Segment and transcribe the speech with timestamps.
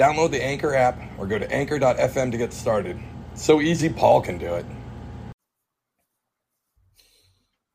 [0.00, 2.98] Download the Anchor app or go to anchor.fm to get started.
[3.34, 4.64] So easy, Paul can do it.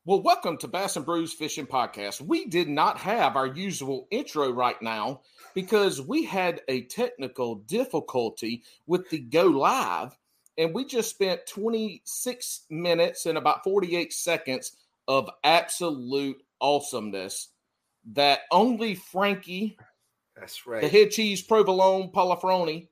[0.04, 2.20] Well, welcome to Bass and Brews Fishing Podcast.
[2.20, 5.20] We did not have our usual intro right now
[5.54, 10.18] because we had a technical difficulty with the go live,
[10.58, 14.72] and we just spent 26 minutes and about 48 seconds
[15.06, 17.50] of absolute awesomeness
[18.14, 19.78] that only Frankie
[20.36, 20.82] That's right.
[20.82, 22.88] the head cheese provolone palafroni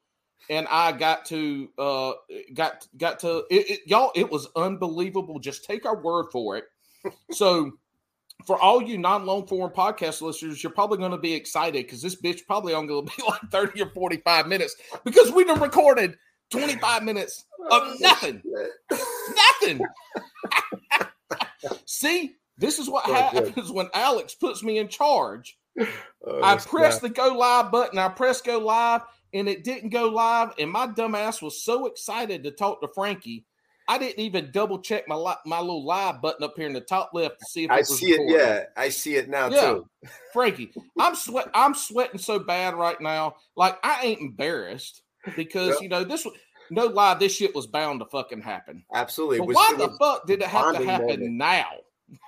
[0.48, 2.12] and i got to uh
[2.54, 5.38] got got to it, it, y'all it was unbelievable.
[5.38, 6.64] Just take our word for it.
[7.32, 7.72] So
[8.46, 12.20] for all you non-long form podcast listeners you're probably going to be excited because this
[12.20, 16.16] bitch probably only going to be like 30 or 45 minutes because we done recorded
[16.50, 18.42] 25 minutes of nothing.
[19.60, 19.80] nothing.
[21.86, 25.58] See this is what happens when alex puts me in charge
[26.26, 27.08] Oh, I pressed guy.
[27.08, 27.98] the go live button.
[27.98, 29.02] I pressed go live,
[29.34, 30.54] and it didn't go live.
[30.58, 33.44] And my dumbass was so excited to talk to Frankie,
[33.88, 36.80] I didn't even double check my li- my little live button up here in the
[36.80, 38.22] top left to see if it I see it.
[38.26, 39.60] Yeah, I see it now Yeah.
[39.74, 39.88] too.
[40.32, 41.50] Frankie, I'm sweat.
[41.52, 43.36] I'm sweating so bad right now.
[43.54, 45.02] Like I ain't embarrassed
[45.36, 46.24] because you know this.
[46.24, 46.32] was
[46.70, 48.82] No lie, this shit was bound to fucking happen.
[48.94, 49.40] Absolutely.
[49.40, 51.32] But why the fuck did it have to happen moment.
[51.32, 51.68] now?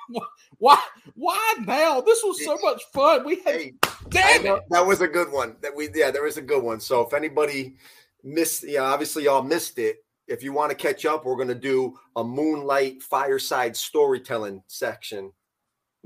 [0.58, 0.80] Why?
[1.14, 2.00] Why now?
[2.00, 3.24] This was so much fun.
[3.24, 3.54] We had.
[3.54, 3.74] Hey,
[4.08, 4.62] damn it!
[4.70, 5.56] that was a good one.
[5.62, 6.80] That we yeah, there was a good one.
[6.80, 7.76] So if anybody
[8.22, 9.96] missed, yeah, obviously y'all missed it.
[10.28, 15.32] If you want to catch up, we're gonna do a moonlight fireside storytelling section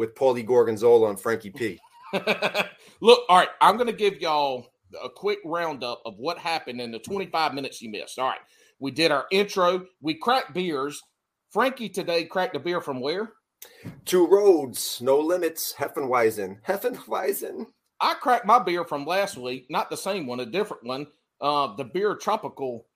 [0.00, 1.78] with Paulie Gorgonzola and Frankie P.
[2.12, 4.66] Look, all right, I'm going to give y'all
[5.04, 8.18] a quick roundup of what happened in the 25 minutes you missed.
[8.18, 8.40] All right,
[8.78, 11.02] we did our intro, we cracked beers.
[11.50, 13.34] Frankie today cracked a beer from where?
[14.04, 15.74] Two roads, no limits.
[15.76, 17.66] Heffenweisen, Heffenweisen.
[18.00, 21.06] I cracked my beer from last week, not the same one, a different one.
[21.40, 22.86] Uh, the beer tropical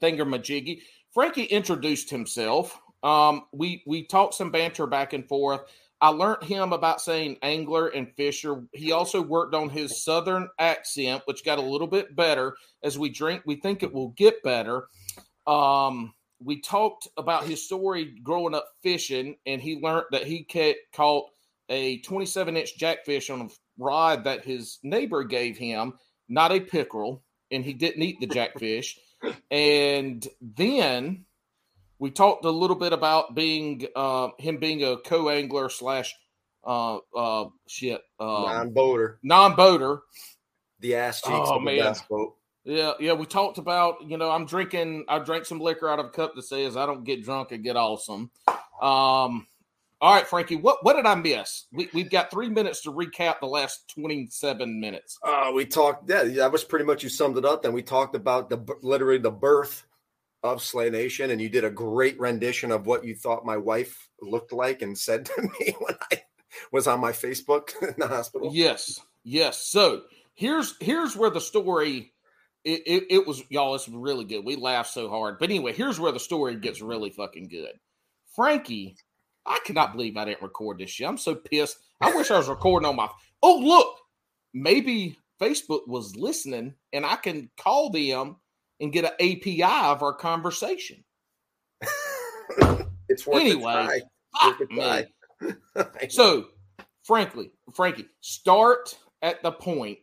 [0.00, 0.80] thinger majiggy.
[1.12, 2.78] Frankie introduced himself.
[3.02, 5.62] Um, we we talked some banter back and forth.
[6.00, 8.64] I learned him about saying angler and fisher.
[8.72, 13.08] He also worked on his southern accent, which got a little bit better as we
[13.08, 13.42] drink.
[13.46, 14.88] We think it will get better.
[15.46, 16.12] Um,
[16.44, 20.46] we talked about his story growing up fishing, and he learned that he
[20.94, 21.26] caught
[21.68, 23.48] a 27 inch jackfish on a
[23.78, 25.94] rod that his neighbor gave him,
[26.28, 28.98] not a pickerel, and he didn't eat the jackfish.
[29.50, 31.24] and then
[31.98, 36.12] we talked a little bit about being uh, him being a co-angler slash
[36.64, 40.00] uh, uh, shit um, non-boater, non-boater.
[40.80, 41.78] the ass cheeks Oh, of the man.
[41.78, 42.34] best boat.
[42.64, 43.12] Yeah, yeah.
[43.14, 45.04] We talked about you know I'm drinking.
[45.08, 47.64] I drank some liquor out of a cup that says I don't get drunk and
[47.64, 48.30] get awesome.
[48.80, 49.46] Um,
[50.02, 50.56] all right, Frankie.
[50.56, 51.66] What what did I miss?
[51.72, 55.18] We, we've got three minutes to recap the last 27 minutes.
[55.22, 56.10] Uh, we talked.
[56.10, 57.62] Yeah, that was pretty much you summed it up.
[57.62, 59.84] Then we talked about the literally the birth
[60.42, 64.08] of Slay Nation, and you did a great rendition of what you thought my wife
[64.20, 66.22] looked like and said to me when I
[66.72, 68.50] was on my Facebook in the hospital.
[68.52, 69.58] Yes, yes.
[69.58, 70.02] So
[70.34, 72.12] here's here's where the story.
[72.64, 73.74] It, it, it was y'all.
[73.74, 74.44] It's really good.
[74.44, 75.38] We laughed so hard.
[75.38, 77.72] But anyway, here's where the story gets really fucking good.
[78.34, 78.96] Frankie,
[79.44, 81.08] I cannot believe I didn't record this shit.
[81.08, 81.78] I'm so pissed.
[82.00, 83.08] I wish I was recording on my.
[83.42, 83.96] Oh look,
[84.54, 88.36] maybe Facebook was listening, and I can call them
[88.80, 91.02] and get an API of our conversation.
[93.08, 94.00] it's worth Anyway, a try.
[94.40, 94.80] Fuck Worth a me.
[94.80, 95.06] try.
[96.10, 96.46] So,
[97.02, 99.98] frankly, Frankie, start at the point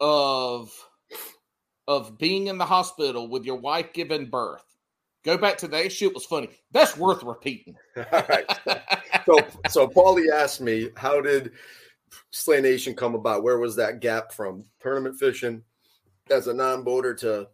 [0.00, 0.70] of
[1.88, 4.64] of being in the hospital with your wife giving birth.
[5.24, 6.50] Go back to that shit was funny.
[6.70, 7.76] That's worth repeating.
[7.96, 8.46] All right.
[9.26, 9.38] So,
[9.68, 11.50] so Paulie asked me, how did
[12.30, 13.42] Slay Nation come about?
[13.42, 15.62] Where was that gap from tournament fishing
[16.30, 17.48] as a non-boater to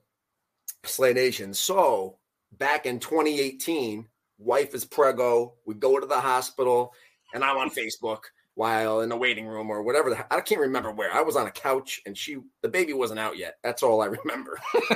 [0.85, 1.55] Slay Nation?
[1.55, 2.19] So,
[2.59, 4.07] back in 2018,
[4.37, 5.55] wife is prego.
[5.65, 6.93] We go to the hospital,
[7.33, 8.21] and I'm on Facebook.
[8.55, 10.11] While in the waiting room or whatever.
[10.11, 11.13] The, I can't remember where.
[11.13, 13.57] I was on a couch and she, the baby wasn't out yet.
[13.63, 14.59] That's all I remember.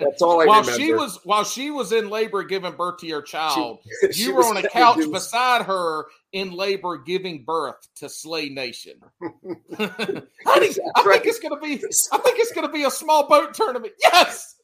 [0.00, 0.80] That's all I while remember.
[0.80, 4.34] she was while she was in labor giving birth to your child, She- she you
[4.34, 9.00] were on a couch beside her in labor giving birth to Slay Nation.
[9.22, 11.74] Honey, I think it's gonna be
[12.12, 13.92] I think it's gonna be a small boat tournament.
[14.02, 14.56] Yes.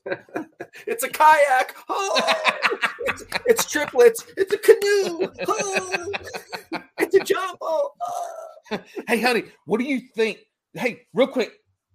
[0.86, 1.74] It's a kayak.
[1.88, 2.20] Oh,
[3.06, 4.22] it's, it's triplets.
[4.36, 5.28] It's a canoe.
[5.48, 6.12] Oh,
[7.14, 7.56] a jumbo.
[7.62, 7.90] Oh.
[9.06, 10.38] Hey, honey, what do you think?
[10.72, 11.52] Hey, real quick,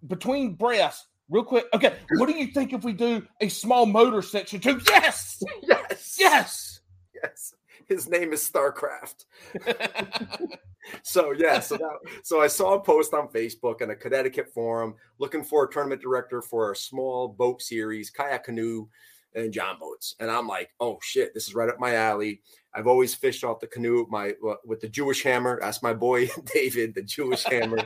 [0.08, 1.66] between breaths, real quick.
[1.74, 4.80] Okay, what do you think if we do a small motor section too?
[4.88, 6.16] Yes, Yes.
[6.20, 6.80] yes.
[7.22, 7.54] Yes.
[7.88, 9.26] His name is Starcraft.
[11.04, 14.96] So yeah, so that, so I saw a post on Facebook in a Connecticut forum
[15.20, 18.88] looking for a tournament director for a small boat series, kayak canoe,
[19.36, 20.16] and john boats.
[20.20, 22.42] And I'm like, oh shit, this is right up my alley.
[22.74, 24.34] I've always fished off the canoe my
[24.66, 25.60] with the Jewish hammer.
[25.62, 27.80] That's my boy David, the Jewish hammer.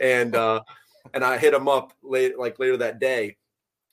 [0.00, 0.60] And uh
[1.14, 3.36] and I hit him up late like later that day.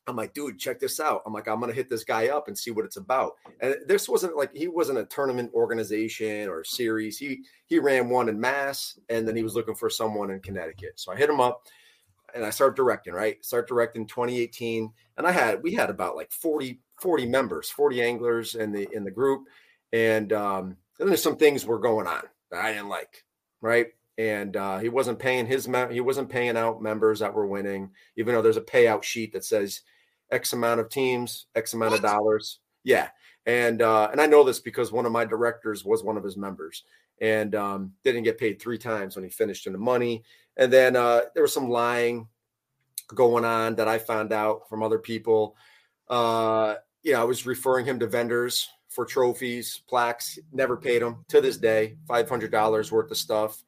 [0.07, 1.24] I'm like, dude, check this out.
[1.25, 3.34] I'm like, I'm gonna hit this guy up and see what it's about.
[3.60, 7.18] And this wasn't like he wasn't a tournament organization or series.
[7.18, 11.00] He he ran one in Mass, and then he was looking for someone in Connecticut.
[11.00, 11.63] So I hit him up,
[12.36, 13.14] and I started directing.
[13.14, 18.02] Right, start directing 2018, and I had we had about like 40 40 members, 40
[18.02, 19.46] anglers in the in the group,
[19.92, 23.24] and um, then there's some things were going on that I didn't like.
[23.62, 23.88] Right.
[24.18, 27.92] And uh, he wasn't paying his mem- he wasn't paying out members that were winning,
[28.16, 29.82] even though there's a payout sheet that says
[30.32, 32.60] X amount of teams, X amount of dollars.
[32.86, 33.10] Yeah,
[33.46, 36.38] and uh, and I know this because one of my directors was one of his
[36.38, 36.84] members,
[37.20, 40.24] and um, didn't get paid three times when he finished in the money.
[40.57, 42.28] And then uh, there was some lying
[43.13, 45.56] going on that I found out from other people.
[46.10, 50.40] Uh, you know, I was referring him to vendors for trophies, plaques.
[50.52, 51.98] Never paid him to this day.
[52.07, 53.63] Five hundred dollars worth of stuff.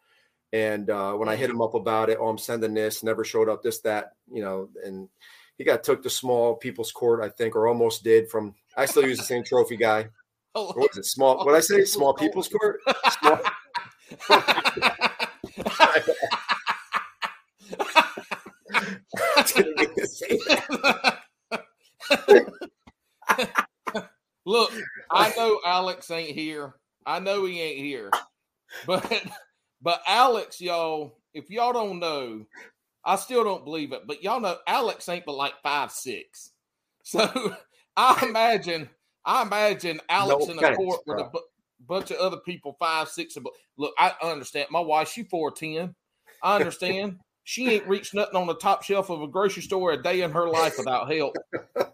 [0.53, 3.03] And uh, when I hit him up about it, oh, I'm sending this.
[3.03, 3.61] Never showed up.
[3.61, 5.09] This, that, you know, and
[5.57, 8.29] he got took to small people's court, I think, or almost did.
[8.29, 10.07] From I still use the same trophy guy.
[10.55, 11.05] Oh, What was it?
[11.05, 11.45] Small.
[11.45, 11.83] What I say?
[11.85, 12.79] Small people's court.
[13.19, 13.39] Small,
[14.29, 16.01] didn't mean to say
[18.71, 19.23] that.
[24.45, 24.71] Look,
[25.11, 26.75] I know Alex ain't here.
[27.05, 28.11] I know he ain't here.
[28.85, 29.23] But
[29.81, 32.45] but Alex, y'all, if y'all don't know,
[33.03, 36.51] I still don't believe it, but y'all know Alex ain't but like five six.
[37.03, 37.55] So
[37.97, 38.89] I imagine
[39.25, 41.39] I imagine Alex No in a court with a bu-
[41.87, 43.35] bunch of other people five six.
[43.35, 43.45] and
[43.77, 44.67] Look, I understand.
[44.71, 45.95] My wife, she four ten.
[46.41, 47.19] I understand.
[47.49, 50.31] She ain't reached nothing on the top shelf of a grocery store a day in
[50.31, 51.33] her life without help.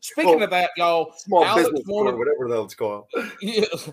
[0.00, 3.04] Speaking Well, of that, y'all, Small Alex business wanted- or whatever the hell it's called.
[3.40, 3.90] Yes.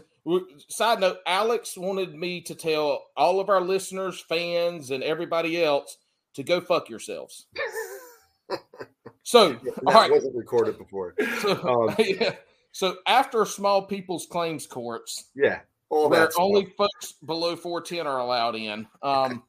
[0.67, 5.97] Side note: Alex wanted me to tell all of our listeners, fans, and everybody else
[6.33, 7.45] to go fuck yourselves.
[9.23, 10.11] so, That all right.
[10.11, 11.15] wasn't recorded before.
[11.41, 12.35] So, Um, yeah.
[12.73, 15.59] so after small people's claims courts, Yeah,
[15.89, 19.43] all where only folks below four ten are allowed in, um,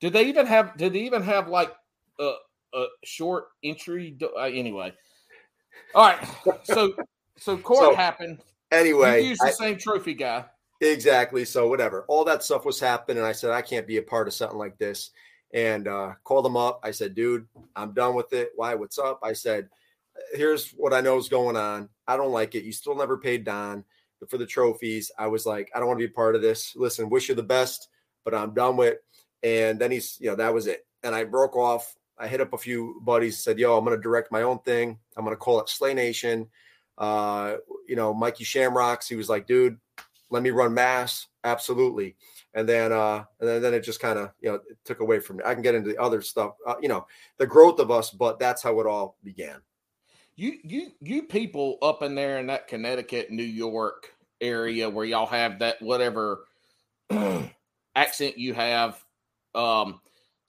[0.00, 0.76] did they even have?
[0.76, 1.74] Did they even have like
[2.18, 2.32] a,
[2.74, 4.10] a short entry?
[4.10, 4.92] do- Uh, anyway,
[5.94, 6.28] all right.
[6.64, 6.92] So,
[7.36, 8.38] so court So, happened.
[8.70, 10.44] Anyway, you used the I- same trophy guy.
[10.80, 11.44] Exactly.
[11.44, 12.04] So whatever.
[12.06, 13.18] All that stuff was happening.
[13.18, 15.10] And I said, I can't be a part of something like this.
[15.52, 16.78] And uh called him up.
[16.84, 18.50] I said, dude, I'm done with it.
[18.54, 18.74] Why?
[18.76, 19.18] What's up?
[19.24, 19.68] I said,
[20.34, 21.88] here's what I know is going on.
[22.06, 22.62] I don't like it.
[22.62, 23.82] You still never paid Don
[24.28, 25.10] for the trophies.
[25.18, 26.76] I was like, I don't want to be a part of this.
[26.76, 27.88] Listen, wish you the best,
[28.24, 28.98] but I'm done with.
[29.42, 30.86] And then he's, you know, that was it.
[31.02, 31.94] And I broke off.
[32.18, 34.98] I hit up a few buddies, said, Yo, I'm gonna direct my own thing.
[35.16, 36.48] I'm gonna call it Slay Nation.
[36.96, 39.78] Uh, you know, Mikey Shamrocks, he was like, dude,
[40.30, 42.16] let me run mass absolutely
[42.54, 45.36] and then uh and then, then it just kind of you know took away from
[45.36, 47.06] me i can get into the other stuff uh, you know
[47.38, 49.60] the growth of us but that's how it all began
[50.38, 55.26] You you you people up in there in that Connecticut, New York area where y'all
[55.26, 56.44] have that whatever
[57.96, 59.04] accent you have,
[59.54, 60.00] um,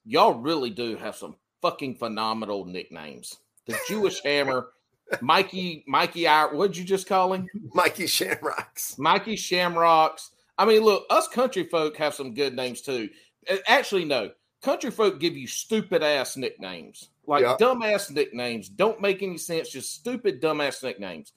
[0.04, 3.36] y'all really do have some fucking phenomenal nicknames.
[3.66, 4.68] The Jewish Hammer,
[5.20, 7.48] Mikey, Mikey, what'd you just call him?
[7.74, 10.30] mikey shamrocks Mikey Shamrocks.
[10.58, 13.08] I mean, look, us country folk have some good names too.
[13.66, 14.30] Actually, no,
[14.62, 17.56] country folk give you stupid ass nicknames, like Yeah.
[17.58, 18.68] dumbass nicknames.
[18.68, 21.32] Don't make any sense, just stupid dumbass nicknames.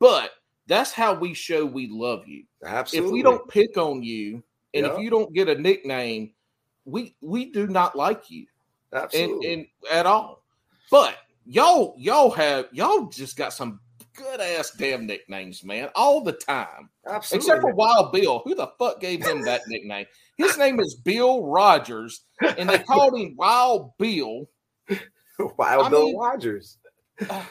[0.00, 0.30] But
[0.66, 2.44] that's how we show we love you.
[2.64, 4.42] absolutely If we don't pick on you,
[4.74, 4.92] and Yeah.
[4.94, 6.32] if you don't get a nickname,
[6.88, 8.46] we we do not like you
[8.92, 10.42] and, absolutely and at all.
[10.90, 13.80] But y'all y'all have y'all just got some
[14.14, 16.88] good ass damn nicknames, man, all the time.
[17.06, 17.46] Absolutely.
[17.46, 18.42] Except for Wild Bill.
[18.44, 20.06] Who the fuck gave him that nickname?
[20.36, 24.48] His name is Bill Rogers, and they called him Wild Bill.
[25.56, 26.78] Wild I Bill mean- Rogers.
[27.28, 27.42] Uh,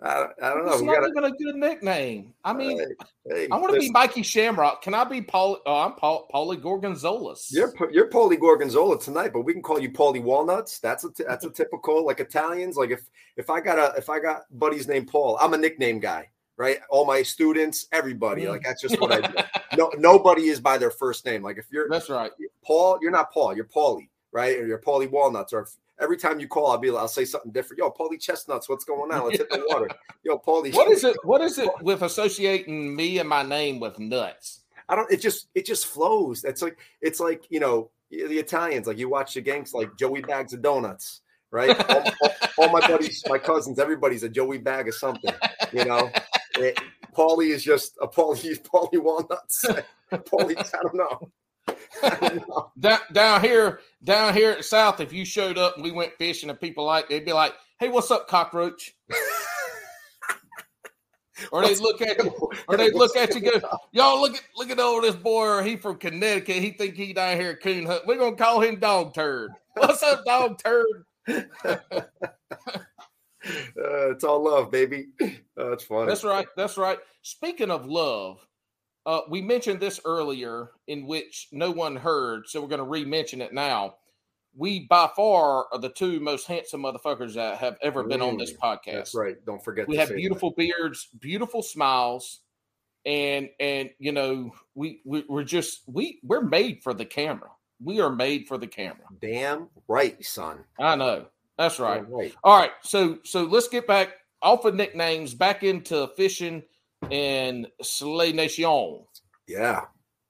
[0.00, 0.72] I, don't- I don't know.
[0.72, 2.32] It's We not gotta, even a good nickname.
[2.44, 2.86] I mean, hey,
[3.34, 4.80] hey, I want to be Mikey Shamrock.
[4.82, 5.58] Can I be Paul?
[5.66, 7.48] Oh, I'm Paul, Paulie Gorgonzolas.
[7.50, 10.78] You're you're Paulie Gorgonzola tonight, but we can call you Paulie Walnuts.
[10.78, 12.76] That's a that's a typical like Italians.
[12.76, 13.02] Like if
[13.36, 16.78] if I got a if I got buddies named Paul, I'm a nickname guy, right?
[16.90, 18.50] All my students, everybody, Mm.
[18.50, 19.34] like that's just what I do.
[19.76, 21.42] No, nobody is by their first name.
[21.42, 22.30] Like if you're That's right.
[22.64, 24.56] Paul, you're not Paul, you're Paulie, right?
[24.58, 25.52] Or you're Paulie Walnuts.
[25.52, 25.68] Or if,
[26.00, 27.78] every time you call, I'll be like I'll say something different.
[27.78, 29.24] Yo, Paulie Chestnuts, what's going on?
[29.24, 29.88] Let's hit the water.
[30.24, 30.74] Yo, Paulie.
[30.74, 31.16] What is it?
[31.24, 34.60] What is it with associating me and my name with nuts?
[34.88, 35.10] I don't.
[35.10, 36.44] It just it just flows.
[36.44, 38.86] It's like it's like you know the Italians.
[38.86, 41.70] Like you watch the gangs like Joey Bags of Donuts, right?
[41.90, 45.32] all, all- all my buddies, my cousins, everybody's a Joey Bag of something.
[45.72, 46.10] You know,
[46.56, 46.76] it,
[47.16, 48.60] Paulie is just a Paulie.
[48.74, 49.64] Paulie walnuts.
[50.10, 50.56] Paulie.
[50.58, 51.30] I don't know.
[52.78, 56.12] Down, down here, down here at the South, if you showed up and we went
[56.18, 58.94] fishing and people like they'd be like, "Hey, what's up, cockroach?"
[61.52, 63.60] or they'd look at you, or they'd look at you, go,
[63.92, 65.62] "Y'all look at look at all this boy.
[65.64, 66.62] He from Connecticut.
[66.62, 68.06] He think he down here coon hunt.
[68.06, 69.50] We're gonna call him Dog Turd.
[69.74, 71.04] What's up, Dog Turd?"
[73.48, 75.08] Uh, it's all love, baby.
[75.58, 76.06] Uh, it's funny.
[76.06, 76.46] That's right.
[76.56, 76.98] That's right.
[77.22, 78.46] Speaking of love,
[79.08, 83.40] uh, we mentioned this earlier, in which no one heard, so we're going to re-mention
[83.40, 83.94] it now.
[84.54, 88.52] We by far are the two most handsome motherfuckers that have ever been on this
[88.52, 88.92] podcast.
[88.92, 89.36] That's right.
[89.46, 89.88] Don't forget.
[89.88, 90.20] We to have say that.
[90.20, 92.40] beautiful beards, beautiful smiles,
[93.06, 97.48] and and you know we, we we're just we we're made for the camera.
[97.82, 99.06] We are made for the camera.
[99.22, 100.64] Damn right, son.
[100.78, 101.26] I know.
[101.56, 102.06] That's right.
[102.10, 102.34] Right.
[102.44, 104.10] All right, so so let's get back
[104.42, 106.62] off of nicknames back into fishing
[107.10, 109.04] and Slay Nation.
[109.46, 109.82] Yeah.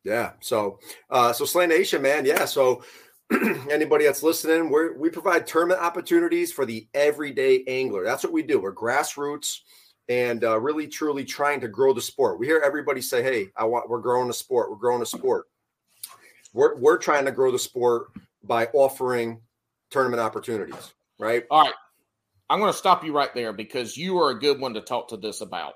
[0.04, 0.32] Yeah.
[0.40, 0.78] So
[1.10, 2.24] uh so Slay Nation, man.
[2.24, 2.44] Yeah.
[2.44, 2.82] So
[3.70, 8.04] anybody that's listening, we we provide tournament opportunities for the everyday angler.
[8.04, 8.60] That's what we do.
[8.60, 9.58] We're grassroots
[10.08, 12.38] and uh, really truly trying to grow the sport.
[12.38, 14.70] We hear everybody say, "Hey, I want we're growing the sport.
[14.70, 15.46] We're growing the sport."
[16.54, 18.08] We're we're trying to grow the sport
[18.42, 19.42] by offering
[19.90, 21.44] tournament opportunities, right?
[21.50, 21.74] All right,
[22.48, 25.08] I'm going to stop you right there because you are a good one to talk
[25.08, 25.74] to this about.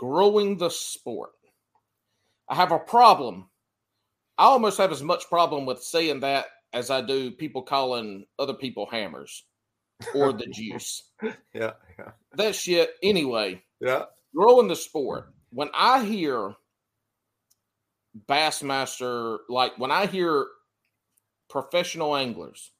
[0.00, 1.32] Growing the sport.
[2.48, 3.50] I have a problem.
[4.38, 8.54] I almost have as much problem with saying that as I do people calling other
[8.54, 9.44] people hammers
[10.14, 11.02] or the juice.
[11.52, 11.72] Yeah.
[11.98, 12.12] Yeah.
[12.32, 13.62] That shit, anyway.
[13.78, 14.04] Yeah.
[14.34, 15.34] growing the sport.
[15.50, 16.54] When I hear
[18.26, 20.46] Bassmaster, like when I hear
[21.50, 22.70] professional anglers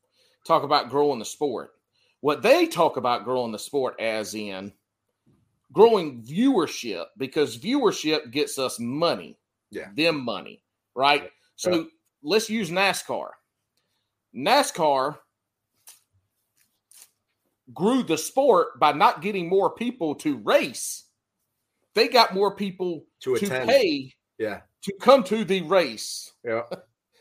[0.47, 1.73] talk about growing the sport,
[2.23, 4.73] what they talk about growing the sport as in
[5.73, 9.39] growing viewership because viewership gets us money.
[9.71, 9.91] Yeah.
[9.95, 10.63] Them money,
[10.95, 11.31] right?
[11.57, 11.83] So Yeah.
[12.23, 13.31] let's use NASCAR.
[14.35, 15.19] NASCAR
[17.73, 21.05] grew the sport by not getting more people to race.
[21.95, 23.69] They got more people To to attend.
[23.71, 24.63] pay Yeah.
[24.83, 26.63] to come to the race Yeah.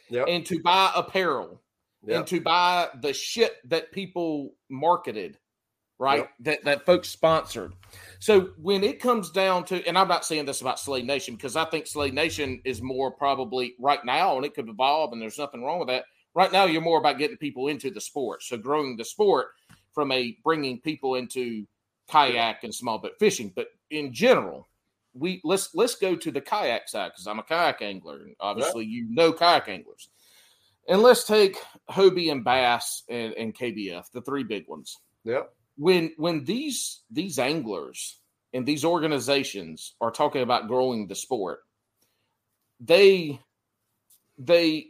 [0.10, 0.24] Yeah.
[0.24, 1.62] and to buy apparel
[2.04, 2.20] Yeah.
[2.20, 5.38] and to buy the shit that people marketed,
[6.00, 6.20] right?
[6.20, 6.32] Yep.
[6.40, 7.74] That that folks sponsored.
[8.20, 11.56] So when it comes down to, and I'm not saying this about Slay Nation because
[11.56, 15.38] I think Slay Nation is more probably right now, and it could evolve, and there's
[15.38, 16.06] nothing wrong with that.
[16.34, 19.48] Right now, you're more about getting people into the sport, so growing the sport
[19.94, 21.66] from a bringing people into
[22.08, 23.52] kayak and small boat fishing.
[23.56, 24.68] But in general,
[25.14, 28.86] we let's let's go to the kayak side because I'm a kayak angler, and obviously
[28.86, 30.10] you know kayak anglers.
[30.88, 31.56] And let's take
[31.92, 34.98] Hobie and Bass and, and KBF, the three big ones.
[35.24, 35.44] Yeah.
[35.80, 38.20] When when these these anglers
[38.54, 41.62] and these organizations are talking about growing the sport,
[42.82, 43.40] they
[44.38, 44.88] they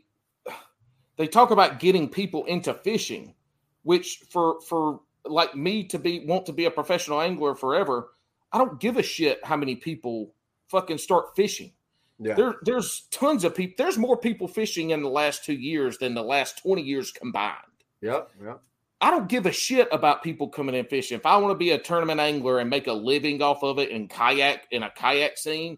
[1.18, 3.36] they talk about getting people into fishing,
[3.84, 8.10] which for for like me to be want to be a professional angler forever,
[8.52, 10.34] I don't give a shit how many people
[10.70, 11.72] fucking start fishing.
[12.20, 12.34] Yeah.
[12.34, 13.76] There, there's tons of people.
[13.78, 17.56] There's more people fishing in the last two years than the last 20 years combined.
[18.02, 18.22] Yeah.
[18.44, 18.56] Yeah.
[19.02, 21.18] I don't give a shit about people coming in fishing.
[21.18, 23.90] If I want to be a tournament angler and make a living off of it
[23.90, 25.78] in kayak in a kayak scene,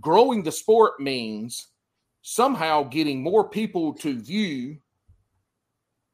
[0.00, 1.68] growing the sport means
[2.22, 4.78] somehow getting more people to view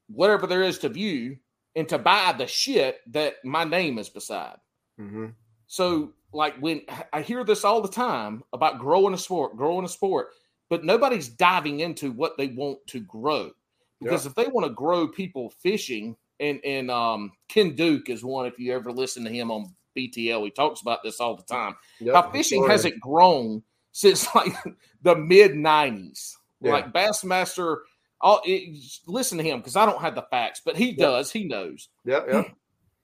[0.08, 1.36] whatever there is to view
[1.76, 4.56] and to buy the shit that my name is beside.
[4.98, 5.26] Mm-hmm.
[5.66, 6.82] So, like when
[7.12, 10.30] I hear this all the time about growing a sport, growing a sport,
[10.68, 13.52] but nobody's diving into what they want to grow.
[14.00, 18.46] Because if they want to grow people fishing, and and um, Ken Duke is one.
[18.46, 20.44] If you ever listen to him on BTL.
[20.44, 21.76] He talks about this all the time.
[22.00, 23.62] Yep, How fishing hasn't grown
[23.92, 24.54] since like
[25.02, 26.34] the mid '90s.
[26.60, 26.72] Yeah.
[26.72, 27.78] Like Bassmaster,
[28.20, 31.30] all it, listen to him because I don't have the facts, but he does.
[31.30, 32.44] He knows Yeah, yeah.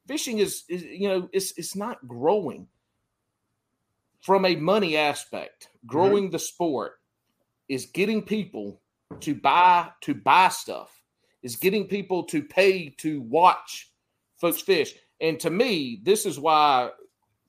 [0.06, 2.66] fishing is, is you know it's it's not growing
[4.20, 6.94] from a money aspect growing the sport
[7.68, 8.80] is getting people
[9.21, 11.02] to buy to buy stuff
[11.42, 13.90] is getting people to pay to watch
[14.37, 14.94] folks fish.
[15.21, 16.90] And to me this is why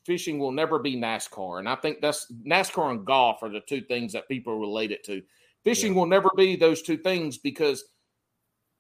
[0.06, 1.60] fishing will never be nascar.
[1.60, 5.04] And i think that's nascar and golf are the two things that people relate it
[5.06, 5.22] to.
[5.64, 7.86] Fishing will never be those two things because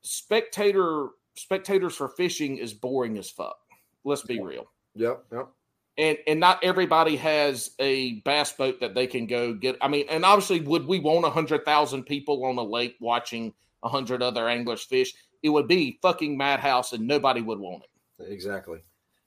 [0.04, 3.58] spectator spectators for fishing is boring as fuck.
[4.04, 4.65] Let's be real.
[4.96, 5.50] Yep, yep.
[5.98, 9.78] And and not everybody has a bass boat that they can go get.
[9.82, 13.54] I mean, and obviously, would we want a hundred thousand people on a lake watching
[13.84, 15.14] a hundred other anglers fish?
[15.44, 18.32] It would be fucking madhouse, and nobody would want it.
[18.32, 18.80] Exactly.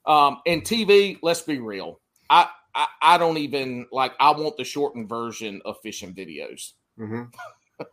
[0.05, 2.01] Um, and TV, let's be real.
[2.31, 4.13] I, I I don't even like.
[4.21, 6.73] I want the shortened version of fishing videos.
[6.97, 7.25] hmm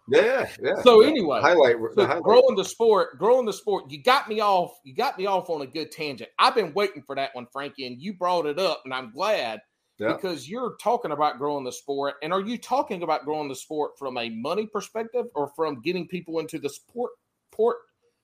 [0.07, 0.81] Yeah, yeah.
[0.83, 2.23] So anyway, highlight, So the highlight.
[2.23, 3.89] growing the sport, growing the sport.
[3.89, 4.71] You got me off.
[4.83, 6.29] You got me off on a good tangent.
[6.39, 9.61] I've been waiting for that one, Frankie, and you brought it up, and I'm glad
[9.99, 10.13] Yeah.
[10.13, 12.15] because you're talking about growing the sport.
[12.23, 16.07] And are you talking about growing the sport from a money perspective or from getting
[16.07, 17.11] people into the sport?
[17.51, 17.77] Port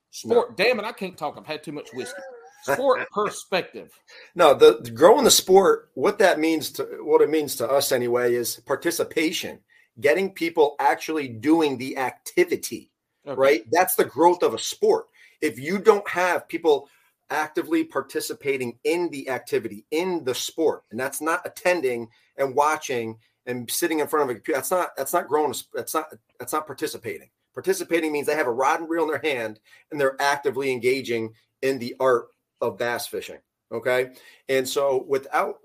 [0.09, 0.57] sport.
[0.57, 1.35] Damn it, I can't talk.
[1.37, 2.21] I've had too much whiskey.
[2.63, 3.91] Sport perspective.
[4.35, 7.91] No, the, the growing the sport, what that means to what it means to us
[7.91, 9.59] anyway is participation,
[9.99, 12.91] getting people actually doing the activity,
[13.25, 13.39] Okay.
[13.39, 13.63] right?
[13.71, 15.07] That's the growth of a sport.
[15.41, 16.89] If you don't have people
[17.29, 23.69] actively participating in the activity, in the sport, and that's not attending and watching and
[23.69, 25.53] sitting in front of a computer, that's not that's not growing.
[25.73, 27.29] That's not that's not participating.
[27.53, 29.59] Participating means they have a rod and reel in their hand
[29.91, 32.27] and they're actively engaging in the art
[32.61, 33.39] of bass fishing.
[33.71, 34.11] Okay.
[34.47, 35.57] And so without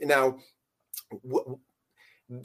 [0.00, 0.38] now,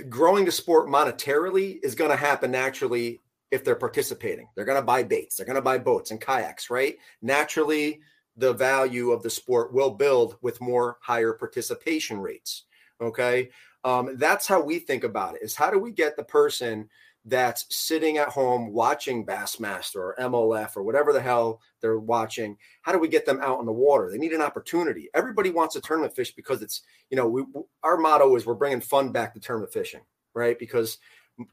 [0.09, 4.47] growing the sport monetarily is going to happen naturally if they're participating.
[4.55, 6.97] They're going to buy baits, they're going to buy boats and kayaks, right?
[7.21, 8.01] Naturally,
[8.37, 12.63] the value of the sport will build with more higher participation rates.
[13.01, 13.49] Okay.
[13.83, 16.89] Um, that's how we think about it is how do we get the person
[17.29, 22.57] that's sitting at home watching Bassmaster or MLF or whatever the hell they're watching.
[22.81, 24.09] How do we get them out in the water?
[24.09, 25.09] They need an opportunity.
[25.13, 27.43] Everybody wants a tournament fish because it's, you know, we,
[27.83, 30.01] our motto is we're bringing fun back to tournament fishing,
[30.33, 30.57] right?
[30.57, 30.97] Because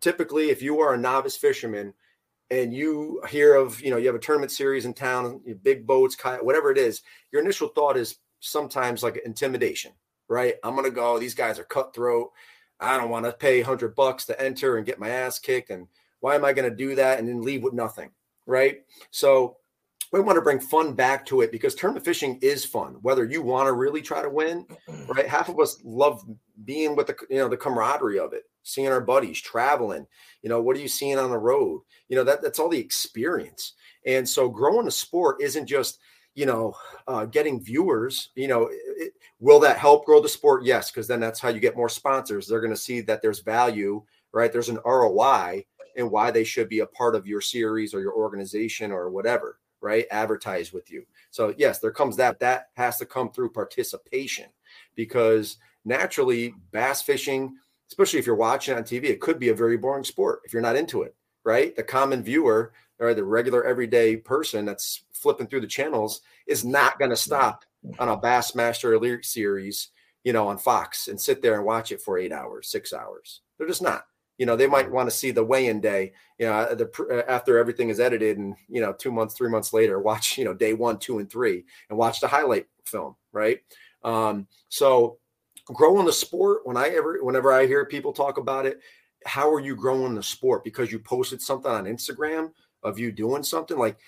[0.01, 1.95] typically, if you are a novice fisherman
[2.51, 6.15] and you hear of, you know, you have a tournament series in town, big boats,
[6.15, 9.93] kayak, whatever it is, your initial thought is sometimes like intimidation,
[10.29, 10.55] right?
[10.63, 12.31] I'm going to go, these guys are cutthroat.
[12.81, 15.71] I don't want to pay 100 bucks to enter and get my ass kicked.
[15.71, 15.89] And
[16.21, 18.11] why am I going to do that and then leave with nothing?
[18.47, 18.83] Right.
[19.11, 19.57] So
[20.13, 23.43] we want to bring fun back to it because tournament fishing is fun, whether you
[23.43, 24.65] want to really try to win,
[25.09, 25.27] right?
[25.27, 26.25] Half of us love
[26.65, 30.07] being with the, you know, the camaraderie of it, seeing our buddies traveling,
[30.43, 31.83] you know, what are you seeing on the road?
[32.09, 33.73] You know, that that's all the experience.
[34.07, 35.99] And so growing a sport isn't just,
[36.37, 36.77] you know,
[37.09, 40.65] uh, getting viewers, you know, it, will that help grow the sport?
[40.65, 42.47] Yes, because then that's how you get more sponsors.
[42.47, 44.53] They're going to see that there's value, right?
[44.53, 45.65] There's an ROI
[45.97, 49.59] and why they should be a part of your series or your organization or whatever,
[49.81, 50.05] right?
[50.11, 51.07] Advertise with you.
[51.31, 52.39] So yes, there comes that.
[52.39, 54.47] That has to come through participation
[54.95, 57.57] because naturally, bass fishing,
[57.89, 60.61] especially if you're watching on TV, it could be a very boring sport if you're
[60.61, 61.75] not into it, right?
[61.75, 66.99] The common viewer or the regular everyday person that's flipping through the channels is not
[66.99, 67.65] going to stop
[67.99, 69.89] on a Bassmaster Elite series,
[70.25, 73.43] you know, on Fox and sit there and watch it for eight hours, six hours.
[73.59, 74.07] They're just not.
[74.39, 77.89] You know, they might want to see the weigh-in day, you know, the after everything
[77.89, 80.99] is edited, and you know, two months, three months later, watch you know day one,
[80.99, 83.61] two, and three, and watch the highlight film, right?
[84.05, 85.19] Um, so,
[85.65, 86.67] growing the sport.
[86.67, 88.81] When I ever, whenever I hear people talk about it,
[89.25, 90.65] how are you growing the sport?
[90.65, 92.51] Because you posted something on Instagram
[92.87, 93.99] of you doing something like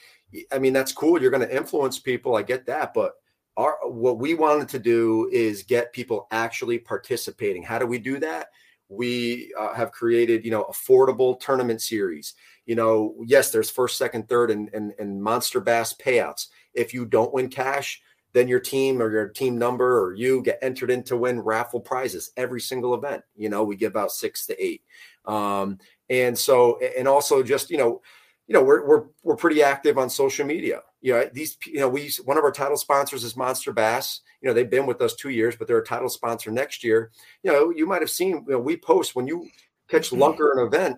[0.53, 1.21] I mean, that's cool.
[1.21, 2.37] You're going to influence people.
[2.37, 2.93] I get that.
[2.93, 3.15] But
[3.57, 7.63] our, what we wanted to do is get people actually participating.
[7.63, 8.51] How do we do that?
[8.89, 12.35] We uh, have created, you know, affordable tournament series.
[12.67, 16.49] You know, yes, there's first, second, third, and, and, and monster bass payouts.
[16.75, 18.01] If you don't win cash,
[18.35, 21.81] then your team or your team number or you get entered in to win raffle
[21.81, 23.23] prizes every single event.
[23.37, 24.83] You know, we give out six to eight.
[25.25, 25.79] Um,
[26.11, 28.03] and so, and also just, you know,
[28.49, 30.81] you know we're we're we're pretty active on social media.
[31.03, 34.23] You know these you know we one of our title sponsors is Monster Bass.
[34.41, 37.13] You know they've been with us two years, but they're a title sponsor next year.
[37.43, 39.49] You know you might have seen you know we post when you
[39.89, 40.23] catch mm-hmm.
[40.23, 40.97] lunker an event.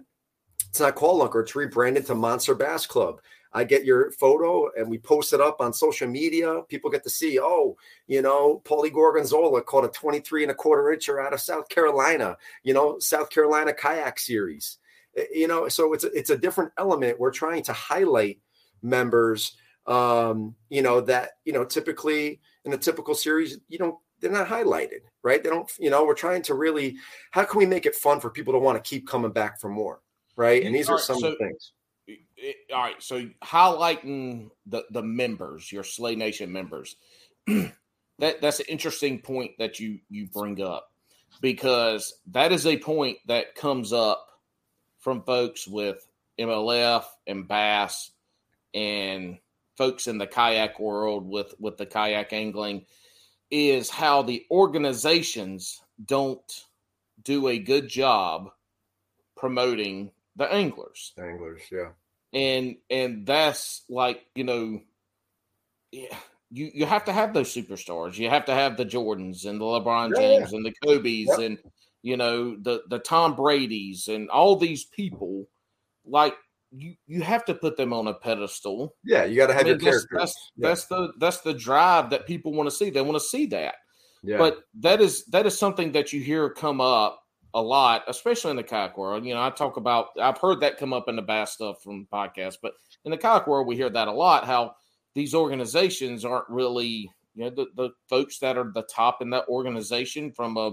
[0.69, 3.21] It's not called lunker; it's rebranded to Monster Bass Club.
[3.53, 6.63] I get your photo and we post it up on social media.
[6.69, 10.97] People get to see, oh, you know, Paulie Gorgonzola caught a 23 and a quarter
[10.97, 14.79] incher out of South Carolina, you know, South Carolina kayak series.
[15.17, 17.19] Eh, you know, so it's a, it's a different element.
[17.19, 18.41] We're trying to highlight
[18.83, 24.31] members um, you know, that, you know, typically in a typical series, you don't they're
[24.31, 25.43] not highlighted, right?
[25.43, 26.97] They don't, you know, we're trying to really
[27.31, 29.69] how can we make it fun for people to want to keep coming back for
[29.69, 30.01] more,
[30.37, 30.63] right?
[30.63, 31.73] And these are some so, of the things.
[32.07, 36.97] It, all right, so highlighting the the members, your Slay Nation members.
[37.47, 40.93] that that's an interesting point that you you bring up
[41.41, 44.27] because that is a point that comes up
[45.01, 46.07] from folks with
[46.39, 48.11] MLF and Bass
[48.73, 49.39] and
[49.77, 52.85] folks in the kayak world with with the kayak angling
[53.51, 56.65] is how the organizations don't
[57.23, 58.51] do a good job
[59.37, 61.13] promoting the anglers.
[61.19, 61.89] Anglers, yeah.
[62.33, 64.81] And and that's like, you know,
[65.91, 66.17] yeah,
[66.51, 68.17] you you have to have those superstars.
[68.17, 70.57] You have to have the Jordans and the LeBron James yeah.
[70.57, 71.39] and the Kobe's yep.
[71.39, 71.59] and
[72.03, 75.47] you know the the Tom Brady's and all these people
[76.05, 76.35] like
[76.71, 78.95] you you have to put them on a pedestal.
[79.05, 80.19] Yeah, you got to have I mean, your that's, characters.
[80.19, 80.69] That's, yeah.
[80.69, 82.91] that's the that's the drive that people want to see.
[82.91, 83.75] They want to see that.
[84.23, 84.39] Yeah.
[84.39, 87.23] But that is that is something that you hear come up
[87.55, 89.25] a lot, especially in the kayak world.
[89.25, 92.07] You know, I talk about I've heard that come up in the bass stuff from
[92.13, 94.47] podcasts, but in the kayak world, we hear that a lot.
[94.47, 94.75] How
[95.15, 99.49] these organizations aren't really, you know, the, the folks that are the top in that
[99.49, 100.73] organization from a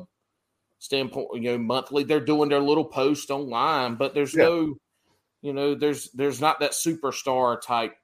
[0.80, 4.44] standpoint, you know, monthly, they're doing their little post online, but there's yeah.
[4.44, 4.78] no
[5.42, 7.96] you know, there's there's not that superstar type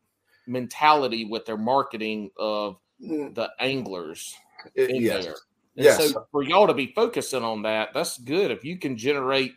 [0.46, 3.34] mentality with their marketing of mm.
[3.34, 4.36] the anglers
[4.76, 5.26] in yes.
[5.26, 5.36] there.
[5.76, 6.12] And yes.
[6.12, 8.52] so for y'all to be focusing on that, that's good.
[8.52, 9.56] If you can generate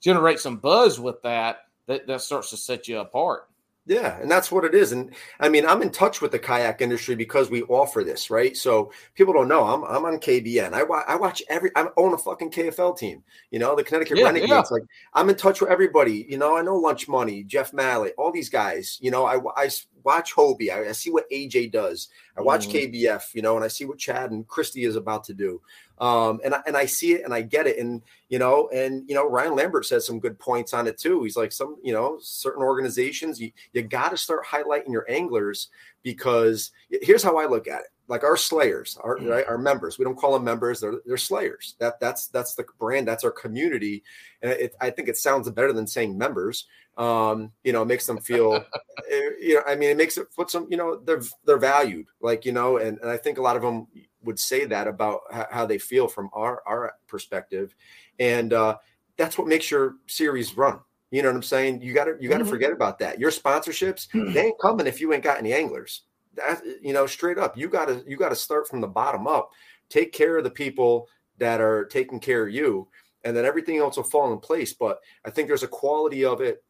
[0.00, 3.48] generate some buzz with that, that, that starts to set you apart.
[3.88, 4.92] Yeah, and that's what it is.
[4.92, 8.54] And I mean, I'm in touch with the kayak industry because we offer this, right?
[8.54, 10.74] So people don't know I'm I'm on KBN.
[10.74, 13.24] I, I watch every I own a fucking KFL team.
[13.50, 14.50] You know, the Connecticut yeah, Renegades.
[14.50, 14.62] Yeah.
[14.70, 14.82] Like
[15.14, 16.26] I'm in touch with everybody.
[16.28, 18.98] You know, I know Lunch Money, Jeff Malley, all these guys.
[19.00, 19.70] You know, I I
[20.08, 20.70] watch Hobie.
[20.70, 22.08] I, I see what AJ does.
[22.36, 22.92] I watch mm.
[22.92, 23.34] KBF.
[23.34, 25.60] You know, and I see what Chad and Christy is about to do.
[26.00, 27.78] Um, and I, and I see it and I get it.
[27.78, 31.22] And you know, and you know, Ryan Lambert says some good points on it too.
[31.24, 35.68] He's like some, you know, certain organizations you you got to start highlighting your anglers
[36.02, 37.88] because here's how I look at it.
[38.06, 39.28] Like our slayers, our mm.
[39.28, 39.98] right, our members.
[39.98, 41.74] We don't call them members; they're they're slayers.
[41.78, 43.06] That that's that's the brand.
[43.06, 44.02] That's our community,
[44.40, 46.66] and it, I think it sounds better than saying members.
[46.98, 48.54] Um, you know, it makes them feel,
[49.10, 52.08] eh, you know, I mean, it makes it puts them, you know, they're they're valued,
[52.20, 53.86] like you know, and, and I think a lot of them
[54.24, 57.74] would say that about how they feel from our our perspective,
[58.18, 58.78] and uh,
[59.16, 60.80] that's what makes your series run.
[61.10, 61.82] You know what I'm saying?
[61.82, 62.50] You got to you got to mm-hmm.
[62.50, 63.18] forget about that.
[63.18, 64.32] Your sponsorships mm-hmm.
[64.32, 66.02] they ain't coming if you ain't got any anglers.
[66.34, 69.26] That you know, straight up, you got to you got to start from the bottom
[69.26, 69.50] up.
[69.88, 71.08] Take care of the people
[71.38, 72.88] that are taking care of you,
[73.24, 74.74] and then everything else will fall in place.
[74.74, 76.62] But I think there's a quality of it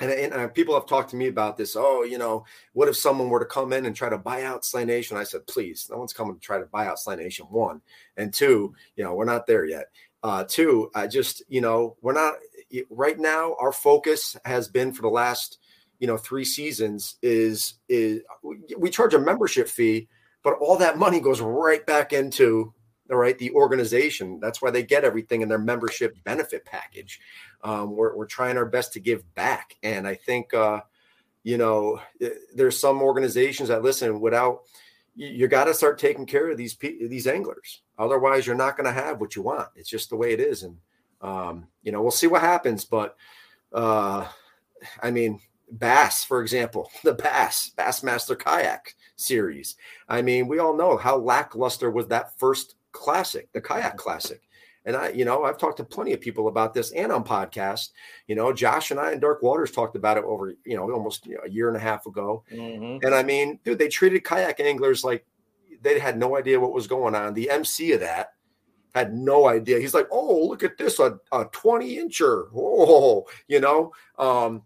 [0.00, 1.76] and, and, and, people have talked to me about this.
[1.76, 4.64] Oh, you know, what if someone were to come in and try to buy out
[4.64, 5.16] Slay Nation?
[5.16, 7.46] I said, please, no one's coming to try to buy out Slay Nation.
[7.46, 7.80] One
[8.16, 9.86] and two, you know, we're not there yet.
[10.22, 12.34] Uh, two, I just, you know, we're not
[12.90, 13.56] right now.
[13.60, 15.58] Our focus has been for the last,
[16.00, 18.20] you know, three seasons is is
[18.76, 20.08] we charge a membership fee,
[20.42, 22.72] but all that money goes right back into
[23.10, 27.20] all right the organization that's why they get everything in their membership benefit package.
[27.62, 29.76] Um, we're, we're trying our best to give back.
[29.82, 30.80] And i think uh,
[31.42, 34.62] you know eh, there's some organizations that listen without
[35.14, 37.82] you, you got to start taking care of these these anglers.
[37.98, 39.68] Otherwise you're not going to have what you want.
[39.76, 40.62] It's just the way it is.
[40.62, 40.78] And
[41.20, 42.84] um, you know we'll see what happens.
[42.84, 43.16] But
[43.72, 44.26] uh,
[45.02, 45.40] i mean
[45.70, 49.76] bass for example the bass bassmaster kayak series.
[50.08, 54.40] I mean we all know how lackluster was that first classic, the kayak classic.
[54.86, 57.90] And I, you know, I've talked to plenty of people about this and on podcast.
[58.26, 61.26] You know, Josh and I and Dark Waters talked about it over, you know, almost
[61.26, 62.44] you know, a year and a half ago.
[62.52, 63.04] Mm-hmm.
[63.04, 65.26] And I mean, dude, they treated kayak anglers like
[65.82, 67.34] they had no idea what was going on.
[67.34, 68.34] The MC of that
[68.94, 69.80] had no idea.
[69.80, 72.48] He's like, oh, look at this, a, a 20 incher.
[72.54, 74.62] Oh, you know, um,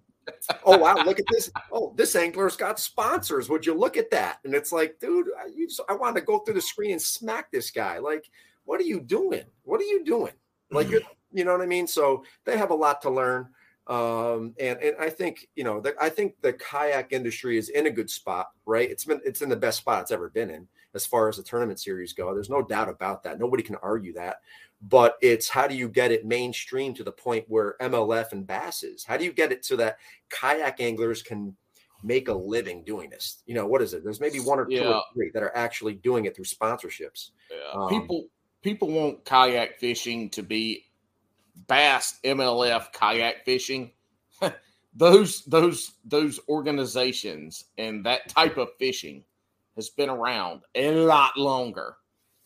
[0.65, 1.51] oh wow, look at this.
[1.73, 3.49] Oh, this angler's got sponsors.
[3.49, 4.39] Would you look at that?
[4.45, 7.51] And it's like, dude, I, just, I want to go through the screen and smack
[7.51, 7.99] this guy.
[7.99, 8.29] Like,
[8.65, 9.45] what are you doing?
[9.65, 10.33] What are you doing?
[10.71, 11.01] Like, you're,
[11.33, 11.87] you know what I mean?
[11.87, 13.49] So they have a lot to learn.
[13.87, 17.87] Um, and and I think you know, the, I think the kayak industry is in
[17.87, 18.91] a good spot, right?
[18.91, 21.43] It's been it's in the best spot it's ever been in as far as the
[21.43, 22.35] tournament series go.
[22.35, 23.39] There's no doubt about that.
[23.39, 24.39] Nobody can argue that
[24.81, 28.83] but it's how do you get it mainstream to the point where MLF and Bass
[28.83, 29.05] is?
[29.05, 29.99] How do you get it so that
[30.31, 31.57] kayak anglers can
[32.03, 33.43] make a living doing this.
[33.47, 34.05] You know, what is it?
[34.05, 34.95] There's maybe one or two Yeah.
[34.95, 37.31] or three that are actually doing it through sponsorships.
[37.51, 37.73] Yeah.
[37.75, 38.29] Um, people
[38.63, 40.85] people want kayak fishing to be
[41.67, 43.93] bass MLF kayak fishing.
[44.95, 49.25] those those those organizations and that type of fishing
[49.77, 51.97] has been around a lot longer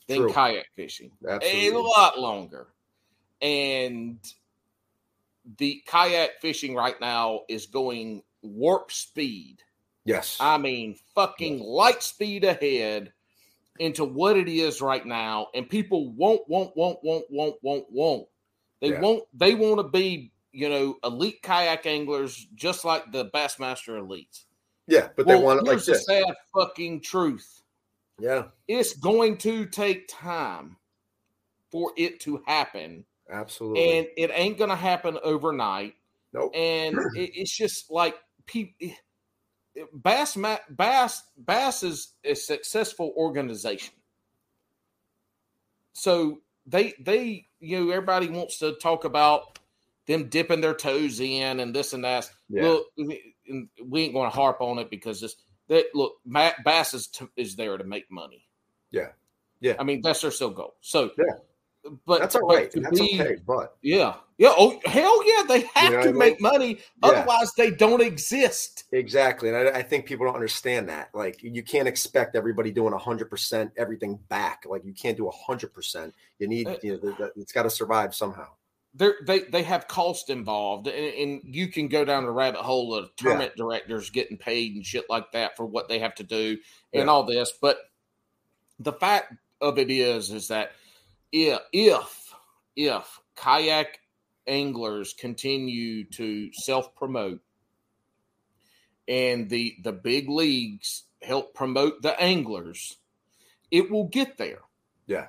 [0.08, 0.32] than True.
[0.32, 1.10] kayak fishing.
[1.28, 1.68] Absolutely.
[1.68, 2.68] A lot longer.
[3.40, 4.18] And
[5.58, 9.58] the kayak fishing right now is going warp speed.
[10.04, 10.36] Yes.
[10.40, 13.12] I mean, fucking light speed ahead
[13.78, 18.28] into what it is right now, and people won't, won't, won't, won't, won't, won't, won't.
[18.80, 19.00] They Yeah.
[19.00, 19.24] won't.
[19.32, 24.44] They want to be, you know, elite kayak anglers, just like the Bassmaster elites.
[24.88, 26.04] yeah, but they want it like here's the this.
[26.06, 27.61] sad fucking truth.
[28.22, 30.76] Yeah, It's going to take time
[31.72, 33.98] for it to happen, absolutely.
[33.98, 35.94] and it ain't going to happen overnight.
[36.32, 36.52] nope.
[36.54, 38.14] and it, it's just like
[38.46, 38.94] people
[40.04, 40.36] bass
[40.70, 43.94] bass bass is a successful organization
[45.94, 49.58] so they they you know everybody wants to talk about
[50.06, 52.78] them dipping their toes in and this and that Yeah.
[53.48, 55.36] and we ain't going to harp on it because it's
[55.68, 58.46] that look Ma- bass is to, is there to make money
[58.90, 59.08] Yeah.
[59.60, 59.74] Yeah.
[59.78, 61.34] i mean that's their sole goal so Yeah.
[62.06, 63.36] but That's all but That's be- okay.
[63.46, 64.14] But yeah.
[64.38, 64.52] Yeah.
[64.56, 65.42] Oh, hell yeah.
[65.48, 66.18] They have know to I mean?
[66.18, 66.78] make money.
[67.02, 67.08] Yeah.
[67.10, 68.84] Otherwise, they don't exist.
[68.92, 69.48] exactly.
[69.48, 71.10] And I, I think people don't understand that.
[71.12, 74.62] Like you can't expect everybody doing hundred percent everything back.
[74.64, 76.14] Like you can't do hundred percent.
[76.38, 78.46] You need Uh, you know, the, the, it's got to survive somehow.
[78.94, 82.94] They're, they they have cost involved, and, and you can go down the rabbit hole
[82.94, 86.58] of tournament directors getting paid and shit like that for what they have to do
[86.92, 87.10] and Yeah.
[87.10, 87.52] all this.
[87.58, 87.78] But
[88.78, 90.72] the fact of it is, is that
[91.32, 92.34] if if
[92.76, 93.98] if kayak
[94.46, 97.40] anglers continue to self promote
[99.08, 102.98] and the the big leagues help promote the anglers,
[103.70, 104.60] it will get there.
[105.06, 105.28] Yeah.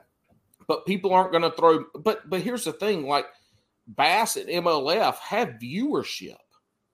[0.67, 1.85] But people aren't going to throw.
[1.95, 3.25] But but here's the thing: like
[3.87, 6.37] Bass and MLF have viewership.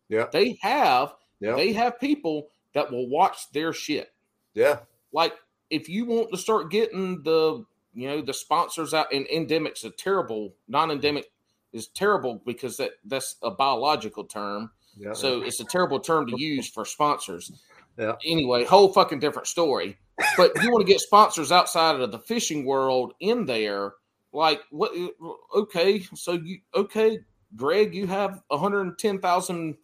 [0.08, 0.28] Yeah.
[0.32, 1.56] They have Yeah.
[1.56, 4.12] they have people that will watch their shit.
[4.54, 4.80] yeah.
[5.12, 5.34] Like
[5.70, 9.90] if you want to start getting the you know the sponsors out and endemic's a
[9.92, 11.32] terrible non-endemic
[11.74, 15.14] is terrible because that that's a biological term Yeah.
[15.14, 17.52] so it's a terrible term to use for sponsors
[17.98, 18.16] Yeah.
[18.24, 19.98] anyway whole fucking different story
[20.38, 23.94] but you want to get sponsors outside of the fishing world in there
[24.34, 27.20] like what uh, okay so you okay
[27.56, 29.76] greg you have 110000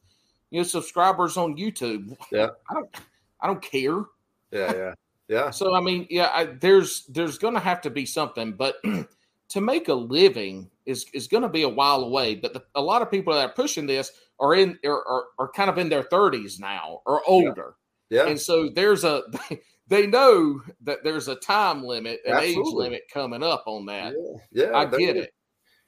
[0.51, 2.49] you know subscribers on youtube Yeah.
[2.69, 2.95] i don't
[3.41, 4.03] i don't care
[4.51, 4.73] yeah.
[4.73, 4.93] Yeah.
[5.27, 5.49] Yeah.
[5.49, 8.75] so I mean, yeah, I, there's there's going to have to be something, but
[9.49, 12.36] to make a living is is going to be a while away.
[12.36, 15.51] But the, a lot of people that are pushing this are in are, are, are
[15.51, 17.75] kind of in their 30s now or older,
[18.10, 18.27] Yeah.
[18.27, 19.23] and so there's a
[19.88, 24.13] they know that there's a time limit, an age limit coming up on that.
[24.52, 24.65] Yeah.
[24.67, 25.34] yeah I get it,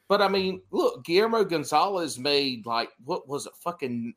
[0.07, 4.13] but I mean, look, Guillermo Gonzalez made like what was it, fucking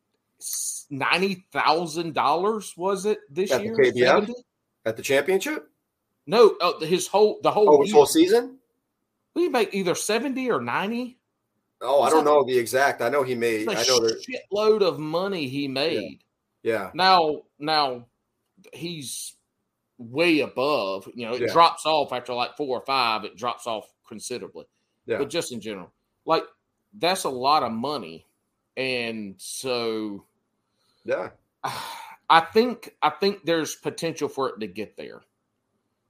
[0.91, 2.75] ninety thousand dollars?
[2.77, 3.77] Was it this At the year?
[3.77, 4.07] KBF?
[4.07, 4.35] 70?
[4.87, 5.69] At the championship?
[6.27, 8.59] No, oh, his whole the whole Oh, his whole season?
[9.35, 11.17] we make either 70 or 90
[11.83, 13.01] Oh, I don't know the exact.
[13.01, 13.67] I know he made.
[13.69, 16.21] I know shitload of money he made
[16.63, 16.91] Yeah.
[16.95, 18.07] now now
[18.73, 19.35] he's
[20.01, 21.53] way above you know it Yeah.
[21.53, 24.65] drops off after like four or five it drops off considerably
[25.05, 25.19] Yeah.
[25.19, 25.93] but just in general
[26.25, 26.45] like
[26.99, 28.27] that's a lot of money
[28.79, 30.25] and so
[31.05, 31.29] Yeah.
[32.31, 35.21] i think i think there's potential for it to get there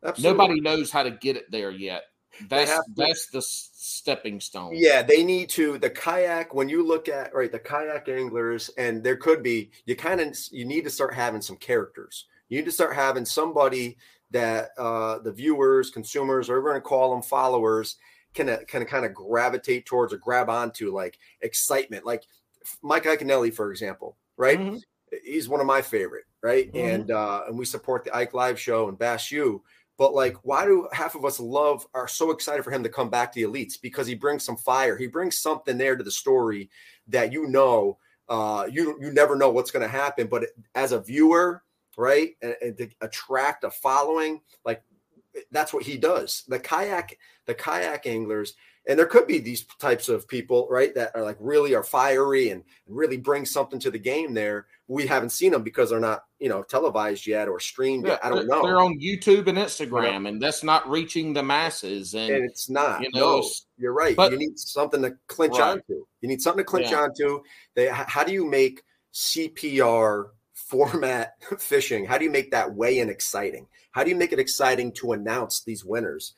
[0.05, 0.38] Absolutely.
[0.38, 2.05] nobody knows how to get it there yet
[2.48, 6.55] that's to- that's the stepping stone Yeah, they need to the kayak.
[6.55, 10.38] When you look at right the kayak anglers, and there could be you kind of
[10.53, 12.26] you need to start having some characters.
[12.50, 13.96] You need to start having somebody
[14.32, 17.96] that uh, the viewers, consumers, or we're going to call them followers,
[18.34, 22.04] can uh, can kind of gravitate towards or grab onto, like excitement.
[22.04, 22.24] Like
[22.82, 24.58] Mike Iaconelli, for example, right?
[24.60, 24.82] Mhm.
[25.24, 26.72] he's one of my favorite, right?
[26.72, 26.94] Mhm.
[26.94, 29.62] And uh, and we support the Ike Live show and Bash U.
[29.96, 33.10] But like, why do half of us love are so excited for him to come
[33.10, 33.80] back to the elites?
[33.80, 34.96] Because he brings some fire.
[34.96, 36.70] He brings something there to the story
[37.08, 40.28] that you know, uh, you you never know what's going to happen.
[40.28, 41.64] But as a viewer,
[41.96, 44.83] right, and, and to attract a following, like
[45.53, 46.44] that's what he does.
[46.48, 48.55] The kayak, the kayak anglers,
[48.88, 52.48] and there could be these types of people, right, that are like really are fiery
[52.48, 54.35] and really bring something to the game.
[54.35, 58.12] There, we haven't seen them because they're not, you know, televised yet or streamed Yeah,
[58.14, 58.24] yet.
[58.24, 58.62] I don't know.
[58.62, 62.14] They're on YouTube and Instagram, and that's not reaching the masses.
[62.14, 63.03] And, and it's not.
[63.03, 64.16] You know, no, you're right.
[64.16, 65.72] but- you need something to clinch Right.
[65.72, 66.07] onto.
[66.22, 67.03] You need something to clinch Yeah.
[67.03, 67.42] onto.
[67.76, 70.31] They, how do you make CPR
[70.70, 73.66] format fishing, how do you make that weigh in exciting?
[73.90, 76.35] How do you make it exciting to announce these winners?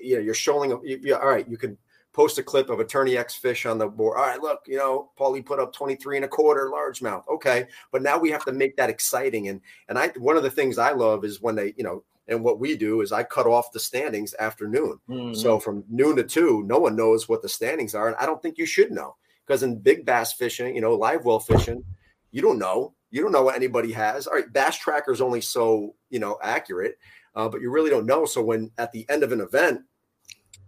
[0.00, 1.78] You know, you're showing, you, you, all right, you can
[2.12, 4.18] post a clip of attorney X fish on the board.
[4.18, 7.28] All right, look, you know, Paulie put up 23 and a quarter largemouth.
[7.28, 7.66] Okay.
[7.92, 9.48] But now we have to make that exciting.
[9.48, 12.42] And, and I, one of the things I love is when they, you know, and
[12.42, 14.98] what we do is I cut off the standings after noon.
[15.08, 15.34] Mm-hmm.
[15.34, 18.08] So from noon to two, no one knows what the standings are.
[18.08, 21.24] And I don't think you should know because in big bass fishing, you know, live
[21.24, 21.84] well fishing,
[22.32, 22.94] you don't know.
[23.16, 24.26] You don't know what anybody has.
[24.26, 26.98] All right, Bass Tracker is only so you know accurate,
[27.34, 28.26] uh, but you really don't know.
[28.26, 29.80] So when at the end of an event,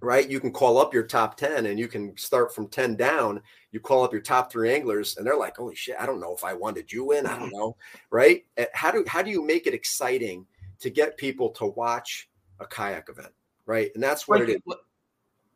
[0.00, 3.42] right, you can call up your top ten and you can start from ten down.
[3.70, 5.96] You call up your top three anglers, and they're like, "Holy shit!
[6.00, 7.26] I don't know if I wanted you in.
[7.26, 7.76] I don't know."
[8.10, 8.46] Right?
[8.56, 10.46] Eh, how do how do you make it exciting
[10.80, 12.30] to get people to watch
[12.60, 13.34] a kayak event?
[13.66, 14.74] Right, and that's what like, it is.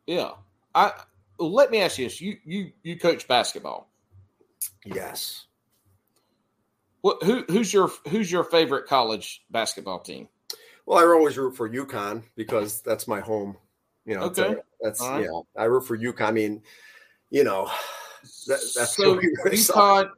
[0.05, 0.33] Yeah,
[0.75, 0.91] I
[1.39, 3.89] let me ask you this: you you you coach basketball?
[4.85, 5.47] Yes.
[7.03, 10.29] What who who's your who's your favorite college basketball team?
[10.85, 13.57] Well, I always root for UConn because that's my home.
[14.05, 14.55] You know, okay.
[14.79, 15.23] that's right.
[15.23, 15.41] yeah.
[15.57, 16.21] I root for UConn.
[16.21, 16.61] I mean,
[17.29, 17.69] you know,
[18.47, 20.11] that, that's so UConn.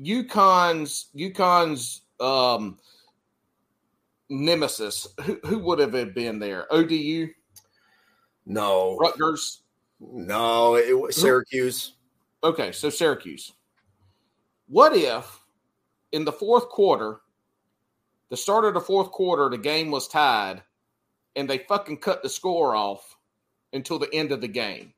[0.00, 2.76] UConn's UConn's um,
[4.28, 5.06] nemesis.
[5.22, 6.66] Who, who would have been there?
[6.72, 7.28] ODU.
[8.46, 8.96] No.
[8.96, 9.62] Rutgers.
[10.00, 11.92] No, it was Syracuse.
[12.42, 13.52] Okay, so Syracuse.
[14.66, 15.41] What if
[16.12, 17.20] in the fourth quarter,
[18.30, 20.62] the start of the fourth quarter, the game was tied,
[21.36, 23.16] and they fucking cut the score off
[23.72, 24.92] until the end of the game?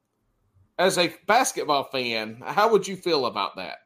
[0.79, 3.79] As a basketball fan, how would you feel about that?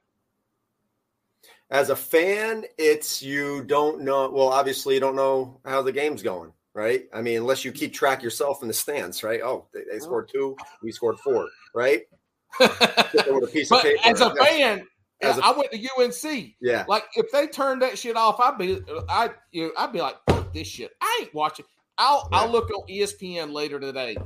[1.71, 4.31] As a fan, it's you don't know.
[4.31, 7.09] Well, obviously, you don't know how the game's going right?
[7.13, 9.41] I mean, unless you keep track yourself in the stands, right?
[9.43, 12.03] Oh, they, they scored two, we scored four, right?
[12.61, 14.01] a piece but of paper.
[14.05, 14.87] As a fan,
[15.21, 16.55] as a, I went to UNC.
[16.61, 20.01] Yeah, like if they turned that shit off, I'd be, I, you know, I'd be
[20.01, 20.93] like, fuck this shit.
[21.01, 21.65] I ain't watching.
[21.97, 22.39] I'll, yeah.
[22.39, 24.17] I'll look on ESPN later today,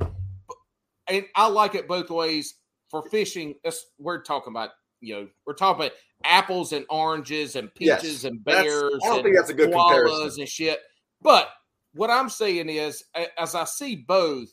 [1.07, 2.55] and I like it both ways.
[2.89, 3.55] For fishing,
[3.97, 4.69] we're talking about,
[5.01, 8.23] you know, we're talking about apples and oranges and peaches yes.
[8.23, 8.91] and bears.
[8.91, 10.79] That's, I don't and think that's a good comparison and shit.
[11.19, 11.49] But
[11.95, 13.03] what I'm saying is,
[13.37, 14.49] as I see both,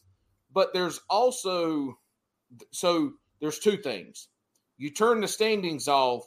[0.52, 1.98] but there's also
[2.72, 4.28] so there's two things.
[4.80, 6.24] You turn the standings off.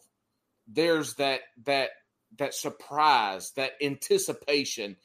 [0.68, 1.90] There's that that
[2.38, 4.96] that surprise, that anticipation.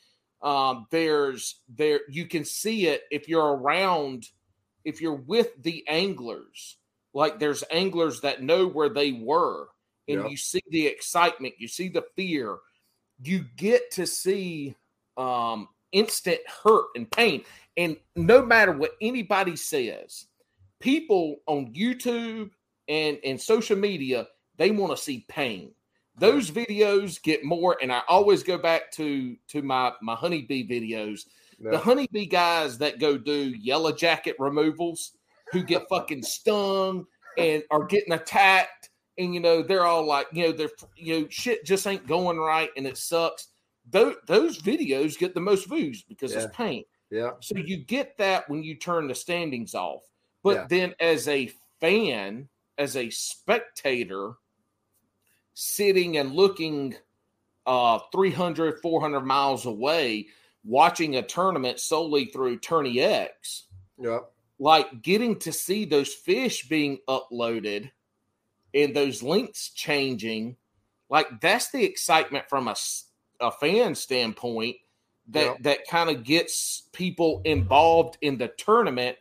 [0.43, 4.29] Um, there's there you can see it if you're around,
[4.85, 6.77] if you're with the anglers.
[7.15, 9.69] Like there's anglers that know where they were,
[10.07, 10.29] and yeah.
[10.29, 12.59] you see the excitement, you see the fear.
[13.23, 14.77] You get to see
[15.17, 17.45] um, instant hurt and pain.
[17.79, 20.27] And no matter what anybody says,
[20.81, 22.51] people on YouTube
[22.89, 25.73] and, and social media, they want to see pain.
[26.19, 31.21] Those videos get more, and I always go back to to my my honeybee videos.
[31.61, 31.71] No.
[31.71, 35.13] The honeybee guys that go do yellow jacket removals,
[35.53, 40.45] who get fucking stung and are getting attacked, and you know they're all like, you
[40.45, 43.49] know, they're you know shit just ain't going right, and it sucks
[43.91, 46.39] those, those videos get the most views because yeah.
[46.41, 46.85] it's pain.
[47.11, 47.31] Yeah.
[47.41, 50.03] So you get that when you turn the standings off.
[50.43, 50.67] But yeah.
[50.69, 52.49] then as a fan,
[52.79, 54.35] as a spectator,
[55.55, 56.95] sitting and looking
[57.67, 60.27] uh 300 400 miles away
[60.65, 63.67] watching a tournament solely through tourney x
[63.99, 64.21] yeah
[64.59, 67.91] like getting to see those fish being uploaded
[68.73, 70.57] and those links changing
[71.11, 72.77] like that's the excitement from a
[73.41, 74.77] a fan standpoint
[75.29, 79.17] that that kind of gets people involved in the tournament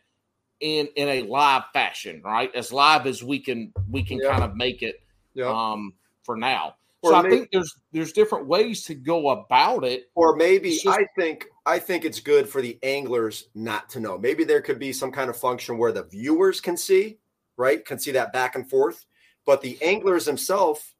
[0.60, 2.54] in in a live fashion, right?
[2.56, 4.32] As live as we can we can yep.
[4.32, 5.02] kind of make it
[5.34, 5.48] yep.
[5.48, 5.94] um
[6.24, 6.76] for now.
[7.04, 10.10] Or so maybe, I think there's there's different ways to go about it.
[10.16, 14.18] Or maybe just, I think I think it's good for the anglers not to know.
[14.18, 17.20] Maybe there could be some kind of function where the viewers can see,
[17.56, 17.86] right?
[17.86, 19.06] Can see that back and forth,
[19.46, 20.96] but the anglers themselves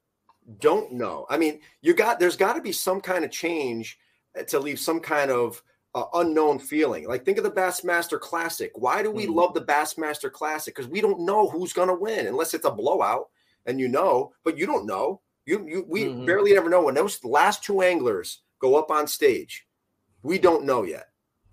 [0.60, 1.26] don't know.
[1.28, 3.98] I mean, you got there's got to be some kind of change
[4.46, 5.62] to leave some kind of
[5.94, 7.06] uh, unknown feeling.
[7.06, 8.70] Like think of the Bassmaster Classic.
[8.74, 10.74] Why do we mm love the Bassmaster Classic?
[10.74, 13.28] Because we don't know who's going to win unless it's a blowout,
[13.66, 15.20] and you know, but you don't know.
[15.46, 16.26] You you we mm-hmm.
[16.26, 19.66] barely ever know when those last two anglers go up on stage.
[20.22, 21.08] We don't know yet.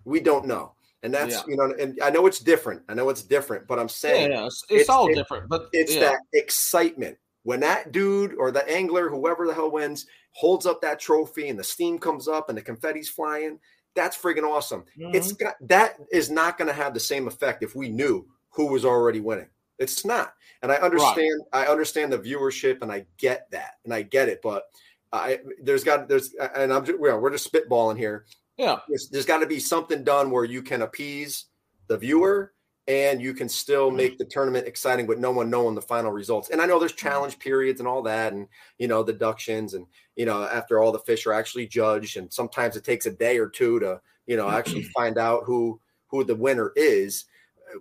[0.06, 0.74] We don't know.
[1.04, 1.44] And that's yeah.
[1.48, 2.82] you know, and I know it's different.
[2.90, 4.46] I know it's different, but I'm saying yeah, yeah.
[4.48, 5.48] It's, it's, it's, all it, different.
[5.48, 10.66] But it's that excitement when that dude or the angler, whoever the hell wins, holds
[10.66, 13.60] up that trophy and the steam comes up and the confetti's flying,
[13.96, 14.86] that's friggin' awesome.
[14.98, 15.16] Mm-hmm.
[15.16, 18.68] It's got that is not going to have the same effect if we knew who
[18.68, 19.50] was already winning.
[19.80, 20.34] It's not.
[20.62, 21.68] And I understand, right.
[21.68, 24.42] I understand the viewership and I get that and I get it.
[24.42, 24.64] But
[25.12, 28.26] I there's got there's and I'm just, we're just spitballing here.
[28.58, 31.46] Yeah, there's, there's got to be something done where you can appease
[31.88, 32.54] the viewer
[32.88, 33.98] and you can still Mm-hmm.
[33.98, 36.50] make the tournament exciting with no one knowing the final results.
[36.50, 40.26] And I know there's challenge periods and all that, and you know deductions, and you
[40.26, 43.48] know after all the fish are actually judged, and sometimes it takes a day or
[43.48, 47.26] two to you know actually find out who who the winner is.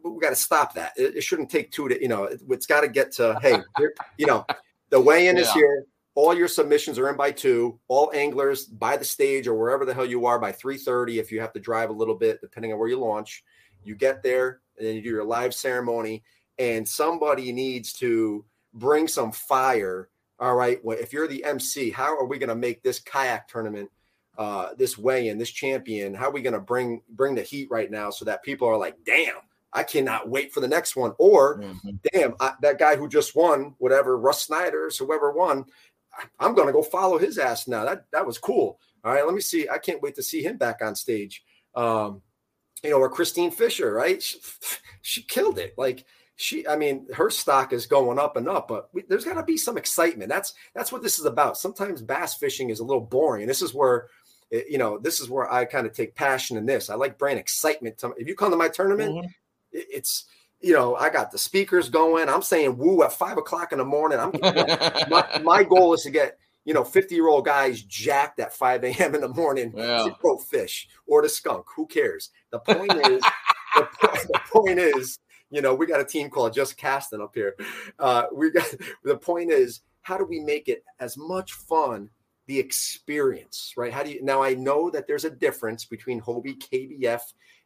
[0.02, 0.92] But we got to stop that.
[0.96, 2.24] It, it shouldn't take two to you know.
[2.24, 4.46] It, has got to get to hey, here, you know,
[4.90, 5.84] the weigh-in is here.
[6.16, 7.78] All your submissions are in by two.
[7.88, 11.18] All anglers by the stage or wherever the hell you are by three thirty.
[11.18, 13.44] If you have to drive a little bit, depending on where you launch,
[13.84, 16.22] you get there and then you do your live ceremony.
[16.58, 20.08] And somebody needs to bring some fire.
[20.38, 20.84] All right.
[20.84, 23.90] Well, if you're the MC, how are we going to make this kayak tournament,
[24.38, 26.14] uh, this weigh-in, this champion?
[26.14, 28.76] How are we going to bring bring the heat right now so that people are
[28.76, 29.36] like, damn,
[29.72, 31.98] I cannot wait for the next one, or Mhm.
[32.12, 35.64] damn, I, that guy who just won, whatever, Russ Snyder's, whoever won,
[36.16, 37.84] I- I'm going to go follow his ass now.
[37.84, 38.78] That that was cool.
[39.04, 39.68] All right, let me see.
[39.68, 41.44] I can't wait to see him back on stage.
[41.74, 42.22] Um,
[42.84, 44.22] you know, or Christine Fisher, right?
[44.22, 44.38] She,
[45.02, 45.74] she killed it.
[45.76, 46.04] Like
[46.36, 49.42] she, I mean, her stock is going up and up, but we, there's got to
[49.42, 50.28] be some excitement.
[50.28, 51.56] That's that's what this is about.
[51.56, 54.08] Sometimes bass fishing is a little boring, and this is where.
[54.52, 56.90] eh, You know, this is where I kind of take passion in this.
[56.90, 57.98] I like bringing excitement.
[57.98, 59.24] To, if you come to my tournament, Mhm.
[59.72, 60.24] it- it's
[60.60, 63.84] you know i got the speakers going i'm saying woo at five o'clock in the
[63.84, 64.30] morning i'm
[65.10, 68.84] my, my goal is to get you know 50 year old guys jacked at 5
[68.84, 70.04] a.m in the morning Yeah.
[70.04, 71.66] to go fish or to skunk.
[71.76, 72.30] Who cares?
[72.50, 73.22] The point is
[73.76, 75.18] the, point, the point is
[75.50, 77.54] you know we got a team called just casting up here.
[77.98, 78.66] Uh we got
[79.04, 82.10] the point is how do we make it as much fun
[82.46, 83.92] the experience right?
[83.92, 87.20] How do you now i know that there's a difference between hobie kbf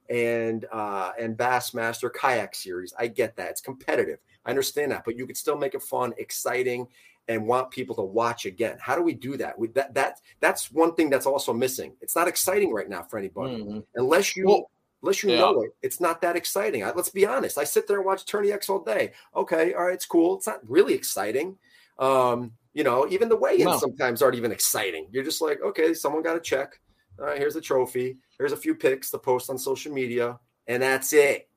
[0.09, 2.94] and uh and bassmaster kayak series.
[2.99, 3.51] I get that.
[3.51, 4.18] It's competitive.
[4.44, 6.86] I understand that but you could still make it fun exciting
[7.29, 8.79] and want people to watch again.
[8.81, 9.59] How do we do that?
[9.59, 11.93] We, that that that's one thing that's also missing.
[12.01, 13.57] It's not exciting right now for anybody.
[13.62, 13.85] Mhm.
[13.97, 14.70] unless you Well,
[15.03, 15.39] unless you yeah.
[15.41, 16.85] know it it's not that exciting.
[16.85, 17.59] I, let's be honest.
[17.59, 19.12] I sit there and watch tourney x all day.
[19.37, 20.37] Okay all right it's cool.
[20.37, 21.57] It's not really exciting.
[21.99, 23.79] Um you know even the weigh-ins No.
[23.79, 25.07] sometimes aren't even exciting.
[25.11, 26.81] You're just like okay someone got a check.
[27.18, 28.16] All right here's a trophy.
[28.39, 31.49] Here's a few pics to post on social media and that's it.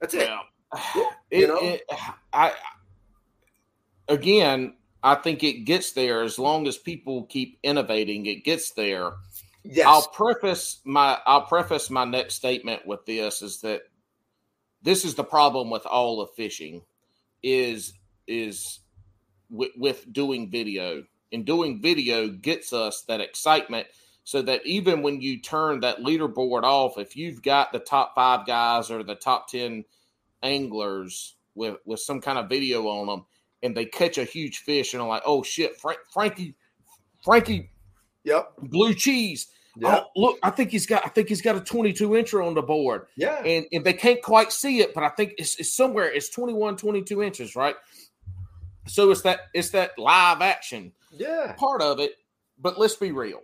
[0.00, 0.28] That's it.
[0.28, 0.40] Yeah.
[0.96, 1.58] Yeah, It, you know?
[1.60, 1.82] it-
[2.32, 2.52] I
[4.08, 8.26] again, I think it gets there as long as people keep innovating.
[8.26, 9.12] It gets there.
[9.64, 13.82] yes I'll preface my I'll preface my next statement with this is that
[14.82, 16.82] this is the problem with all of fishing
[17.42, 17.94] is
[18.26, 18.80] is
[19.50, 23.86] with, with doing video and doing video gets us that excitement
[24.24, 28.46] so that even when you turn that leaderboard off if you've got the top five
[28.46, 29.84] guys or the top 10
[30.42, 33.24] anglers with with some kind of video on them
[33.62, 36.54] and they catch a huge fish and are like oh shit Frank, frankie
[37.24, 37.70] frankie
[38.24, 41.60] yep blue cheese yeah Oh, look, I think he's got I think he's got a
[41.60, 43.06] 22 incher on the board.
[43.16, 46.28] yeah And and they can't quite see it, but I think it's, it's somewhere it's
[46.28, 47.74] 21, 22 inches, right?
[48.86, 52.12] So it's that it's that live action yeah part of it.
[52.58, 53.40] But let's be real.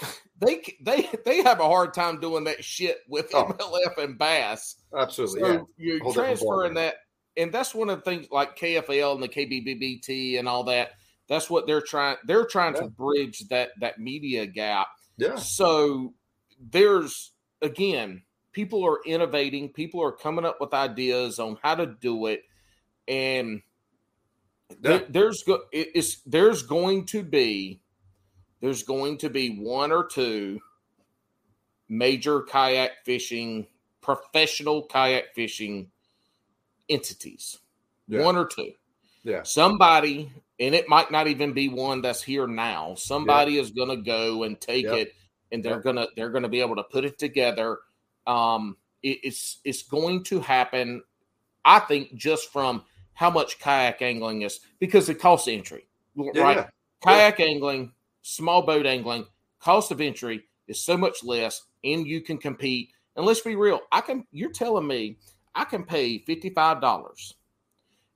[0.40, 3.46] They they they have a hard time doing that shit with Oh.
[3.46, 4.76] MLF and Bass.
[4.96, 6.94] absolutely So yeah you're different transferring that,
[7.38, 10.90] and that's one of the things like KFL and the KBBBT and all that.
[11.28, 12.16] That's what they're trying.
[12.26, 12.82] They're trying Yeah.
[12.82, 14.88] to bridge that that media gap.
[15.16, 16.14] yeah So
[16.60, 17.32] there's
[17.62, 18.22] again,
[18.52, 22.44] people are innovating, people are coming up with ideas on how to do it,
[23.06, 23.62] and
[24.82, 25.04] Yeah.
[25.08, 27.80] there's go it- it's there's going to be
[28.60, 30.60] there's going to be one or two
[31.88, 33.66] major kayak fishing
[34.00, 35.90] professional kayak fishing
[36.88, 37.58] entities
[38.08, 38.22] Yeah.
[38.22, 38.72] one or two
[39.24, 40.30] yeah somebody
[40.60, 44.44] and it might not even be one that's here now somebody is going to go
[44.44, 44.94] and take Yep.
[44.94, 45.12] it
[45.52, 45.82] and they're Yep.
[45.84, 47.78] going to they're going to be able to put it together
[48.26, 51.02] um it, it's it's going to happen
[51.64, 52.82] i think just from
[53.14, 56.66] how much kayak angling is because it costs entry Yeah, right yeah.
[57.02, 59.26] kayak angling small boat angling
[59.60, 63.80] cost of entry is so much less and you can compete and let's be real
[63.90, 65.18] i can you're telling me
[65.54, 67.34] i can pay $55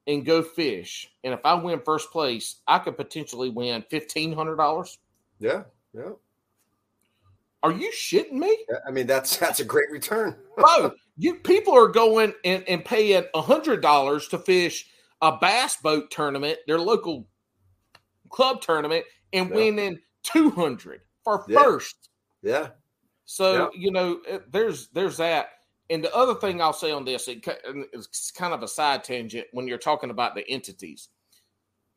[0.07, 4.99] and go fish and if i win first place i could potentially win $1500
[5.39, 5.62] yeah
[5.95, 6.11] yeah
[7.62, 8.57] are you shitting me
[8.87, 10.37] I mean that's that's a great return.
[10.57, 14.89] bro you people are going and, and paying $100 to fish
[15.20, 17.26] a bass boat tournament their local
[18.30, 19.57] club tournament and Yeah.
[19.57, 21.62] winning 200 for Yeah.
[21.62, 22.09] first
[22.43, 22.70] Yeah,
[23.24, 23.68] So Yeah.
[23.78, 24.20] you know,
[24.51, 25.51] there's there's that.
[25.93, 27.47] And the other thing I'll say on this, it,
[27.93, 31.09] it's kind of a side tangent when you're talking about the entities.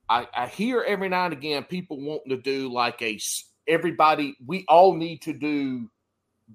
[0.10, 3.18] I, I hear every now and again people wanting to do like a
[3.68, 5.89] everybody we all need to do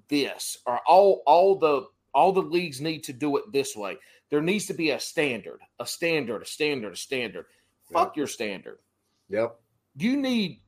[0.07, 3.97] this or all all the all the leagues need to do it this way.
[4.29, 7.45] There needs to be a standard, a standard, a standard, a standard.
[7.89, 7.93] Yep.
[7.93, 8.77] Fuck your standard.
[9.29, 9.57] Yep.
[9.97, 10.61] You need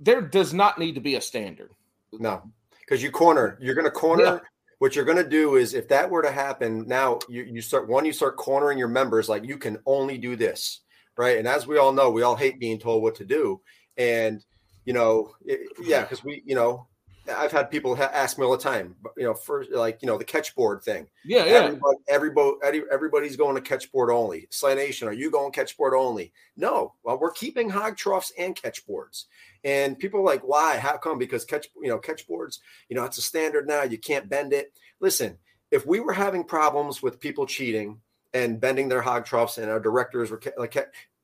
[0.00, 1.70] there does not need to be a standard.
[2.12, 2.42] No.
[2.80, 4.38] Because you corner, you're gonna corner yeah.
[4.80, 8.04] What you're gonna do is if that were to happen, now you, you start one,
[8.04, 10.80] you start cornering your members like you can only do this
[11.20, 11.36] right?
[11.36, 13.60] And as we all know, we all hate being told what to do.
[13.98, 14.42] And
[14.86, 16.86] you know, it, yeah, because we, you know,
[17.30, 20.18] I've had people ha- ask me all the time, you know, first like you know
[20.18, 21.08] the catch board thing.
[21.24, 21.52] Yeah, yeah.
[21.52, 24.46] Everybody, everybody, everybody's going to catch board only.
[24.50, 26.32] Slay Nation, are you going catch board only?
[26.56, 29.26] No, well, we're keeping hog troughs and catch boards.
[29.64, 30.78] And people are like, why?
[30.78, 31.18] How come?
[31.18, 33.82] Because catch, you know, catch boards, you know, it's a standard now.
[33.82, 34.72] You can't bend it.
[35.00, 35.38] Listen,
[35.70, 38.00] if we were having problems with people cheating
[38.32, 40.74] and bending their hog troughs, and our directors were like,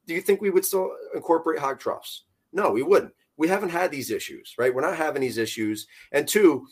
[0.06, 2.24] do you think we would still incorporate hog troughs?
[2.52, 3.12] No, we wouldn't.
[3.36, 4.74] We haven't had these issues, right?
[4.74, 5.86] We're not having these issues.
[6.12, 6.66] And two,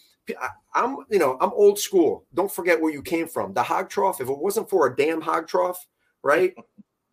[0.75, 2.25] I'm, you know, I'm old school.
[2.35, 3.53] Don't forget where you came from.
[3.53, 5.87] The hog trough, if it wasn't for a damn hog trough,
[6.23, 6.55] right?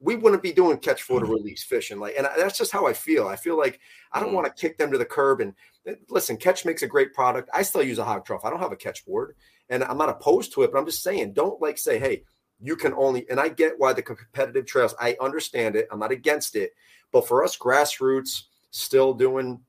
[0.02, 3.28] we wouldn't be doing catch photo release fishing like and that's just how i feel
[3.28, 3.80] i feel like
[4.12, 4.34] i don't mm.
[4.34, 5.54] want to kick them to the curb and
[5.88, 8.60] eh, listen catch makes a great product i still use a hog trough i don't
[8.60, 9.36] have a catch board
[9.70, 12.24] and i'm not opposed to it but i'm just saying don't like say hey
[12.60, 16.12] you can only and i get why the competitive trails i understand it i'm not
[16.12, 16.72] against it
[17.12, 19.60] but for us grassroots still doing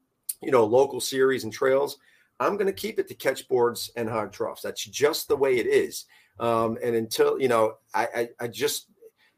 [0.40, 1.98] you know local series and trails
[2.40, 5.58] i'm going to keep it to catch boards and hog troughs that's just the way
[5.58, 6.06] it is
[6.40, 8.86] um, and until you know I, I, I just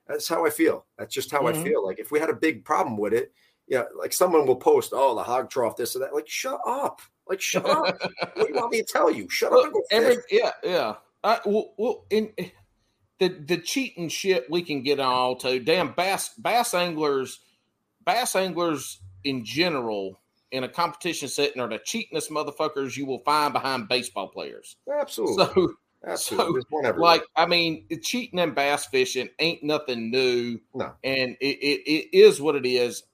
[0.06, 1.60] that's how i feel that's just how mm-hmm.
[1.60, 3.32] i feel like if we had a big problem with it
[3.66, 6.28] yeah, you know, like someone will post, "Oh, the hog trough, this or that." Like,
[6.28, 7.00] shut up!
[7.26, 7.96] Like, shut up!
[8.34, 9.28] what do you want me to tell you?
[9.30, 9.72] Shut well, up!
[9.90, 10.94] Every, yeah, yeah.
[11.22, 12.32] I, well, well, in
[13.18, 17.40] the the cheating shit we can get on all to damn bass bass anglers
[18.04, 20.20] bass anglers in general
[20.50, 24.76] in a competition setting are the cheatingest motherfuckers you will find behind baseball players.
[24.92, 25.44] Absolutely.
[25.44, 25.74] So,
[26.06, 26.62] Absolutely.
[26.70, 30.60] So, like I mean, cheating and bass fishing ain't nothing new.
[30.74, 30.92] No.
[31.02, 33.04] And it, it, it is what it is.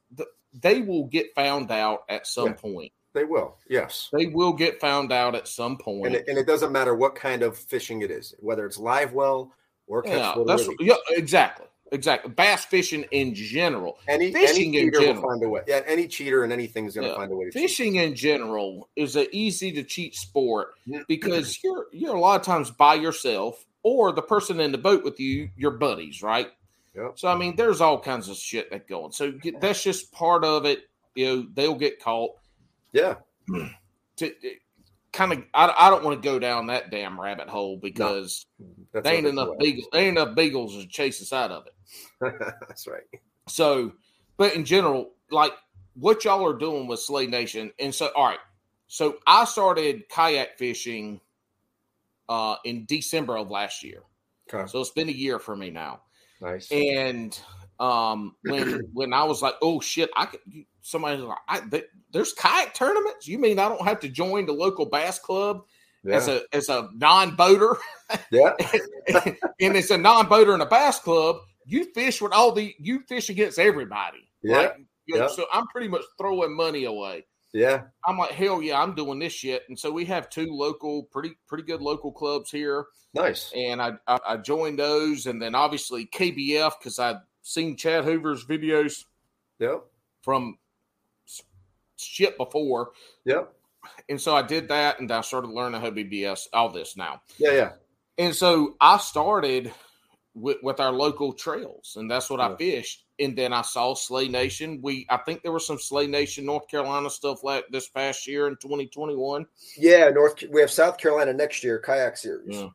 [0.53, 2.93] They will get found out at some yeah, point.
[3.13, 3.57] They will.
[3.69, 4.09] Yes.
[4.13, 6.07] They will get found out at some point.
[6.07, 9.13] And it, and it doesn't matter what kind of fishing it is, whether it's live
[9.13, 9.53] well
[9.87, 12.33] or yeah, that's yeah, exactly, exactly.
[12.33, 15.63] Bass fishing in general, any fishing any in general, will find a way.
[15.67, 17.17] Yeah, any cheater and anything is going to yeah.
[17.17, 17.47] find a way.
[17.47, 18.03] to fishing cheat.
[18.03, 20.75] in general is an easy to cheat sport
[21.09, 25.05] because you're you're a lot of times by yourself or the person in the boat
[25.05, 26.49] with you, your buddies, right?
[26.95, 27.13] Yep.
[27.17, 29.13] So I mean, there's all kinds of shit that going.
[29.13, 30.89] So that's just part of it.
[31.15, 32.33] You know, they'll get caught.
[32.93, 33.17] Yeah.
[34.17, 34.31] To,
[35.13, 39.01] kind of I, I don't want to go down that damn rabbit hole because no,
[39.01, 41.75] there ain't enough beagles there ain't enough beagles to chase us out of it.
[42.69, 43.03] that's right.
[43.49, 43.93] So,
[44.37, 45.53] but in general, like
[45.95, 48.39] what y'all are doing with Slay Nation, and so all right,
[48.87, 51.21] so I started kayak fishing
[52.29, 54.03] uh in December of last year.
[54.53, 54.71] Okay.
[54.71, 56.03] So it's been a year for me now.
[56.41, 56.71] Nice.
[56.71, 57.39] And
[57.81, 60.41] um when when I was like, oh shit, I could
[60.83, 63.27] somebody's like, I, they, there's kayak tournaments.
[63.27, 65.63] You mean I don't have to join the local bass club
[66.05, 66.17] yeah.
[66.17, 67.77] as a as a non boater?
[68.33, 68.55] Yeah,
[69.61, 71.37] and it's a non boater in a bass club.
[71.65, 74.29] You fish with all the you fish against everybody.
[74.43, 74.57] Yeah.
[74.57, 74.73] Right?
[75.07, 75.29] yeah.
[75.29, 77.25] So I'm pretty much throwing money away.
[77.53, 77.83] Yeah.
[78.07, 79.63] I'm like, hell yeah, I'm doing this shit.
[79.69, 82.87] And so we have two local, pretty pretty good local clubs here.
[83.15, 83.53] Nice.
[83.55, 88.45] And I I, I joined those, and then obviously KBF because I'd seen Chad Hoover's
[88.45, 89.05] videos.
[89.59, 89.85] Yep.
[90.23, 90.59] From
[92.03, 92.93] shit before.
[93.25, 93.53] Yep.
[94.09, 97.23] And so I did that and I started learning how BBS, all this now.
[97.39, 97.71] Yeah, yeah.
[98.19, 99.73] And so I started
[100.35, 102.51] with, with our local trails, and that's what yeah.
[102.51, 103.05] I fished.
[103.19, 104.81] And then I saw Slay Nation.
[104.83, 108.47] We I think there was some Slay Nation North Carolina stuff like this past year
[108.49, 109.47] in 2021.
[109.77, 112.57] Yeah, North we have South Carolina next year, kayak series.
[112.57, 112.69] Yeah.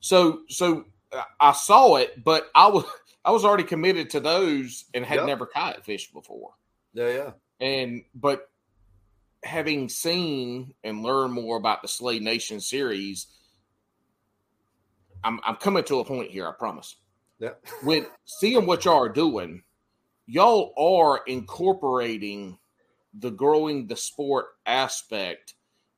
[0.00, 2.84] So so uh, I saw it, but I was
[3.24, 5.26] I was already committed to those and had yep.
[5.26, 6.50] never kayak fished before.
[6.92, 7.30] Yeah, yeah.
[7.60, 8.50] And but
[9.42, 13.26] having seen and learned more about the Slay Nation series,
[15.22, 16.96] I'm I'm coming to a point here, I promise.
[17.38, 17.50] Yeah.
[17.82, 19.62] With seeing what y'all are doing,
[20.26, 22.58] y'all are incorporating
[23.18, 25.54] the growing the sport aspect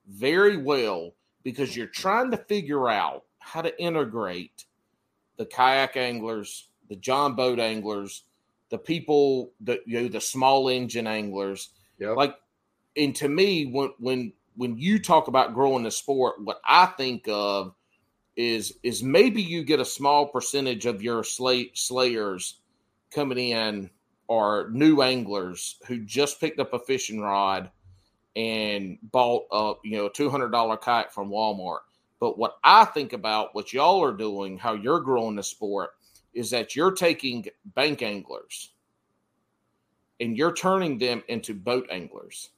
[0.07, 4.65] very well because you're trying to figure out how to integrate
[5.37, 8.25] the kayak anglers, the John boat anglers,
[8.71, 12.17] the people that you know the small engine anglers yep.
[12.17, 12.37] like
[12.97, 17.27] and to me when when when you talk about growing the sport what i think
[17.29, 17.75] of
[18.37, 22.61] is is maybe you get a small percentage of your slay, slayers
[23.11, 23.91] coming in
[24.29, 27.71] are new anglers who just picked up a fishing rod
[28.35, 31.81] and bought a you know a two hundred dollar kayak from Walmart.
[32.21, 35.91] But what I think about what y'all are doing, how you're growing the sport,
[36.37, 38.71] is that you're taking bank anglers
[40.21, 42.51] and you're turning them into boat anglers,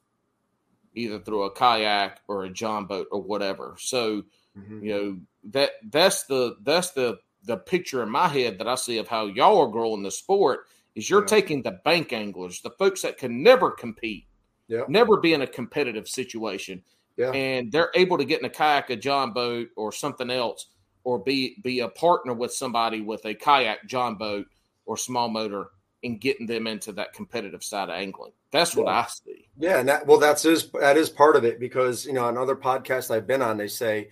[0.94, 3.76] either through a kayak or a john boat or whatever.
[3.78, 4.22] So,
[4.58, 4.84] mm-hmm.
[4.84, 5.18] you know
[5.52, 9.26] that that's the that's the the picture in my head that I see of how
[9.26, 11.26] y'all are growing the sport is you're yeah.
[11.26, 14.26] taking the bank anglers, the folks that can never compete,
[14.66, 14.82] yeah.
[14.88, 16.82] never be in a competitive situation,
[17.16, 17.30] yeah.
[17.30, 20.66] and they're able to get in a kayak, a john boat, or something else,
[21.08, 24.46] or be be a partner with somebody with a kayak, john boat,
[24.84, 25.70] or small motor,
[26.04, 28.32] and getting them into that competitive side of angling.
[28.52, 28.92] That's what yeah.
[28.92, 29.48] I see.
[29.56, 32.36] Yeah, and that well, that's is that is part of it because you know on
[32.36, 34.10] other podcasts I've been on, they say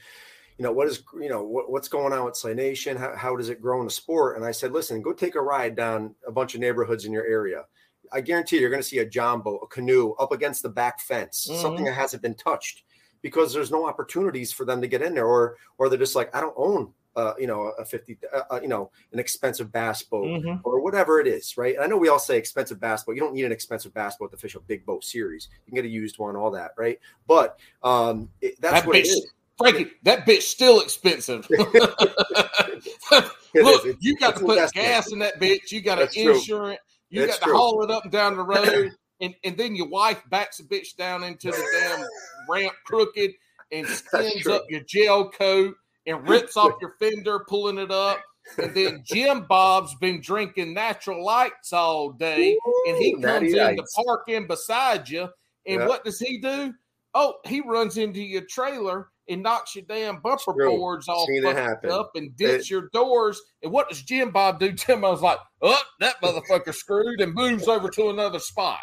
[0.59, 2.97] you know, what is, you know, what, what's going on with Slay Nation?
[2.97, 4.37] How, how does it grow in the sport?
[4.37, 7.27] And I said, listen, go take a ride down a bunch of neighborhoods in your
[7.27, 7.65] area.
[8.11, 11.01] I guarantee you're going to see a john boat, a canoe up against the back
[11.01, 11.61] fence, mm-hmm.
[11.61, 12.85] something that hasn't been touched
[13.23, 16.35] because there's no opportunities for them to get in there or, or they're just like,
[16.35, 20.03] I don't own uh, you know, a 50, uh, uh, you know, an expensive bass
[20.03, 20.57] boat mm-hmm.
[20.65, 21.77] or whatever it is, right?
[21.81, 23.15] I know we all say expensive bass boat.
[23.15, 25.49] You don't need an expensive bass boat to fish a big boat series.
[25.65, 26.99] You can get a used one, all that, right?
[27.27, 29.33] But um, it, that's that what it is.
[29.57, 31.49] Frankie, that bitch still expensive.
[31.51, 31.73] Look,
[34.01, 35.73] you got to put gas in that bitch.
[35.73, 36.81] You got to insure it.
[37.09, 37.57] You That's got to true.
[37.57, 38.93] haul it up and down the road.
[39.21, 42.07] And, and then your wife backs a bitch down into the damn
[42.49, 43.33] ramp crooked
[43.73, 45.75] and skins up your gel coat
[46.07, 48.21] and rips off your fender, pulling it up.
[48.59, 52.57] And then Jim Bob's been drinking natural lights all day,
[52.87, 55.29] and he comes in to park in beside you.
[55.67, 55.89] And yep.
[55.89, 56.73] what does he do?
[57.13, 61.27] Oh, he runs into your trailer and knocks your damn bumper boards all
[61.91, 63.41] up and dents your doors.
[63.63, 64.73] And what does Jim Bob do?
[64.77, 68.81] Tim I was like, oh, that motherfucker screwed and moves over to another spot.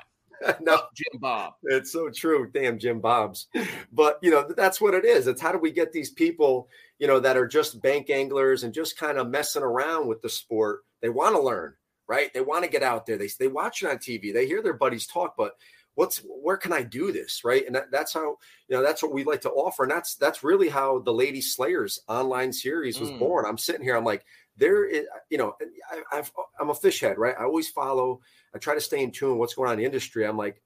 [0.61, 1.53] no, Jim Bob.
[1.63, 2.49] It's so true.
[2.53, 3.47] Damn Jim Bob's.
[3.91, 5.27] But you know, that's what it is.
[5.27, 6.69] It's how do we get these people,
[6.99, 10.29] you know, that are just bank anglers and just kind of messing around with the
[10.29, 10.81] sport.
[11.01, 11.73] They want to learn,
[12.07, 12.33] right?
[12.33, 13.17] They want to get out there.
[13.17, 14.33] They they watch it on TV.
[14.33, 15.53] They hear their buddies talk, but
[15.95, 17.65] what's where can I do this, right?
[17.65, 18.37] And that, that's how
[18.67, 21.41] you know that's what we like to offer, and that's that's really how the Lady
[21.41, 23.19] Slayers online series was mm.
[23.19, 23.45] born.
[23.45, 24.25] I'm sitting here, I'm like,
[24.57, 25.55] there is, you know,
[25.91, 27.35] I, I've I'm a fish head, right?
[27.37, 28.21] I always follow.
[28.55, 30.25] I try to stay in tune with what's going on in the industry.
[30.25, 30.61] I'm like,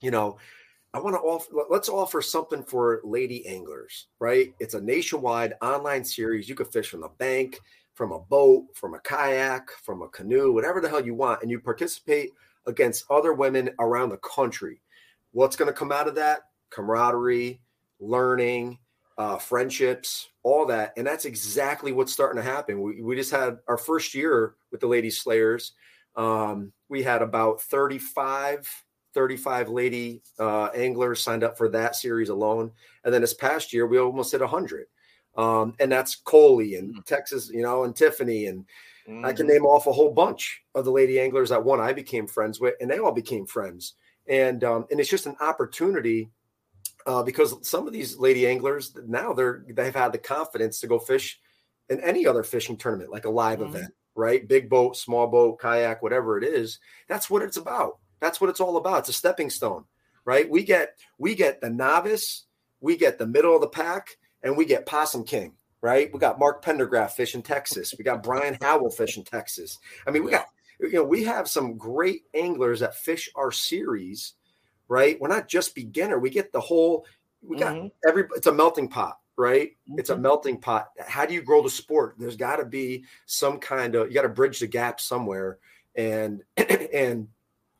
[0.00, 0.38] you know.
[0.94, 4.54] I want to offer let's offer something for lady anglers, right?
[4.58, 6.48] It's a nationwide online series.
[6.48, 7.60] You can fish from the bank,
[7.92, 11.50] from a boat, from a kayak, from a canoe, whatever the hell you want, and
[11.50, 12.30] you participate
[12.66, 14.80] against other women around the country.
[15.32, 16.42] What's going to come out of that?
[16.70, 17.60] Camaraderie,
[18.00, 18.78] learning,
[19.18, 20.92] uh, friendships, all that.
[20.96, 22.80] And that's exactly what's starting to happen.
[22.80, 25.72] We, we just had our first year with the Lady Slayers.
[26.18, 28.68] Um, we had about 35,
[29.14, 32.70] 35 lady uh, anglers signed up for that series alone.
[33.04, 34.86] And then this past year, we almost hit 100.
[35.36, 37.04] Um, and that's Coley and mm.
[37.06, 38.66] Texas, you know, and Tiffany and
[39.08, 39.24] Mm-hmm.
[39.24, 39.54] I can mm-hmm.
[39.54, 42.74] name off a whole bunch of the lady anglers that one I became friends with,
[42.80, 43.94] and they all became friends.
[44.28, 46.30] And um, and it's just an opportunity
[47.06, 50.98] uh, because some of these lady anglers now they're they've had the confidence to go
[50.98, 51.40] fish
[51.88, 53.76] in any other fishing tournament, like a live mm-hmm.
[53.76, 54.46] event, right?
[54.46, 56.78] Big boat, small boat, kayak, whatever it is.
[57.08, 57.98] That's what it's about.
[58.20, 59.00] That's what it's all about.
[59.00, 59.84] It's a stepping stone,
[60.24, 60.48] right?
[60.48, 62.44] We get we get the novice,
[62.80, 64.08] we get the middle of the pack,
[64.42, 66.12] and we get possum king right?
[66.12, 67.94] We got Mark Pendergraph fish in Texas.
[67.96, 69.78] We got Brian Howell fish in Texas.
[70.06, 70.46] I mean, we got
[70.80, 74.34] you know we have some great anglers that fish our series,
[74.88, 75.20] right?
[75.20, 76.18] We're not just beginner.
[76.18, 77.06] We get the whole.
[77.42, 77.88] We got mm-hmm.
[78.08, 78.24] every.
[78.36, 79.70] It's a melting pot, right?
[79.70, 79.98] Mm-hmm.
[79.98, 80.22] It's a mm-hmm.
[80.22, 80.88] melting pot.
[81.06, 82.16] How do you grow the sport?
[82.18, 84.08] There's got to be some kind of.
[84.08, 85.58] You got to bridge the gap somewhere,
[85.94, 87.28] and and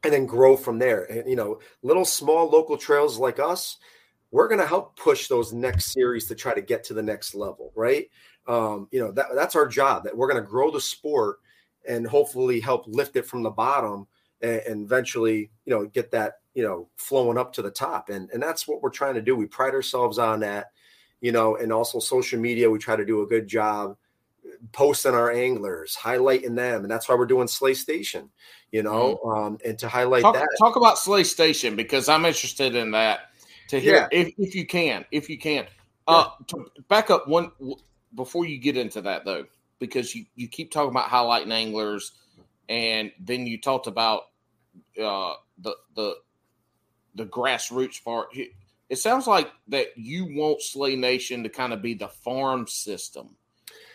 [0.05, 1.05] and then grow from there.
[1.05, 3.77] And you know, little small local trails like us
[4.31, 7.35] we're going to help push those next series to try to get to the next
[7.35, 8.09] level, right?
[8.47, 10.05] Um, you know, that, that's our job.
[10.05, 11.39] That we're going to grow the sport
[11.89, 14.07] and hopefully help lift it from the bottom
[14.43, 18.09] and, and, eventually, you know, get that you know flowing up to the top.
[18.09, 19.37] And and that's what we're trying to do.
[19.37, 20.69] We pride ourselves on that,
[21.21, 22.71] you know, and also social media.
[22.71, 23.97] We try to do a good job
[24.73, 28.31] posting our anglers, highlighting them, and that's why we're doing Slay Station,
[28.73, 29.37] you know, mm.
[29.37, 30.49] um, and to highlight talk, that.
[30.59, 33.31] Talk about Slay Station because I'm interested in that
[33.69, 34.09] to hear yeah.
[34.11, 35.67] if, if you can, if you can.
[36.07, 37.53] Uh, to back up one
[38.15, 39.45] before you get into that though,
[39.79, 42.13] because you, you keep talking about highlighting anglers,
[42.71, 44.23] and then you talked about
[45.03, 46.15] uh, the the
[47.15, 48.29] the grassroots part.
[48.89, 53.37] It sounds like that you want Slay Nation to kind of be the farm system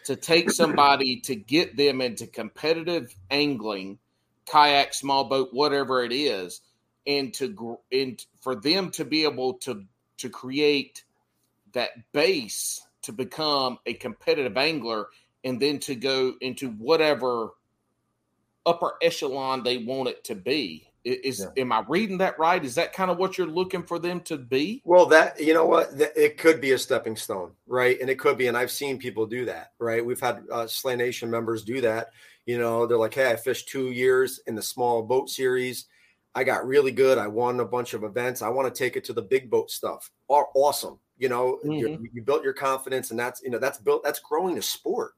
[0.05, 3.97] to take somebody to get them into competitive angling
[4.45, 6.61] kayak, small boat, whatever it is,
[7.07, 9.83] and to and for them to be able to
[10.17, 11.03] to create
[11.73, 15.07] that base to become a competitive angler
[15.43, 17.49] and then to go into whatever
[18.65, 21.61] upper echelon they want it to be is yeah.
[21.61, 22.63] am i reading that right?
[22.63, 24.81] Is that kind of what you're looking for them to be?
[24.85, 25.89] Well that you know what?
[26.15, 27.99] It could be a stepping stone right?
[27.99, 30.05] And it could be and i've seen people do that right?
[30.05, 32.09] We've had uh, slay nation members do that.
[32.45, 35.85] You know they're like hey i fished two years in the small boat series.
[36.35, 37.19] I got really good.
[37.19, 38.41] I won a bunch of events.
[38.41, 40.09] I want to take it to the big boat stuff.
[40.29, 40.99] Are awesome.
[41.17, 42.05] You know mm-hmm.
[42.11, 45.13] you built your confidence and that's you know that's built that's growing the sport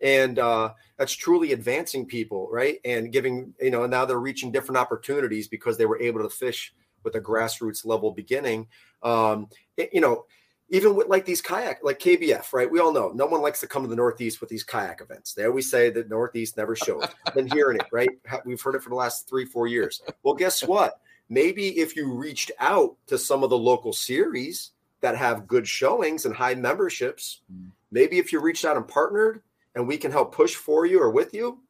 [0.00, 2.78] and uh, that's truly advancing people right?
[2.84, 6.74] And giving you know now they're reaching different opportunities because they were able to fish
[7.02, 8.68] with a grassroots level beginning.
[9.02, 10.26] Um, it, you know
[10.72, 12.70] even with like these kayak like kbf right?
[12.70, 15.34] We all know no one likes to come to the northeast with these kayak events.
[15.34, 17.04] They always say that northeast never shows.
[17.26, 18.10] I've been hearing it right?
[18.44, 20.00] We've heard it for the last three four years.
[20.22, 21.00] Well guess what?
[21.28, 26.26] Maybe if you reached out to some of the local series that have good showings
[26.26, 27.70] and high memberships mm.
[27.90, 29.42] maybe if you reached out and partnered
[29.74, 31.60] and we can help push for you or with you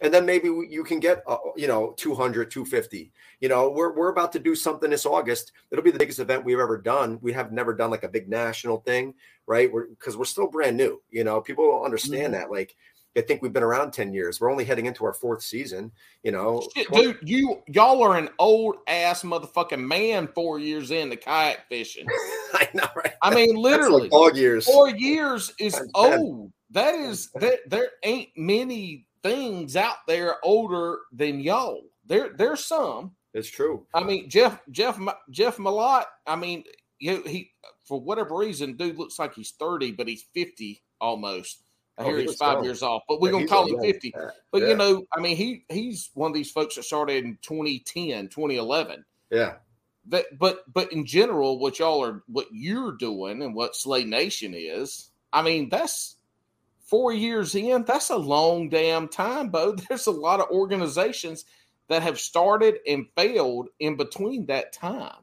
[0.00, 4.10] and then maybe you can get uh, you know 200 250 you know we're, we're
[4.10, 7.32] about to do something this august it'll be the biggest event we've ever done we
[7.32, 9.14] have never done like a big national thing
[9.46, 12.42] right we're because we're still brand new you know people don't understand mm-hmm.
[12.42, 12.76] that like
[13.16, 14.40] I think we've been around 10 years.
[14.40, 15.90] We're only heading into our fourth season,
[16.22, 16.62] you know.
[16.76, 22.06] Shit, dude, you y'all are an old ass motherfucking man four years into kayak fishing.
[22.54, 23.14] I know, right?
[23.20, 24.66] I mean, literally like dog years.
[24.66, 26.52] Four years is That's old.
[26.70, 31.82] That is that there ain't many things out there older than y'all.
[32.06, 33.12] There there's some.
[33.34, 33.86] It's true.
[33.94, 34.98] I mean, Jeff Jeff
[35.30, 36.64] Jeff Malott, I mean,
[36.98, 37.52] you he
[37.84, 41.62] for whatever reason, dude looks like he's 30, but he's 50 almost.
[41.96, 44.14] I oh, hear he's five years off, but we're yeah, gonna call him 50.
[44.52, 44.68] But yeah.
[44.68, 49.04] you know, I mean, he he's one of these folks that started in 2010, 2011.
[49.30, 49.54] Yeah.
[50.06, 54.54] That, but but in general, what y'all are what you're doing and what Slay Nation
[54.54, 56.16] is, I mean, that's
[56.88, 57.84] four years in.
[57.84, 59.72] That's a long damn time, Bo.
[59.88, 61.44] There's a lot of organizations
[61.88, 65.22] that have started and failed in between that time.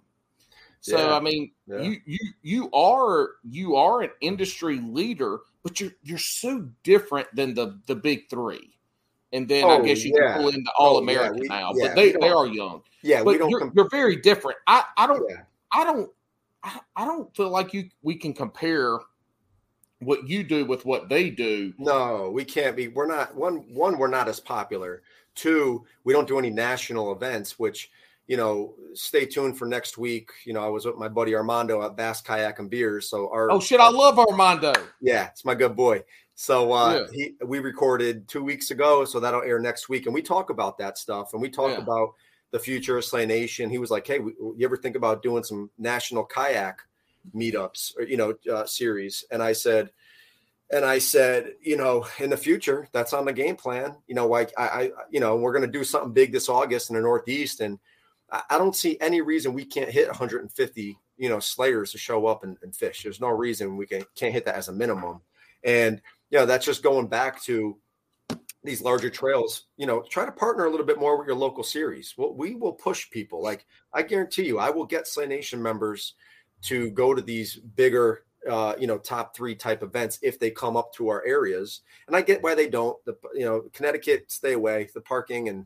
[0.81, 1.15] So yeah.
[1.15, 1.81] I mean, yeah.
[1.81, 7.55] you you you are you are an industry leader, but you're you're so different than
[7.55, 8.77] the the big three.
[9.33, 10.33] And then oh, I guess you yeah.
[10.33, 12.83] can pull in the All American oh, now, but they, they are young.
[13.01, 14.59] Yeah, but you're, comp- you're very different.
[14.67, 15.23] I I don't
[15.73, 16.11] I don't
[16.63, 18.99] I, I don't feel like you we can compare
[19.99, 21.73] what you do with what they do.
[21.77, 22.87] No, we can't be.
[22.87, 23.65] We're not one.
[23.73, 25.01] One, we're not as popular.
[25.35, 27.91] Two, we don't do any national events, which
[28.27, 30.31] you know, stay tuned for next week.
[30.45, 33.09] You know, I was with my buddy Armando at Bass Kayak and Beers.
[33.09, 34.73] So our oh shit, I love Armando.
[35.01, 36.03] Yeah, it's my good boy.
[36.33, 37.27] So uh, yeah.
[37.39, 40.77] he we recorded two weeks ago, so that'll air next week, and we talk about
[40.79, 41.83] that stuff, and we talk yeah.
[41.83, 42.13] about
[42.51, 43.69] the future of Slay Nation.
[43.69, 46.79] He was like, "Hey, you ever think about doing some national kayak
[47.33, 49.91] meetups or you know uh, series?" And I said,
[50.71, 53.95] and I said, you know, in the future, that's on the game plan.
[54.07, 56.89] You know, like I, I you know, we're going to do something big this August
[56.89, 57.79] in the Northeast, and
[58.31, 62.43] I don't see any reason we can't hit 150, you know, slayers to show up
[62.43, 63.03] and, and fish.
[63.03, 65.21] There's no reason we can, can't hit that as a minimum.
[65.63, 66.01] And,
[66.31, 67.77] you know, that's just going back to
[68.63, 71.63] these larger trails, you know, try to partner a little bit more with your local
[71.63, 72.15] series.
[72.17, 73.41] Well, we will push people.
[73.43, 76.15] Like I guarantee you, I will get Slay Nation members
[76.63, 80.75] to go to these bigger, uh, you know, top three type events if they come
[80.77, 81.81] up to our areas.
[82.07, 82.97] And I get why they don't.
[83.05, 84.89] The you know, Connecticut, stay away.
[84.93, 85.65] The parking and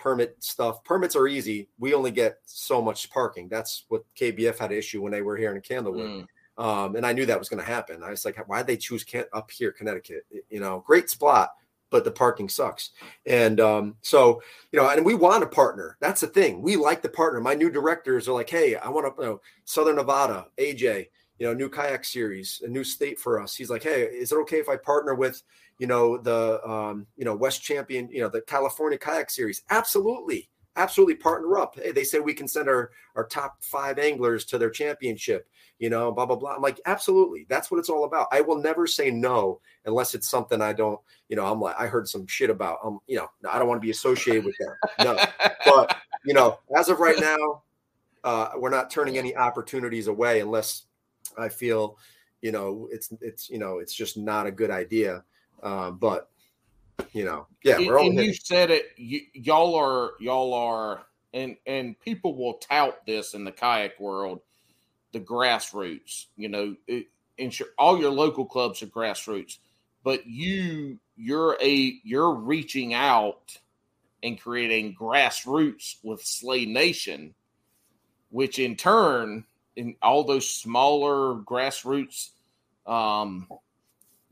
[0.00, 0.82] permit stuff.
[0.82, 1.68] Permits are easy.
[1.78, 3.48] We only get so much parking.
[3.48, 6.26] That's what KBF had an issue when they were here in Candlewood.
[6.58, 6.64] Mm.
[6.64, 8.02] Um, and I knew that was going to happen.
[8.02, 10.26] I was like, why'd they choose Can- up here, Connecticut?
[10.50, 11.50] You know, great spot,
[11.90, 12.90] but the parking sucks.
[13.26, 15.96] And um, so, you know, and we want a partner.
[16.00, 16.62] That's the thing.
[16.62, 17.40] We like the partner.
[17.40, 21.46] My new directors are like, hey, I want to, you know, Southern Nevada, AJ, you
[21.46, 23.54] know, new kayak series, a new state for us.
[23.54, 25.42] He's like, hey, is it okay if I partner with,
[25.78, 29.62] you know, the um, you know West Champion, you know, the California Kayak Series.
[29.70, 31.78] Absolutely, absolutely partner up.
[31.78, 35.48] Hey, they say we can send our our top five anglers to their championship.
[35.78, 36.54] You know, blah blah blah.
[36.54, 37.46] I'm like, absolutely.
[37.48, 38.28] That's what it's all about.
[38.32, 41.00] I will never say no unless it's something I don't.
[41.28, 42.78] You know, I'm like, I heard some shit about.
[42.84, 44.74] Um, you know, I don't want to be associated with them.
[45.00, 45.18] No,
[45.64, 47.62] but you know, as of right now,
[48.24, 50.84] uh, we're not turning any opportunities away unless
[51.38, 51.98] I feel,
[52.42, 55.24] you know, it's it's you know, it's just not a good idea.
[55.62, 56.30] Um, but
[57.12, 58.06] you know, yeah, we're all.
[58.06, 58.86] And you said it.
[58.96, 64.40] You, y'all are y'all are, and and people will tout this in the kayak world,
[65.12, 66.26] the grassroots.
[66.36, 67.06] You know, it,
[67.38, 69.58] and sure, all your local clubs are grassroots,
[70.04, 73.58] but you you're a you're reaching out
[74.22, 77.34] and creating grassroots with Slay Nation,
[78.30, 79.44] which in turn,
[79.76, 82.30] in all those smaller grassroots,
[82.86, 83.48] um,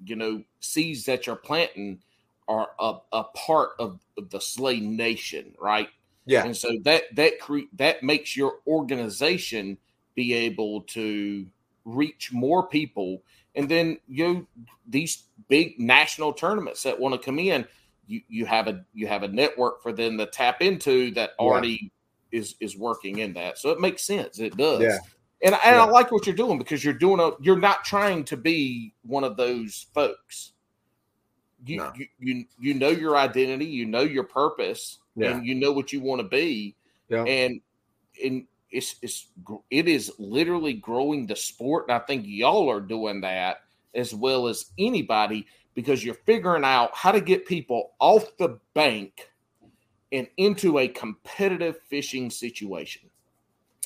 [0.05, 2.01] you know, seeds that you're planting
[2.49, 5.89] are a, a part of, the Slay Nation, right?
[6.27, 6.45] Yeah.
[6.45, 9.79] And so that that cre- that makes your organization
[10.17, 11.47] be able to
[11.85, 13.23] reach more people,
[13.55, 14.47] and then you know,
[14.89, 17.65] these big national tournaments that want to come in,
[18.07, 21.47] you you have a you have a network for them to tap into that Yeah.
[21.47, 21.93] already
[22.33, 23.57] is is working in that.
[23.59, 24.39] So it makes sense.
[24.41, 24.83] It does.
[24.83, 24.99] Yeah.
[25.43, 25.85] And, and Yeah.
[25.85, 29.23] I like what you're doing because you're doing a you're not trying to be one
[29.25, 30.53] of those folks.
[31.67, 31.93] You No.
[31.97, 35.31] you, you you know your identity, you know your purpose, Yeah.
[35.37, 36.77] and you know what you want to be.
[37.09, 37.25] Yeah.
[37.25, 37.61] And
[38.23, 39.29] and it's it's
[39.71, 41.87] it is literally growing the sport.
[41.89, 43.59] And I think y'all are doing that
[43.95, 49.31] as well as anybody because you're figuring out how to get people off the bank
[50.13, 53.03] and into a competitive fishing situation.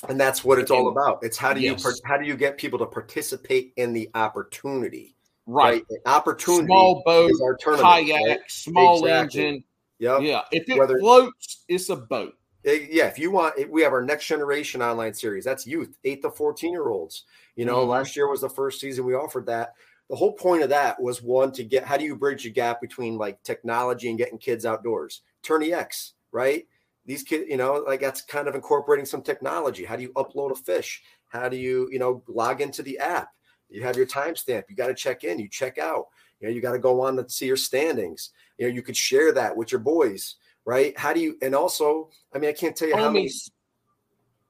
[0.09, 1.19] and that's what it's all about.
[1.23, 1.83] It's how do you Yes.
[1.83, 5.15] par- how do you get people to participate in the opportunity?
[5.45, 5.83] Right.
[5.89, 7.87] The opportunity Small boat, our tournament.
[8.07, 8.39] kayak, right?
[8.47, 9.45] small Exactly.
[9.45, 9.63] engine.
[9.99, 10.21] Yep.
[10.21, 10.41] Yeah.
[10.51, 12.35] If it Whether- floats, it's a boat.
[12.65, 15.43] Eh, yeah, if you want, we have our next generation online series.
[15.43, 17.25] That's youth, eight to 14 year olds.
[17.55, 17.89] You know, Mhm.
[17.89, 19.73] last year was the first season we offered that.
[20.09, 22.79] The whole point of that was one to get how do you bridge the gap
[22.79, 25.21] between like technology and getting kids outdoors?
[25.41, 26.65] Tourney X, right?
[27.05, 29.83] These kids, you know, like that's kind of incorporating some technology.
[29.83, 31.03] How do you upload a fish?
[31.27, 33.29] How do you, you know, log into the app?
[33.73, 34.63] You have your timestamp.
[34.69, 35.39] You got to check in.
[35.39, 36.07] You check out.
[36.39, 38.29] You know, you got to go on to see your standings.
[38.57, 40.97] You know, you could share that with your boys, right?
[40.97, 41.37] How do you?
[41.41, 43.31] And also, I mean, I can't tell you how many.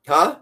[0.08, 0.40] Huh?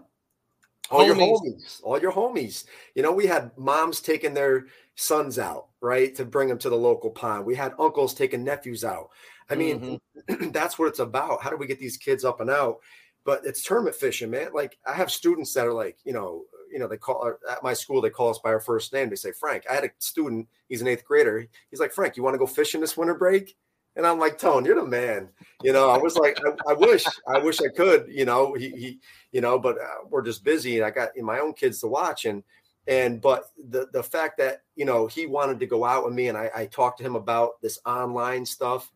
[0.90, 1.38] All your Homies.
[1.40, 2.64] homies, all your homies.
[2.94, 4.66] You know, we had moms taking their
[4.96, 7.46] sons out, right, to bring them to the local pond.
[7.46, 9.08] We had uncles taking nephews out.
[9.48, 10.50] I mean, Mm-hmm.
[10.50, 11.42] that's what it's about.
[11.42, 12.78] How do we get these kids up and out?
[13.24, 14.50] But it's tournament fishing, man.
[14.52, 17.74] Like I have students that are like, you know, you know, they call at my
[17.74, 19.10] school, they call us by our first name.
[19.10, 19.64] They say, Frank.
[19.70, 21.46] I had a student, he's an eighth grader.
[21.70, 23.56] He's like, Frank, you want to go fishing this winter break?
[23.94, 25.28] And I'm like, Tone, you're the man.
[25.62, 28.70] You know, I was like, I, I wish, I wish I could, you know, he,
[28.70, 28.98] he
[29.32, 32.24] you know, but uh, we're just busy and I got my own kids to watch.
[32.24, 32.42] And,
[32.86, 36.28] and, but the, the fact that, you know, he wanted to go out with me
[36.28, 38.90] and I, I talked to him about this online stuff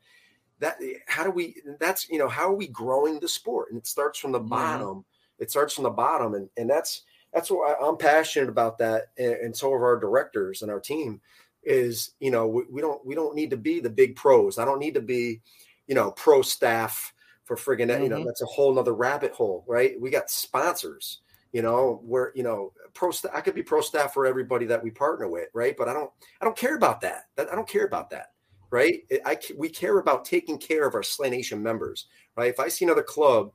[0.60, 3.68] that, how do we, that's, you know, how are we growing the sport?
[3.70, 4.48] And it starts from the Mhm.
[4.48, 5.04] bottom.
[5.38, 6.32] It starts from the bottom.
[6.32, 7.02] And, and that's,
[7.36, 9.08] that's why I'm passionate about that.
[9.18, 11.20] And, and so are our directors and our team
[11.62, 14.58] is, you know, we, we don't, we don't need to be the big pros.
[14.58, 15.42] I don't need to be,
[15.86, 17.12] you know, pro staff
[17.44, 18.24] for friggin' you know Mhm.
[18.26, 21.20] that's a whole nother rabbit hole right we got sponsors
[21.52, 24.82] you know where you know pro sta- i could be pro staff for everybody that
[24.82, 26.10] we partner with right but i don't
[26.40, 28.32] i don't care about that That- i don't care about that
[28.70, 32.66] right i we care about taking care of our slay nation members right if i
[32.66, 33.52] see another club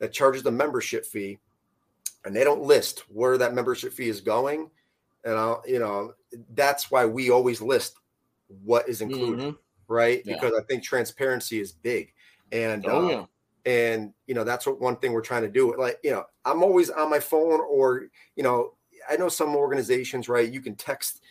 [0.00, 1.38] that charges the membership fee
[2.24, 4.70] and they don't list where that membership fee is going
[5.24, 6.12] and i'll you know
[6.54, 7.96] that's why we always list
[8.64, 9.58] what is included Mhm.
[9.88, 10.34] right Yeah.
[10.34, 12.12] because i think transparency is big
[12.52, 13.24] and Oh, uh, yeah.
[13.66, 16.62] and you know that's what one thing we're trying to do like you know i'm
[16.62, 18.06] always on my phone or
[18.36, 18.74] you know
[19.08, 21.22] i know some organizations right you can text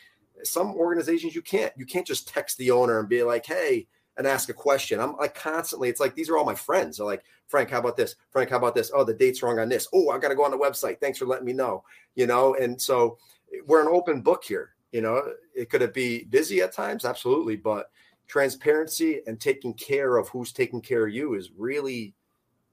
[0.44, 3.88] some organizations you can't you can't just text the owner and be like hey
[4.20, 5.00] and ask a question.
[5.00, 6.98] I'm like constantly it's like these are all my friends.
[6.98, 8.16] They're like frank how about this?
[8.30, 8.92] Frank how about this?
[8.94, 9.88] Oh the date's wrong on this.
[9.92, 11.00] Oh i gotta go on the website.
[11.00, 12.54] Thanks for letting me know you know?
[12.56, 13.18] And so
[13.66, 15.24] we're an open book here you know?
[15.56, 17.06] It could it be busy at times?
[17.06, 17.90] Absolutely but
[18.28, 22.14] transparency and taking care of who's taking care of you is really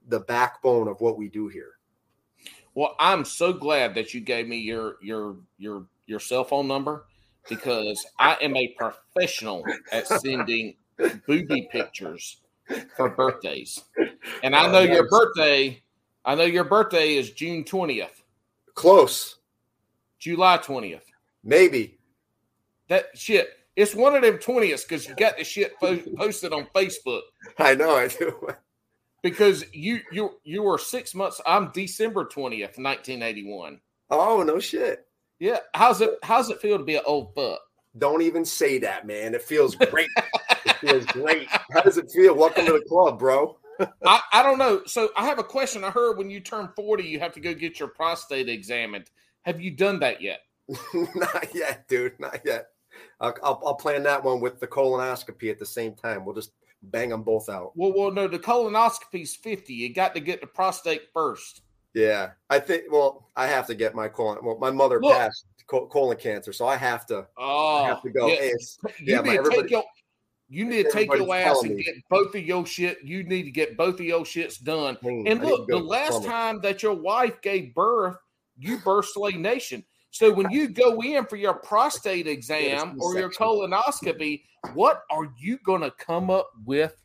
[0.07, 1.71] the backbone of what we do here.
[2.75, 7.05] Well, I'm so glad that you gave me your your your your cell phone number
[7.49, 10.75] because I am a professional at sending
[11.25, 12.41] booby pictures
[12.95, 13.83] for birthdays.
[14.43, 15.81] And I know oh, your birthday,
[16.25, 18.23] I know your birthday is June 20th,
[18.75, 19.37] Close,
[20.19, 21.01] July 20th.
[21.43, 21.97] maybe.
[22.89, 26.67] That shit, it's one of them 20th because you got the shit po- posted on
[26.75, 27.21] Facebook.
[27.57, 28.49] I know I do.
[29.23, 31.41] Because you you you were six months.
[31.45, 33.81] I'm December 20th, 1981.
[34.11, 35.05] Oh no shit!
[35.39, 35.57] Yeah.
[35.73, 37.59] How's it how's it feel to be an old fuck?
[37.97, 39.33] Don't even say that, man.
[39.33, 40.07] It feels great.
[40.67, 41.47] it feels great.
[41.49, 42.35] How does it feel?
[42.35, 43.57] Welcome to the club, bro.
[44.05, 44.81] I, I don't know.
[44.85, 45.83] So I have a question.
[45.83, 49.09] I heard when you turn 40, you have to go get your prostate examined.
[49.43, 50.39] Have you done that yet?
[51.15, 52.19] not yet, dude.
[52.19, 52.69] Not yet.
[53.19, 56.25] I'll, I'll, I'll plan that one with the colonoscopy at the same time.
[56.25, 56.51] We'll just
[56.83, 57.71] bang them both out.
[57.75, 59.73] Well, well, no, the colonoscopy's 50.
[59.73, 61.61] You got to get the prostate first.
[61.93, 62.83] Yeah, I think.
[62.91, 64.39] Well, I have to get my colon.
[64.43, 65.13] Well, my mother Look.
[65.13, 67.27] passed co- colon cancer, so I have to.
[67.37, 68.27] Oh, I have oh, to go.
[68.27, 68.35] yeah.
[68.35, 69.83] Hey, it's, You yeah, need to take everybody- your
[70.49, 71.83] You need to take your ass and me.
[71.83, 72.99] get both of your shit.
[73.03, 74.97] You need to get both of your shits done.
[75.03, 78.17] And look, the last time that your wife gave birth,
[78.57, 79.83] you birthed Slay Nation.
[80.11, 84.43] So when you go in for your prostate exam or your colonoscopy,
[84.73, 86.95] what are you going to come up with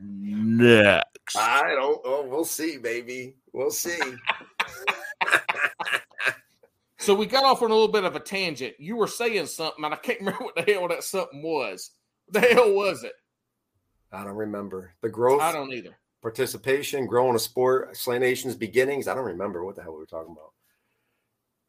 [0.00, 1.36] next?
[1.36, 2.00] I don't.
[2.04, 3.36] Oh, we'll see, baby.
[3.52, 3.98] We'll see.
[7.08, 8.74] So we got off on a little bit of a tangent.
[8.78, 11.92] You were saying something, and I can't remember what the hell that something was.
[12.30, 13.12] What the hell was it?
[14.12, 15.96] I don't remember the growth, I don't either.
[16.22, 19.06] participation, growing a sport, Slay Nation's beginnings.
[19.08, 20.52] I don't remember what the hell we were talking about.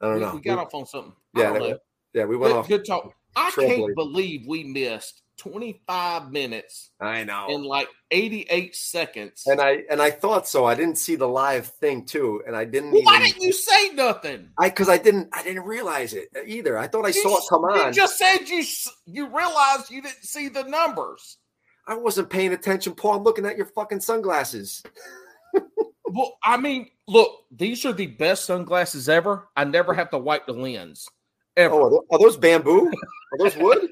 [0.02, 0.36] I don't We, know.
[0.36, 1.14] we got off on something.
[1.36, 1.82] Yeah, that-
[2.14, 2.68] yeah, we went Good, off.
[2.68, 3.14] good talk.
[3.36, 7.48] I can't believe we missed 25 minutes I know.
[7.50, 9.44] in like 88 seconds.
[9.48, 10.66] And I and I thought so.
[10.66, 12.92] I didn't see the live thing too, and I didn't.
[12.92, 14.50] Why even, didn't you say nothing?
[14.60, 15.30] I because I didn't.
[15.34, 16.78] I didn't realize it either.
[16.78, 17.94] I thought I You saw it s- come You on.
[17.94, 18.64] just said you
[19.06, 21.38] you realized you didn't see the numbers.
[21.88, 23.16] I wasn't paying attention, Paul.
[23.18, 24.84] I'm looking at your fucking sunglasses.
[26.12, 29.48] Well, I mean, look, these are the best sunglasses ever.
[29.56, 31.08] I never have to wipe the lens.
[31.56, 31.76] Ever.
[31.76, 32.88] Oh, are those bamboo?
[32.88, 33.90] Are those wood?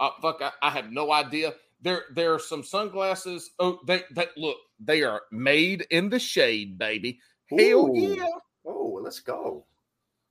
[0.00, 1.54] Uh, fuck, I, I have no idea.
[1.80, 3.50] There, there are some sunglasses.
[3.58, 4.56] Oh, they, they look.
[4.80, 7.18] They are made in the shade, baby.
[7.50, 7.92] Hell Ooh.
[7.94, 8.26] yeah!
[8.64, 9.64] Oh, let's go.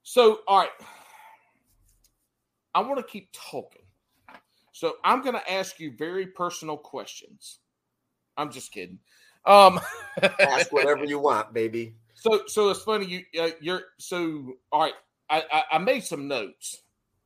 [0.03, 0.69] So, all right,
[2.73, 3.83] I want to keep talking.
[4.71, 7.59] So, I'm going to ask you very personal questions.
[8.37, 8.99] I'm just kidding.
[9.45, 9.79] Um,
[10.39, 11.95] Ask whatever you want, baby.
[12.13, 13.05] so, so it's funny.
[13.05, 14.93] You, uh, you're so all right.
[15.29, 16.81] I, I, I made some notes,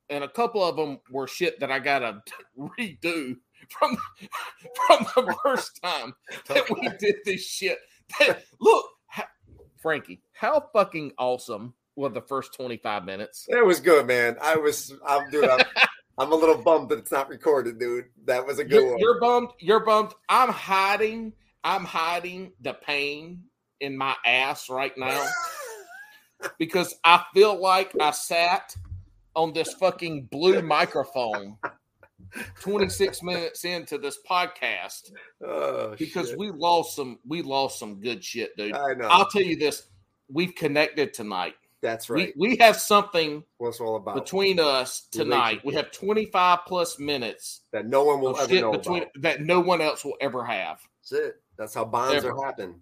[0.09, 2.21] and a couple of them were shit that I gotta
[2.57, 3.37] redo
[3.69, 3.97] from
[4.87, 6.13] from the first time
[6.47, 7.79] that we did this shit.
[8.59, 8.85] Look,
[9.81, 13.45] Frankie, how fucking awesome were the first 25 minutes?
[13.49, 14.37] It was good, man.
[14.41, 14.93] I was.
[15.07, 15.49] I'm dude.
[15.49, 15.59] I'm,
[16.17, 18.05] I'm a little bummed that it's not recorded, dude.
[18.25, 18.99] That was a good You're, one.
[18.99, 19.49] you're bummed.
[19.59, 20.13] You're bummed.
[20.29, 21.33] I'm hiding.
[21.63, 23.43] I'm hiding the pain
[23.81, 25.25] in my ass right now
[26.59, 28.75] because I feel like I sat
[29.35, 31.57] on this fucking blue microphone
[32.61, 35.11] 26 minutes into this podcast
[35.45, 36.37] oh, because shit.
[36.37, 38.73] we lost some we lost some good shit, dude.
[38.73, 39.07] I know.
[39.07, 39.87] I'll tell you this,
[40.29, 41.55] we've connected tonight.
[41.81, 42.33] That's right.
[42.35, 44.15] We we have something What's all about?
[44.15, 45.61] between us tonight.
[45.63, 49.21] We have 25 plus minutes that no one will ever know between about.
[49.21, 50.79] that no one else will ever have.
[51.01, 51.41] That's it.
[51.57, 52.31] That's how bonds Ever.
[52.31, 52.79] are happening.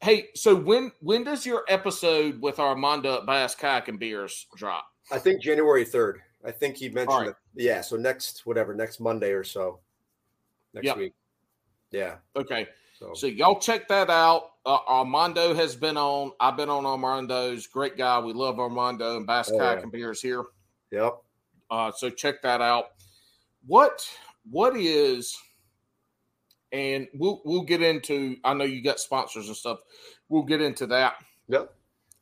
[0.00, 4.86] Hey, so when when does your episode with Armando at Bass Kayak and Beers drop?
[5.10, 6.20] I think January third.
[6.44, 7.28] I think he mentioned right.
[7.28, 7.36] it.
[7.54, 7.80] Yeah.
[7.80, 9.80] So next, whatever, next Monday or so.
[10.74, 10.96] Next Yep.
[10.98, 11.12] week.
[11.90, 12.16] Yeah.
[12.36, 14.50] Okay, So, so y'all check that out.
[14.66, 16.32] Uh, Armando has been on.
[16.38, 17.66] I've been on Armando's.
[17.66, 18.18] Great guy.
[18.18, 19.82] We love Armando and Bass Oh, Kayak yeah.
[19.84, 20.44] and Beers here.
[20.90, 21.14] yep.
[21.70, 22.90] Uh, so check that out.
[23.66, 24.06] What
[24.50, 25.36] what is
[26.72, 29.80] and we'll we'll get into I know you got sponsors and stuff.
[30.28, 31.16] We'll get into that.
[31.48, 31.72] Yep.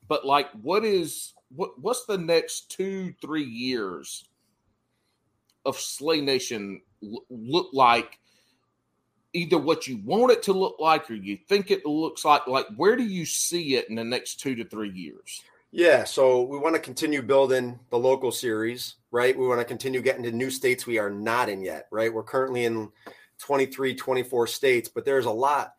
[0.09, 4.25] But like what is what what's the next 2 3 years
[5.65, 6.81] of Slay Nation
[7.31, 8.19] look like
[9.33, 12.67] either what you want it to look like or you think it looks like like
[12.77, 15.43] where do you see it in the next 2 to 3 years?
[15.73, 19.37] Yeah, so we want to continue building the local series, right?
[19.37, 22.13] We want to continue getting to new states we are not in yet, right?
[22.13, 22.91] We're currently in
[23.41, 25.75] 23, 24 states, but there's a lot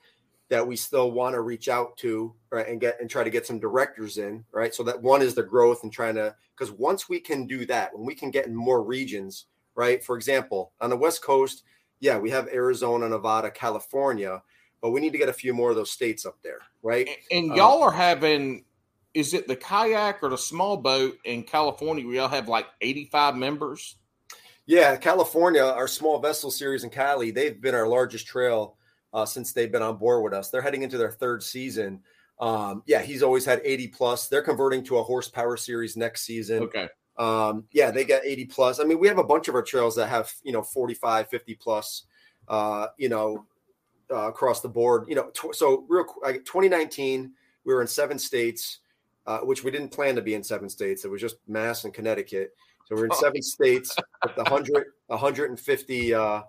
[0.49, 2.67] that we still want to reach out to, right?
[2.67, 4.73] And get and try to get some directors in, right?
[4.73, 7.95] So that one is the growth and trying to because once we can do that,
[7.95, 9.45] when we can get in more regions,
[9.75, 10.03] right?
[10.03, 11.63] For example, on the West Coast,
[11.99, 14.41] yeah, we have Arizona, Nevada, California,
[14.81, 17.07] but we need to get a few more of those states up there, right?
[17.31, 18.65] And, and Uh, y'all are having,
[19.13, 23.35] is it the kayak or the small boat in California where y'all have like 85
[23.35, 23.95] members?
[24.65, 28.76] Yeah, California, our small vessel series in Cali, they've been our largest trail
[29.13, 30.49] uh, since they've been on board with us.
[30.49, 32.01] They're heading into their third season.
[32.39, 34.27] Um, yeah, he's always had 80 plus.
[34.27, 36.63] They're converting to a horsepower series next season.
[36.63, 36.87] Okay.
[37.17, 38.79] Um, yeah, they got 80 plus.
[38.79, 41.55] I mean, we have a bunch of our trails that have, you know, 45, 50
[41.55, 42.03] plus,
[42.47, 43.45] uh, you know,
[44.11, 45.05] uh, across the board.
[45.07, 47.31] You know, tw- so real qu- like 2019,
[47.65, 48.79] we were in seven states,
[49.25, 51.05] uh, which we didn't plan to be in seven states.
[51.05, 52.55] It was just Mass and Connecticut.
[52.85, 53.19] So we're in Oh.
[53.19, 56.41] seven states with the 100, 150, uh,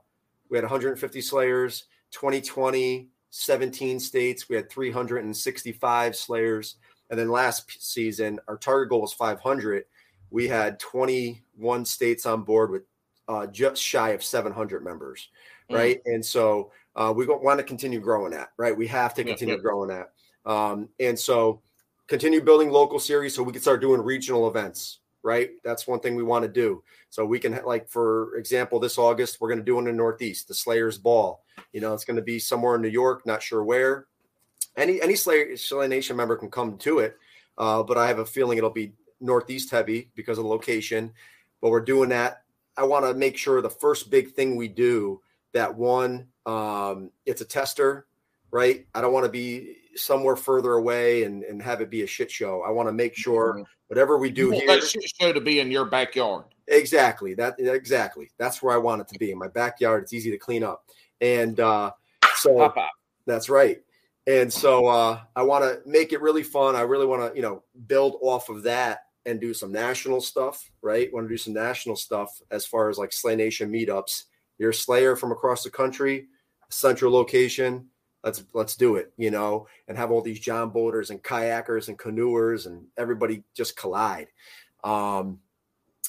[0.50, 1.84] we had 150 slayers.
[2.10, 6.76] 2020, 17 states, we had 365 slayers.
[7.10, 9.84] And then last season, our target goal was 500
[10.30, 12.82] we had 21 states on board with
[13.28, 15.28] uh, just shy of 700 members,
[15.70, 15.76] Mm.
[15.76, 16.00] right?
[16.06, 18.76] And so uh, we want to continue growing that, right?
[18.76, 19.60] We have to Yeah, continue yeah.
[19.60, 20.12] growing that.
[20.50, 21.62] Um, and so
[22.06, 25.50] continue building local series so we can start doing regional events, right?
[25.64, 26.82] That's one thing we want to do.
[27.10, 29.96] So we can, like, for example, this August, we're going to do one in the
[29.96, 31.42] Northeast, the Slayers Ball.
[31.72, 34.06] You know, it's going to be somewhere in New York, not sure where.
[34.76, 37.16] Any any Slayer, Slay Nation member can come to it,
[37.58, 41.12] uh, but I have a feeling it'll be Northeast heavy because of the location.
[41.60, 42.42] But we're doing that.
[42.76, 45.20] I want to make sure the first big thing we do
[45.52, 48.06] that one, um, it's a tester,
[48.52, 48.86] right?
[48.94, 52.30] I don't want to be somewhere further away and, and have it be a shit
[52.30, 52.62] show.
[52.62, 53.64] I want to make sure.
[53.88, 54.80] Whatever we do You want here.
[54.80, 56.44] that show to be in your backyard.
[56.68, 57.34] Exactly.
[57.34, 58.30] That exactly.
[58.38, 60.02] That's where I want it to be in my backyard.
[60.04, 60.84] It's easy to clean up.
[61.20, 61.92] And uh
[62.36, 62.72] so
[63.26, 63.78] that's right.
[64.26, 66.76] And so uh I want to make it really fun.
[66.76, 70.70] I really want to, you know, build off of that and do some national stuff,
[70.82, 71.12] right?
[71.12, 74.24] Want to do some national stuff as far as like Slay Nation meetups.
[74.58, 76.28] You're a slayer from across the country,
[76.70, 77.88] central location.
[78.24, 81.98] Let's let's do it, you know, and have all these John boaters and kayakers and
[81.98, 84.28] canoers and everybody just collide.
[84.84, 85.38] Um,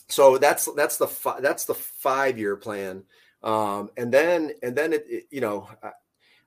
[0.07, 3.03] so that's that's the fi- that's the five year plan,
[3.43, 5.91] um, and then and then it, it- you know I,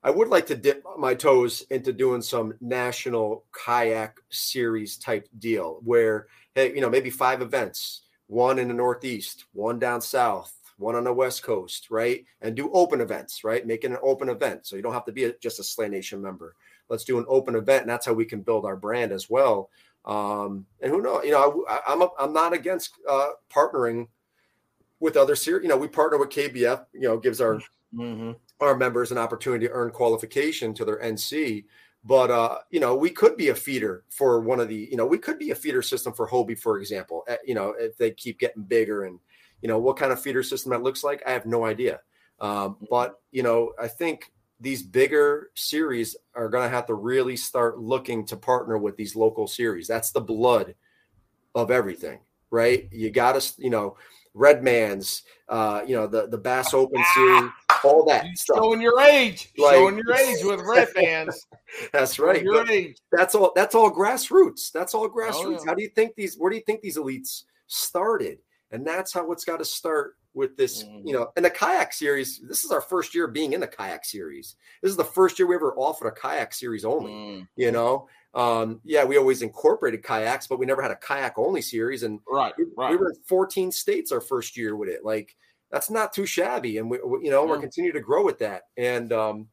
[0.05, 5.81] I would like to dip my toes into doing some national kayak series type deal
[5.85, 10.53] where hey you know maybe five events, one in the Northeast, one down south,
[10.83, 14.66] one on the West Coast, right, and do open events, right, making an open event
[14.66, 16.55] so you don't have to be a, just a Slay Nation member.
[16.89, 19.70] Let's do an open event, and that's how we can build our brand as well.
[20.05, 21.24] Um, and who knows?
[21.24, 24.09] You know, I, I'm a, I'm not against uh, partnering
[25.01, 25.62] with other series.
[25.62, 26.87] You know, we partner with KBF.
[26.93, 27.61] You know, gives our
[27.95, 28.37] Mhm.
[28.61, 31.66] our members an opportunity to earn qualification to their NC.
[32.05, 34.89] But uh, you know, we could be a feeder for one of the.
[34.91, 37.24] You know, we could be a feeder system for Hobie, for example.
[37.28, 39.20] Uh, You know, if they keep getting bigger, and
[39.63, 42.01] you know what kind of feeder system that looks like, I have no idea.
[42.41, 47.37] Um, but you know, I think these bigger series are going to have to really
[47.37, 49.89] start looking to partner with these local series.
[49.89, 50.75] That's the blood
[51.55, 52.89] of everything, right?
[52.93, 53.97] You got to, you know,
[54.35, 57.51] Redman's, uh, you know, the the Bass Open series,
[57.85, 58.57] all that You stuff.
[58.59, 59.53] showing your age.
[59.59, 61.47] Like- showing your age with red fans.
[61.93, 62.43] That's right.
[62.43, 62.97] Your age.
[63.13, 63.53] that's all.
[63.55, 64.73] That's all grassroots.
[64.73, 65.59] That's all grassroots.
[65.61, 65.67] yeah.
[65.67, 66.37] How do you think these?
[66.37, 68.39] Where do you think these elites started?
[68.73, 70.83] And that's how it's got to start with this.
[70.83, 71.03] Mhm.
[71.07, 72.41] You know, and the kayak series.
[72.41, 74.57] This is our first year being in the kayak series.
[74.83, 77.12] This is the first year we ever offered a kayak series only.
[77.12, 81.39] Mm, You know, um, yeah, we always incorporated kayaks, but we never had a kayak
[81.39, 82.03] only series.
[82.03, 82.91] And right, we, right.
[82.91, 85.05] we were in 14 states our first year with it.
[85.05, 85.37] Like
[85.70, 88.62] that's not too shabby, and we, we- you know we're continuing to grow with that.
[88.79, 89.49] And um,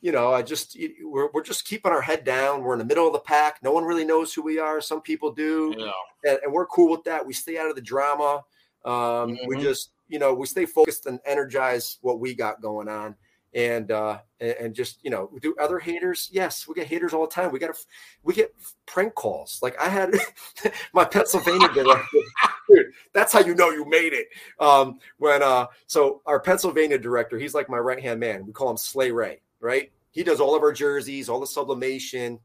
[0.00, 2.62] you know, I just we're, we're just keeping our head down.
[2.62, 3.62] We're in the middle of the pack.
[3.62, 4.80] No one really knows who we are.
[4.80, 5.92] Some people do, yeah.
[6.28, 7.24] and, and we're cool with that.
[7.24, 8.42] We stay out of the drama.
[8.84, 9.62] Um, We Mhm.
[9.62, 13.16] just you know we stay focused and energize what we got going on.
[13.54, 16.28] And uh and, just you know, do other haters?
[16.32, 17.52] Yes, we get haters all the time.
[17.52, 17.80] We got to
[18.24, 18.52] we get
[18.84, 19.60] prank calls.
[19.62, 20.12] Like I had
[20.92, 22.18] my Pennsylvania director,
[22.68, 22.86] dude.
[23.12, 24.26] That's how you know you made it.
[24.58, 28.44] Um, when uh, so our Pennsylvania director, he's like my right hand man.
[28.44, 29.90] We call him Slay Ray, right?
[30.10, 32.40] He does all of our jerseys, all the sublimation.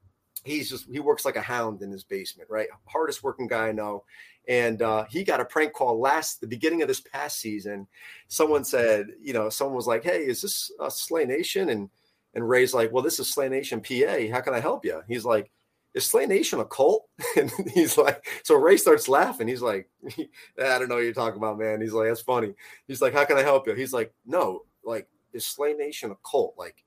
[0.49, 2.67] He's just he works like a hound in his basement, right?
[2.85, 4.03] Hardest working guy I know.
[4.47, 7.87] And uh, he got a prank call last the beginning of this past season.
[8.29, 11.89] Someone said, you know, someone was like, "Hey, is this uh, Slay Nation?" And
[12.33, 14.31] and Ray's like, "Well, this is Slay Nation PA.
[14.31, 15.51] How can I help you?" He's like,
[15.93, 19.47] "Is Slay Nation a cult?" And he's like, so Ray starts laughing.
[19.47, 21.79] He's like, I don't know what you're talking about, man.
[21.79, 22.55] He's like, that's funny.
[22.87, 23.75] He's like, how can I help you?
[23.75, 26.55] He's like, no, like, is Slay Nation a cult?
[26.57, 26.83] Like,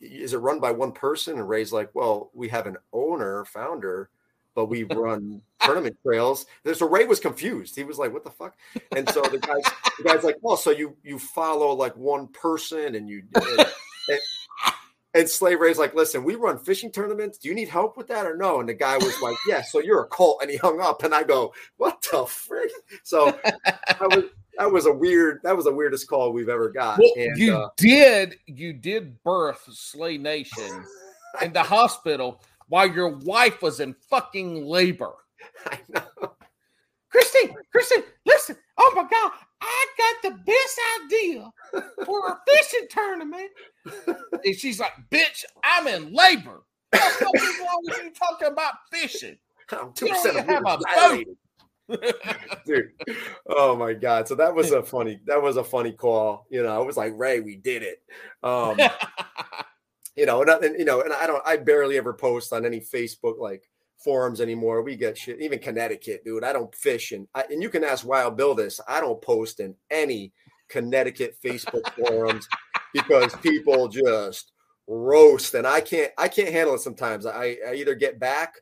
[0.00, 1.38] is it run by one person?
[1.38, 4.10] And Ray's like, well, we have an owner, founder,
[4.54, 6.46] but we run tournament trails.
[6.72, 7.76] So Ray was confused.
[7.76, 8.56] He was like, what the fuck?
[8.94, 9.64] And so the guy's,
[9.98, 13.66] the guy's like, well, so you you follow like one person and you and,
[15.14, 17.38] and, Slay Ray's like, listen, we run fishing tournaments.
[17.38, 18.60] Do you need help with that or no?
[18.60, 20.38] And the guy was like, yeah, so you're a cult.
[20.42, 21.02] And he hung up.
[21.02, 22.70] And I go, what the frick?
[23.02, 24.24] So that was
[24.58, 26.98] that was a weird, that was the weirdest call we've ever got.
[26.98, 30.84] Well, and you uh, did you did birth Slay Nation
[31.40, 35.12] in the hospital while your wife was in fucking labor.
[35.66, 36.32] I know.
[37.12, 38.56] Christine, Christine, listen.
[38.78, 41.50] Oh my God, I got the best idea
[42.06, 43.50] for a fishing tournament.
[44.44, 46.62] And she's like, bitch, I'm in labor.
[46.90, 49.36] What the fuck is you talking about fishing?
[49.70, 51.36] I'm You don't 2% even have a dilated.
[52.66, 52.90] dude
[53.48, 56.68] oh my god so that was a funny that was a funny call you know
[56.74, 58.00] i was like ray we did it
[58.42, 58.78] um
[60.16, 62.64] you know and, I- and you know and i don't i barely ever post on
[62.64, 63.68] any facebook like
[64.04, 67.70] forums anymore we get shit even connecticut dude i don't fish and I, and you
[67.70, 70.32] can ask wild bill this i don't post in any
[70.68, 72.48] connecticut facebook forums
[72.92, 74.52] because people just
[74.86, 78.56] roast and i can't i can't handle it sometimes i, I either get back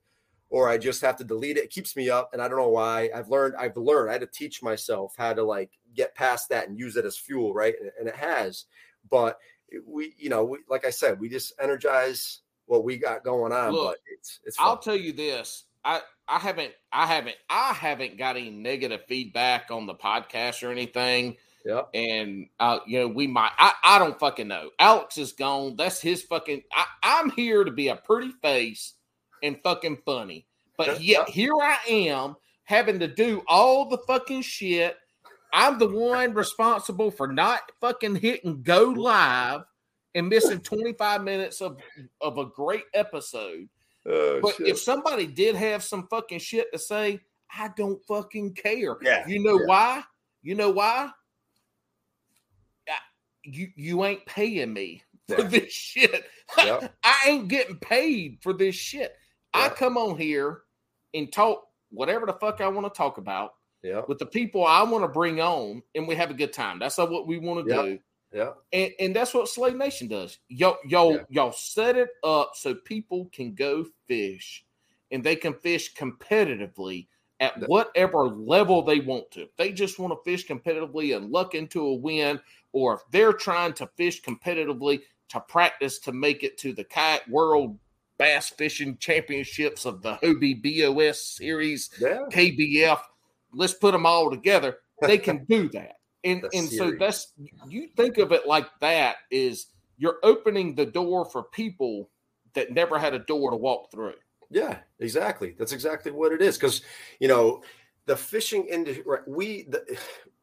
[0.51, 1.65] or I just have to delete it.
[1.65, 3.09] It keeps me up, and I don't know why.
[3.15, 3.55] I've learned.
[3.57, 4.11] I've learned.
[4.11, 7.17] I had to teach myself how to like get past that and use it as
[7.17, 7.75] fuel, right?
[7.81, 8.65] And, and it has.
[9.09, 9.39] But
[9.87, 12.41] we, you know, we, like I said, we just energize
[12.71, 13.73] what we got going on.
[13.73, 14.57] Look, but it's it's.
[14.61, 15.65] I'll tell you this.
[15.85, 20.71] I I haven't I haven't I haven't got any negative feedback on the podcast or
[20.71, 21.37] anything.
[21.67, 21.83] Yeah.
[21.93, 24.71] And uh, you know, we might I, I don't fucking know.
[24.79, 25.75] Alex is gone.
[25.77, 28.95] That's his fucking I, I'm here to be a pretty face
[29.43, 30.47] and fucking funny.
[30.77, 31.19] But Yeah.
[31.19, 34.97] yet here I am having to do all the fucking shit.
[35.53, 39.63] I'm the one responsible for not fucking hitting go live
[40.15, 41.79] and missing 25 minutes of,
[42.21, 43.69] of a great episode.
[44.07, 44.69] Oh, But shit.
[44.69, 47.21] if somebody did have some fucking shit to say,
[47.57, 48.97] I don't fucking care.
[49.03, 49.67] Yeah, You know yeah.
[49.67, 50.03] why?
[50.43, 51.11] You know why?
[52.89, 52.93] I-
[53.45, 55.49] You you ain't paying me for Yeah.
[55.49, 56.25] this shit.
[56.59, 56.89] Yeah.
[57.05, 59.15] I ain't getting paid for this shit.
[59.55, 60.63] I come on here
[61.15, 63.55] and talk whatever the fuck I want to talk about
[63.85, 66.81] yeah, with the people I want to bring on, and we have a good time.
[66.81, 67.99] That's what we want to do.
[68.33, 70.39] Yeah, And, and that's what Slay Nation does.
[70.49, 71.23] Y'all, y'all, Yeah.
[71.31, 74.65] y'all set it up so people can go fish
[75.11, 77.09] and they can fish competitively
[77.41, 77.67] at Yeah.
[77.67, 79.43] whatever level they want to.
[79.43, 82.41] If they just want to fish competitively and luck into a win,
[82.73, 85.01] or if they're trying to fish competitively
[85.31, 87.79] to practice to make it to the kayak world
[88.19, 92.27] bass fishing championships of the Hobie BOS series yeah.
[92.31, 93.01] KBF,
[93.53, 94.79] let's put them all together.
[95.01, 95.97] They can do that.
[96.25, 97.33] And The and so that's
[97.69, 99.67] you think of it like that is
[99.97, 102.11] you're opening the door for people
[102.55, 104.15] that never had a door to walk through.
[104.51, 105.55] Yeah, exactly.
[105.59, 106.57] That's exactly what it is.
[106.57, 106.83] Because
[107.21, 107.63] you know,
[108.07, 109.99] the fishing industry, right, we the,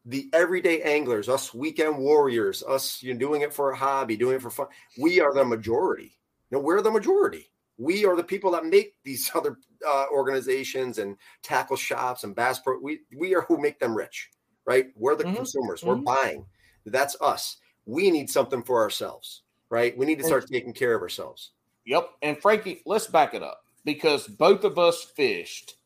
[0.06, 4.36] the everyday anglers, us weekend warriors, us you know, doing it for a hobby, doing
[4.36, 4.68] it for fun.
[4.98, 6.18] We are the majority.
[6.50, 7.50] You know, we're the majority.
[7.76, 12.58] We are the people that make these other uh, organizations and tackle shops and bass
[12.58, 12.78] pro.
[12.80, 14.30] We we are who make them rich,
[14.68, 14.92] right?
[14.96, 15.82] We're the Mhm, consumers.
[15.82, 16.04] We're mhm.
[16.04, 16.46] buying.
[16.84, 17.56] That's us.
[17.86, 19.96] We need something for ourselves, right?
[19.96, 21.52] We need to start taking care of ourselves.
[21.86, 22.10] Yep.
[22.20, 25.76] And Frankie, let's back it up because both of us fished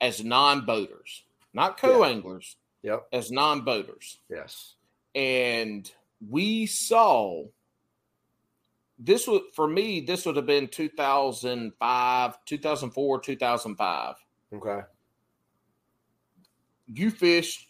[0.00, 3.06] as non-boaters, not co-anglers, Yep.
[3.12, 4.18] as non-boaters.
[4.30, 4.72] Yes.
[5.14, 5.90] and
[6.28, 7.44] we saw
[8.98, 14.16] this would for me this would have been 2005 2004 2005
[14.52, 14.82] Okay.
[16.86, 17.65] you fished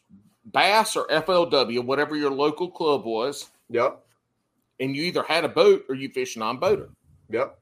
[0.47, 4.01] bass or flw whatever your local club was Yep.
[4.81, 6.89] and you either had a boat or you fished non-boater
[7.31, 7.59] Yep.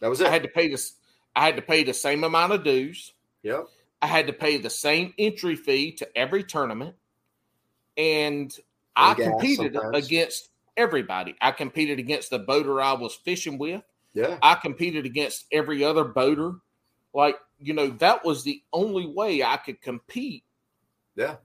[0.00, 0.94] That was i had to pay this
[1.36, 3.12] i had to pay the same amount of dues
[3.42, 3.66] yep.
[4.02, 6.96] I had to pay the same entry fee to every tournament,
[7.96, 8.54] and
[8.94, 10.06] I competed sometimes.
[10.06, 11.34] against everybody.
[11.40, 13.82] I competed against the boater I was fishing with.
[14.12, 14.36] Yeah.
[14.42, 16.56] I competed against every other boater.
[17.14, 20.44] Like you know, that was the only way I could compete
[21.16, 21.36] Yeah.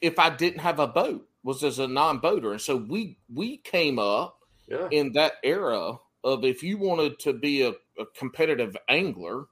[0.00, 2.52] If I didn't have a boat was as a non-boater.
[2.52, 4.88] And so we we came up Yeah.
[4.90, 9.46] in that era of if you wanted to be a, a competitive angler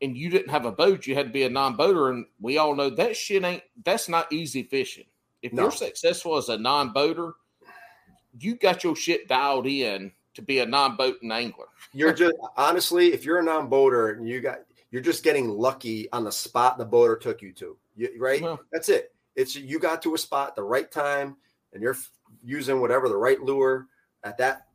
[0.00, 2.10] and you didn't have a boat, you had to be a non-boater.
[2.10, 5.06] And we all know that shit ain't that's not easy fishing.
[5.42, 5.62] If No.
[5.62, 7.32] you're successful as a non-boater,
[8.38, 11.66] you got your shit dialed in to be a non-boating angler.
[11.92, 14.58] You're just honestly, if you're a non-boater and you got
[14.90, 17.76] you're just getting lucky on the spot the boater took you to.
[17.96, 18.40] You, right?
[18.42, 19.12] Well- That's it.
[19.38, 21.36] It's you got to a spot the right time
[21.72, 21.96] and you're
[22.44, 23.86] using whatever the right lure
[24.24, 24.66] at that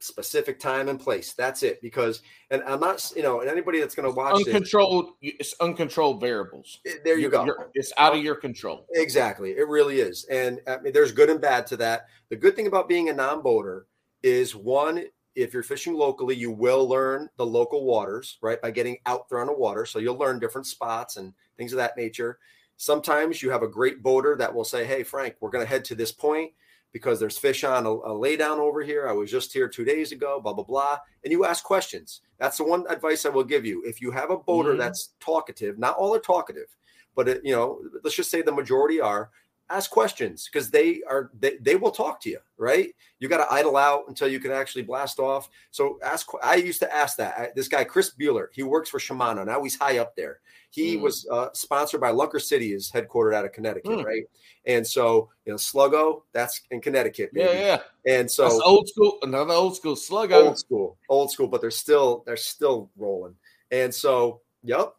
[0.00, 1.32] specific time and place.
[1.32, 1.80] That's it.
[1.80, 2.20] Because
[2.50, 6.20] and I'm not, you know, and anybody that's going to watch this, Uncontrolled, it's uncontrolled
[6.20, 6.80] variables.
[6.86, 7.70] eh, there you You're- go.
[7.74, 8.86] it's out of your control.
[8.92, 9.52] Exactly.
[9.52, 10.24] It really is.
[10.30, 12.06] And I mean, there's good and bad to that.
[12.28, 13.86] The good thing about being a non boater
[14.22, 18.60] is one, if you're fishing locally, you will learn the local waters, right?
[18.60, 19.86] By getting out there on the water.
[19.86, 22.38] So you'll learn different spots and things of that nature.
[22.76, 25.84] Sometimes you have a great boater that will say, Hey, Frank, we're going to head
[25.86, 26.52] to this point
[26.92, 29.08] because there's fish on a, a lay down over here.
[29.08, 30.98] I was just here two days ago, blah, blah, blah.
[31.24, 32.20] And you ask questions.
[32.38, 33.82] That's the one advice I will give you.
[33.86, 34.78] If you have a boater Mhm.
[34.78, 36.76] that's talkative, not all are talkative,
[37.14, 39.30] but it, you know, let's just say the majority are.
[39.72, 42.90] Ask questions because they are they, they will talk to you, right?
[43.20, 45.48] You got to idle out until you can actually blast off.
[45.70, 46.28] So ask.
[46.42, 47.34] I used to ask that.
[47.38, 49.62] I, this guy Chris Bueller, he works for Shimano now.
[49.62, 50.40] He's high up there.
[50.70, 51.02] He Mm.
[51.02, 54.04] was uh, sponsored by Lunker City, is headquartered out of Connecticut, Mm.
[54.04, 54.24] right?
[54.66, 57.58] And so you know, Sluggo, that's in Connecticut, Yeah, baby.
[57.60, 57.80] yeah.
[58.06, 59.18] And so That's old school.
[59.22, 60.44] Another old school sluggo.
[60.48, 63.36] old school, old school, but they're still they're still rolling.
[63.70, 64.94] And so, yep,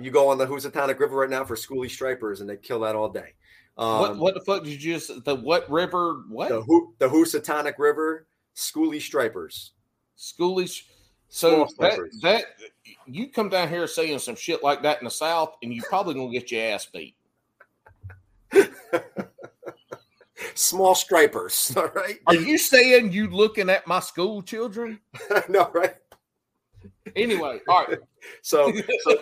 [0.00, 2.94] you go on the Housatonic River right now for schoolie stripers, and they kill that
[2.94, 3.32] all day.
[3.80, 7.08] Um, what what the fuck did you just the what river what the Hu- the
[7.08, 9.72] Housatonic River schoolie stripers?
[10.18, 10.82] schoolish
[11.30, 12.44] So that, that
[13.06, 16.14] you come down here saying some shit like that in the South, and you probably
[16.14, 17.14] gonna get your ass beat.
[20.54, 21.72] Small stripers.
[21.76, 22.18] All right.
[22.26, 24.98] Are you saying you looking at my school children?
[25.48, 25.94] no, right.
[27.16, 27.98] Anyway, all right.
[28.42, 28.70] So,
[29.00, 29.16] so,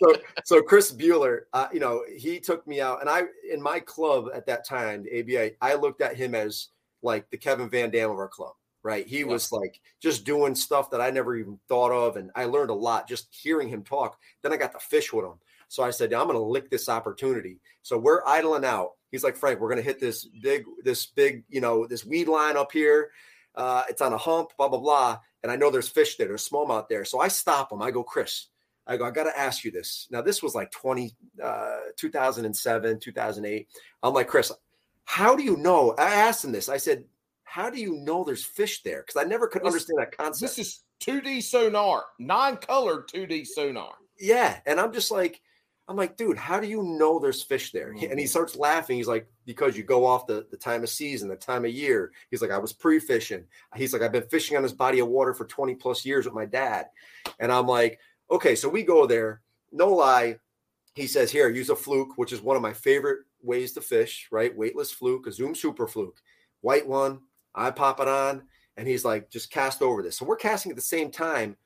[0.00, 3.78] so, so Chris Bueller, uh, you know, he took me out, and I in my
[3.78, 6.68] club at that time, the ABA, I looked at him as
[7.02, 9.06] like the Kevin Van Dam of our club, right?
[9.06, 12.70] He was like just doing stuff that I never even thought of, and I learned
[12.70, 14.18] a lot just hearing him talk.
[14.42, 15.38] Then I got to fish with him,
[15.68, 17.60] so I said, I'm going to lick this opportunity.
[17.82, 18.92] So we're idling out.
[19.10, 22.28] He's like, Frank, we're going to hit this big, this big, you know, this weed
[22.28, 23.10] line up here.
[23.58, 25.18] Uh, it's on a hump, blah blah blah.
[25.42, 27.04] And I know there's fish there, there's smallmouth there.
[27.04, 27.82] So I stop him.
[27.82, 28.48] I go, Chris,
[28.86, 30.08] I go, I got to ask you this.
[30.10, 33.68] Now, this was like 20, uh, 2007, 2008.
[34.02, 34.50] I'm like, Chris,
[35.04, 35.94] how do you know?
[35.98, 36.68] I asked him this.
[36.68, 37.04] I said,
[37.44, 39.02] how do you know there's fish there?
[39.06, 40.40] Because I never could This- understand that concept.
[40.56, 43.92] This is 2D sonar, non-colored 2D sonar.
[44.18, 44.58] yeah.
[44.66, 45.40] And I'm just like,
[45.88, 47.90] I'm like, dude, how do you know there's fish there?
[47.90, 48.26] And he mm-hmm.
[48.26, 48.98] starts laughing.
[48.98, 52.12] He's like, because you go off the, the time of season, the time of year.
[52.30, 53.44] He's like, I was pre fishing.
[53.74, 56.34] He's like, I've been fishing on this body of water for 20 plus years with
[56.34, 56.88] my dad.
[57.40, 58.00] And I'm like,
[58.30, 59.40] okay, so we go there.
[59.72, 60.36] No lie.
[60.94, 64.28] He says, here, use a fluke, which is one of my favorite ways to fish,
[64.30, 64.54] right?
[64.54, 66.20] Weightless fluke, a Zoom super fluke,
[66.60, 67.20] white one.
[67.54, 68.42] I pop it on.
[68.76, 70.18] And he's like, just cast over this.
[70.18, 71.56] So we're casting at the same time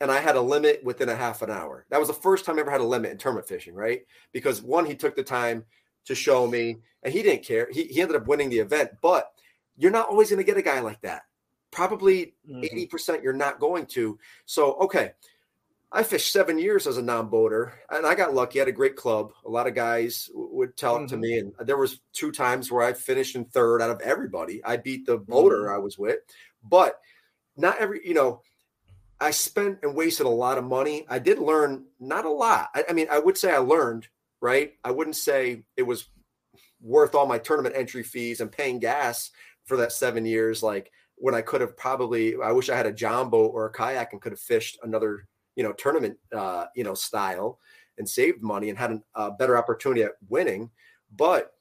[0.00, 1.86] and I had a limit within a half an hour.
[1.90, 4.02] That was the first time I ever had a limit in tournament fishing, right?
[4.32, 5.64] Because one, he took the time
[6.06, 7.68] to show me, and he didn't care.
[7.70, 9.30] He, he ended up winning the event, but
[9.76, 11.22] you're not always going to get a guy like that.
[11.70, 12.96] Probably Mm-hmm.
[12.96, 14.18] 80% you're not going to.
[14.46, 15.12] So, okay.
[15.90, 18.58] I fished seven years as a non-boater, and I got lucky.
[18.58, 19.32] I had a great club.
[19.46, 22.82] A lot of guys would tell it to me, and there was two times where
[22.82, 24.62] I finished in third out of everybody.
[24.64, 26.18] I beat the boater I was with,
[26.62, 27.00] but
[27.56, 28.00] not every.
[28.04, 28.42] You know,
[29.20, 31.06] I spent and wasted a lot of money.
[31.08, 32.70] I did learn not a lot.
[32.74, 34.08] I, I mean, I would say I learned.
[34.40, 34.74] Right?
[34.84, 36.10] I wouldn't say it was
[36.80, 39.32] worth all my tournament entry fees and paying gas
[39.64, 40.62] for that seven years.
[40.62, 44.12] Like when I could have probably, I wish I had a jumbo or a kayak
[44.12, 45.26] and could have fished another,
[45.56, 47.58] you know, tournament, uh, you know, style
[47.98, 50.70] and saved money and had a better opportunity at winning.
[51.16, 51.54] But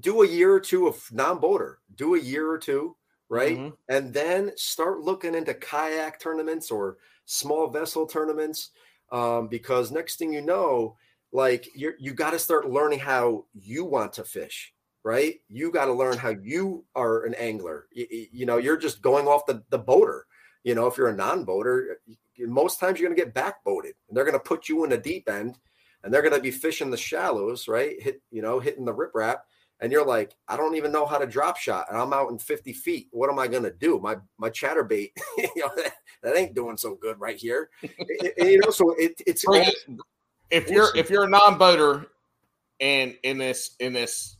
[0.00, 2.95] do a year or two of non-boater, do a year or two,
[3.28, 3.58] right?
[3.58, 3.76] Mhm.
[3.88, 8.70] And then start looking into kayak tournaments or small vessel tournaments.
[9.12, 10.96] Um, because next thing you know,
[11.32, 14.72] like you're you got to start learning how you want to fish
[15.04, 19.02] right you got to learn how you are an angler you, you know you're just
[19.02, 20.26] going off the, the boater
[20.64, 21.98] you know if you're a non-boater
[22.38, 24.96] most times you're going to get backboated and they're going to put you in the
[24.98, 25.58] deep end
[26.02, 29.40] and they're going to be fishing the shallows right hit you know hitting the riprap
[29.80, 32.38] and you're like i don't even know how to drop shot and i'm out in
[32.38, 35.92] 50 feet what am i going to do my my chatterbait you know that,
[36.22, 39.62] that ain't doing so good right here It- it- you know so it, it's Bring
[39.64, 40.00] all- it-
[40.50, 42.06] if you're if you're a non-boater
[42.80, 44.36] and in this in this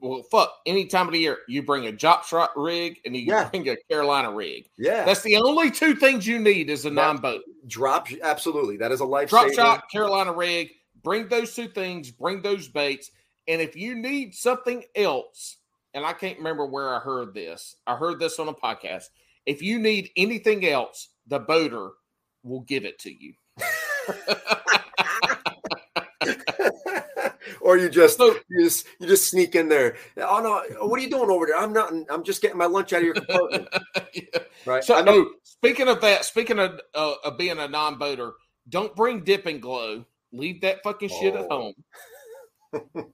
[0.00, 3.22] well fuck any time of the year you bring a drop shot rig and you
[3.22, 3.48] Yeah.
[3.48, 4.68] bring a Carolina rig.
[4.78, 7.42] yeah That's the only two things you need as a That- non-boat.
[7.66, 10.70] drop absolutely that is a life Drop shot, Carolina rig.
[11.02, 12.10] Bring those two things.
[12.10, 13.10] Bring those baits.
[13.46, 15.58] And if you need something else,
[15.92, 19.04] and I can't remember where I heard this, I heard this on a podcast.
[19.46, 21.90] If you need anything else, the boater
[22.42, 23.34] will give it to you.
[27.60, 31.02] or you just So you just you just sneak in there oh no what are
[31.02, 33.68] you doing over there i'm not i'm just getting my lunch out of your compartment
[34.66, 38.32] right So, I know, oh, speaking of that, speaking of, uh, of being a non-boater,
[38.68, 40.04] don't bring dip and glow.
[40.32, 41.58] Leave that fucking shit at Oh.
[41.58, 41.74] home.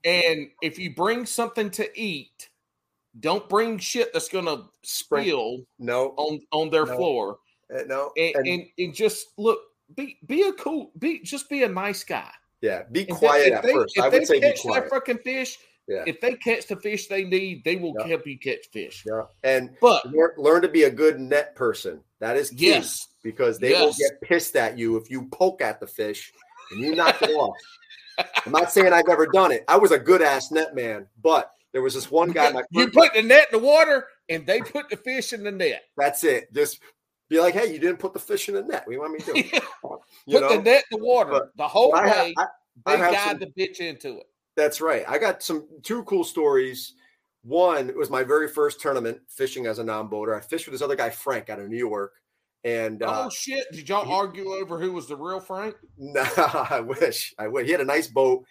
[0.04, 2.48] And if you bring something to eat,
[3.18, 6.96] don't bring shit that's gonna spill no on on their No.
[6.96, 7.38] floor.
[7.74, 9.58] uh, no And, and, and and just look,
[9.96, 12.30] be be a cool, be just be a nice guy.
[12.60, 14.84] yeah be quiet if at they, first If i they would say be catch quiet
[14.84, 15.58] that fucking fish,
[15.88, 16.04] Yeah.
[16.06, 18.06] if they catch the fish they need, they will Yeah.
[18.08, 19.04] help you catch fish.
[19.06, 23.08] yeah and But learn, learn to be a good net person that is key yes,
[23.22, 23.80] because they Yes.
[23.80, 26.32] will get pissed at you if you poke at the fish
[26.70, 27.56] and you knock it off
[28.46, 31.52] i'm not saying i've ever done it i was a good ass net man but
[31.72, 34.60] there was this one guy my you put the net in the water and they
[34.60, 35.82] put the fish in the net.
[35.96, 36.52] That's it.
[36.52, 36.80] Just
[37.28, 38.82] be like, hey, you didn't put the fish in the net.
[38.84, 39.42] What do you want me to do?
[39.82, 42.34] Put You the net in the water But- the whole But I ha- way.
[42.38, 42.46] I-
[42.86, 44.26] I they have guide the bitch into it.
[44.56, 45.04] that's right.
[45.08, 46.94] I got some two cool stories.
[47.42, 50.34] One was my very first tournament fishing as a non-boater.
[50.34, 52.14] I fished with this other guy, Frank, out of New York.
[52.64, 53.64] And uh, oh shit!
[53.72, 55.76] Did y'all he- argue over who was the real Frank?
[55.98, 57.64] no, I wish I would.
[57.64, 58.44] He had a nice boat.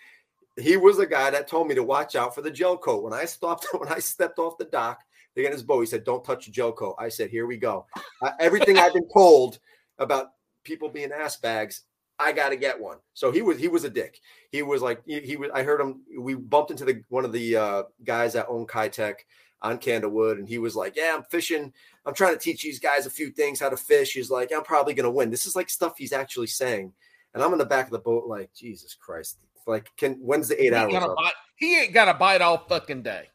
[0.58, 3.04] He was the guy that told me to watch out for the gel coat.
[3.04, 5.02] When I stopped, when I stepped off the dock
[5.36, 5.82] They got his boat.
[5.82, 7.86] He said, "Don't touch the gel coat." I said, "Here we go."
[8.22, 9.60] Uh, everything I've been told
[10.00, 10.32] about
[10.64, 11.84] people being ass bags,
[12.18, 12.98] I got to get one.
[13.14, 14.20] So he was he was a dick.
[14.52, 15.52] He was like he, he was.
[15.54, 16.02] I heard him.
[16.18, 19.16] We bumped into the one of the uh, guys that own Kietech
[19.62, 21.74] on Candlewood, and he was like, "Yeah, I'm fishing.
[22.06, 24.64] I'm trying to teach these guys a few things how to fish." He's like, "I'm
[24.64, 26.94] probably gonna win." This is like stuff he's actually saying,
[27.34, 30.56] and I'm in the back of the boat, like, Jesus Christ, like, can when's the
[30.62, 30.94] eight He hours?
[30.94, 33.28] bite, he ain't got to bite all fucking day.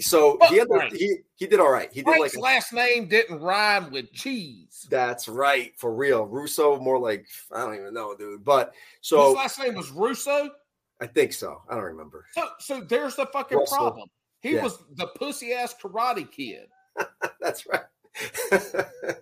[0.00, 0.62] So Fuck he,
[0.96, 1.92] he he did all right.
[1.92, 4.86] He did Frank's like last name didn't rhyme with cheese.
[4.90, 6.24] that's right for real.
[6.24, 8.44] Russo more like I don't even know, dude.
[8.44, 8.72] But
[9.02, 10.48] His so last name was Russo.
[11.02, 11.60] I think so.
[11.68, 12.24] I don't remember.
[12.32, 13.76] So, so there's the fucking Russell.
[13.76, 14.08] problem.
[14.40, 14.62] He Yeah.
[14.62, 16.68] was the pussy ass karate kid.
[17.40, 17.82] That's right.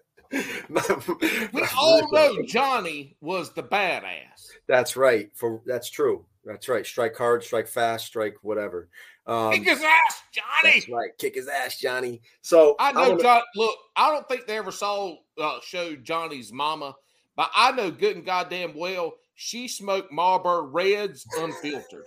[1.52, 4.48] We all know Johnny was the badass.
[4.66, 5.30] That's right.
[5.34, 6.24] For that's true.
[6.44, 6.84] That's right.
[6.84, 8.88] Strike hard, strike fast, strike whatever.
[9.26, 10.74] Um, Kick his ass, Johnny.
[10.80, 11.10] that's right.
[11.18, 12.22] Kick his ass, Johnny.
[12.43, 13.43] So I know gonna- John.
[13.55, 16.94] Look, I don't think they ever saw uh, showed Johnny's mama,
[17.36, 22.06] but I know good and goddamn well she smoked Marlboro Reds unfiltered.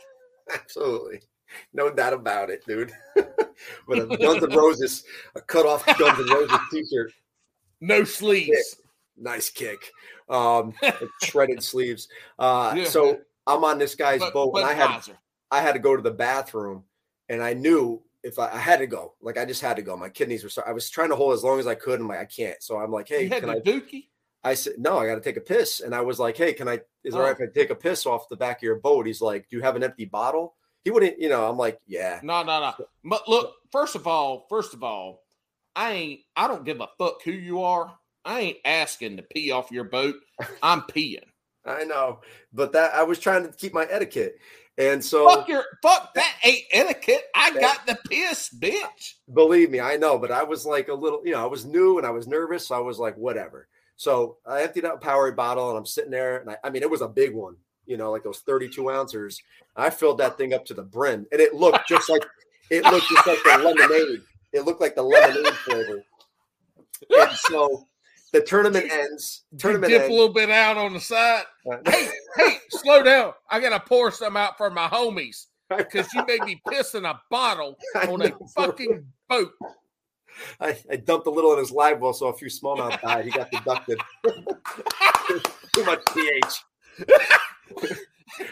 [0.53, 1.21] Absolutely.
[1.73, 2.91] No doubt about it, dude.
[3.87, 5.03] With a Guns N' Roses,
[5.35, 7.11] a cut off Guns N' Roses t shirt.
[7.81, 8.81] No sleeves.
[9.17, 9.91] Nice kick.
[10.29, 10.73] Um,
[11.23, 12.07] shredded sleeves.
[12.37, 12.85] Uh, Yeah.
[12.85, 15.01] So I'm on this guy's But, boat, but and I had.
[15.51, 16.83] I had to go to the bathroom,
[17.29, 19.97] and I knew if I, I had to go, like I just had to go.
[19.97, 20.49] My kidneys were.
[20.49, 22.61] So, I was trying to hold as long as I could, and like I can't.
[22.61, 23.59] So I'm like, hey, you can I?
[23.59, 24.05] dookie.
[24.43, 25.81] I said, no, I got to take a piss.
[25.81, 27.43] And I was like, hey, can I, is it all right Oh.
[27.43, 29.05] if I take a piss off the back of your boat?
[29.05, 30.55] He's like, do you have an empty bottle?
[30.83, 32.19] He wouldn't, you know, I'm like, yeah.
[32.23, 32.85] No, no, no.
[33.03, 35.23] But look, first of all, first of all,
[35.75, 36.19] I ain't.
[36.35, 37.93] I don't give a fuck who you are.
[38.25, 40.15] I ain't asking to pee off your boat.
[40.63, 41.23] I'm peeing.
[41.65, 42.21] I know.
[42.53, 44.37] But that, I was trying to keep my etiquette.
[44.77, 47.23] And so, fuck your fuck that ain't etiquette.
[47.35, 49.15] I That- got the piss, bitch.
[49.33, 51.97] believe me, I know, but I was like a little, you know, I was new
[51.97, 52.67] and I was nervous.
[52.67, 53.67] So I was like, whatever.
[53.97, 56.37] So I emptied out a Powerade bottle and I'm sitting there.
[56.37, 57.57] And I, I mean, it was a big one,
[57.89, 59.41] you know, like those 32 ounces.
[59.75, 62.23] I filled that thing up to the brim and it looked just like,
[62.69, 64.21] it looked just like the lemonade.
[64.53, 66.03] It looked like the lemonade flavor.
[67.09, 67.87] And so
[68.31, 69.43] the tournament ends.
[69.57, 71.43] Tournament Dip a little bit out on the side.
[71.69, 73.33] Uh, hey, hey, slow down.
[73.49, 77.19] I gotta pour some out for my homies because you made me piss in a
[77.31, 77.75] bottle
[78.07, 79.51] on a fucking boat.
[80.61, 83.25] I, I dumped a little in his live well, so a few smallmouth died.
[83.25, 83.99] He got deducted.
[85.73, 86.63] Too much pH.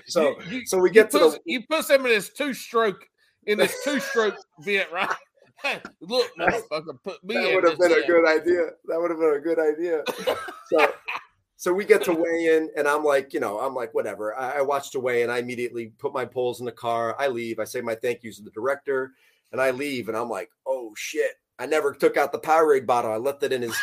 [0.08, 2.54] So You- you- so we get to put, the you put some in this two
[2.54, 3.08] stroke
[3.46, 4.36] in this two stroke
[4.66, 5.10] bit, right?
[5.64, 8.70] Hey, look, motherfucker, put me that would have been a good idea.
[8.86, 10.04] That would have been a good idea.
[10.70, 10.94] So
[11.56, 14.38] so we get to weigh in, and I'm like, you know, I'm like, whatever.
[14.38, 15.24] I, I watched the weigh.
[15.24, 17.16] And I immediately put my poles in the car.
[17.18, 17.58] I leave.
[17.58, 19.14] I say my thank yous to the director,
[19.52, 20.10] and I leave.
[20.10, 21.32] And I'm like, oh shit!
[21.58, 23.12] I never took out the Powerade bottle.
[23.12, 23.76] I left it in his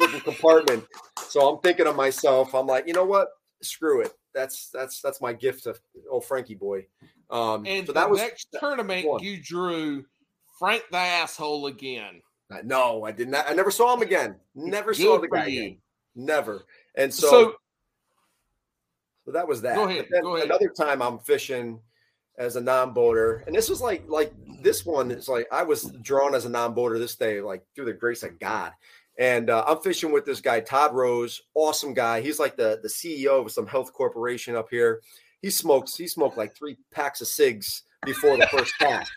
[0.00, 0.84] freaking compartment.
[1.28, 2.54] So I'm thinking of myself.
[2.54, 3.28] I'm like, you know what?
[3.60, 4.12] Screw it.
[4.36, 5.74] That's that's that's my gift to
[6.10, 6.86] old Frankie boy.
[7.30, 9.22] Um, And so the that was next tournament, one.
[9.22, 10.04] you drew
[10.58, 12.20] Frank the asshole again.
[12.64, 13.48] no, I did not.
[13.50, 14.36] I never saw him again.
[14.54, 15.62] Never saw the guy you.
[15.62, 15.78] again.
[16.14, 16.66] Never.
[16.96, 17.54] And so, So,
[19.24, 19.74] so that was that.
[19.76, 20.46] Go ahead, go ahead.
[20.48, 21.80] Another time I'm fishing
[22.38, 24.32] as a non-boater, and this was like like
[24.62, 27.94] this one is like I was drawn as a non-boater this day, like through the
[27.94, 28.72] grace of God.
[29.18, 32.20] And uh, I'm fishing with this guy, Todd Rose, awesome guy.
[32.20, 35.00] He's like the the CEO of some health corporation up here.
[35.42, 35.94] He smokes.
[35.96, 39.10] He smoked like three packs of cigs before the first cast,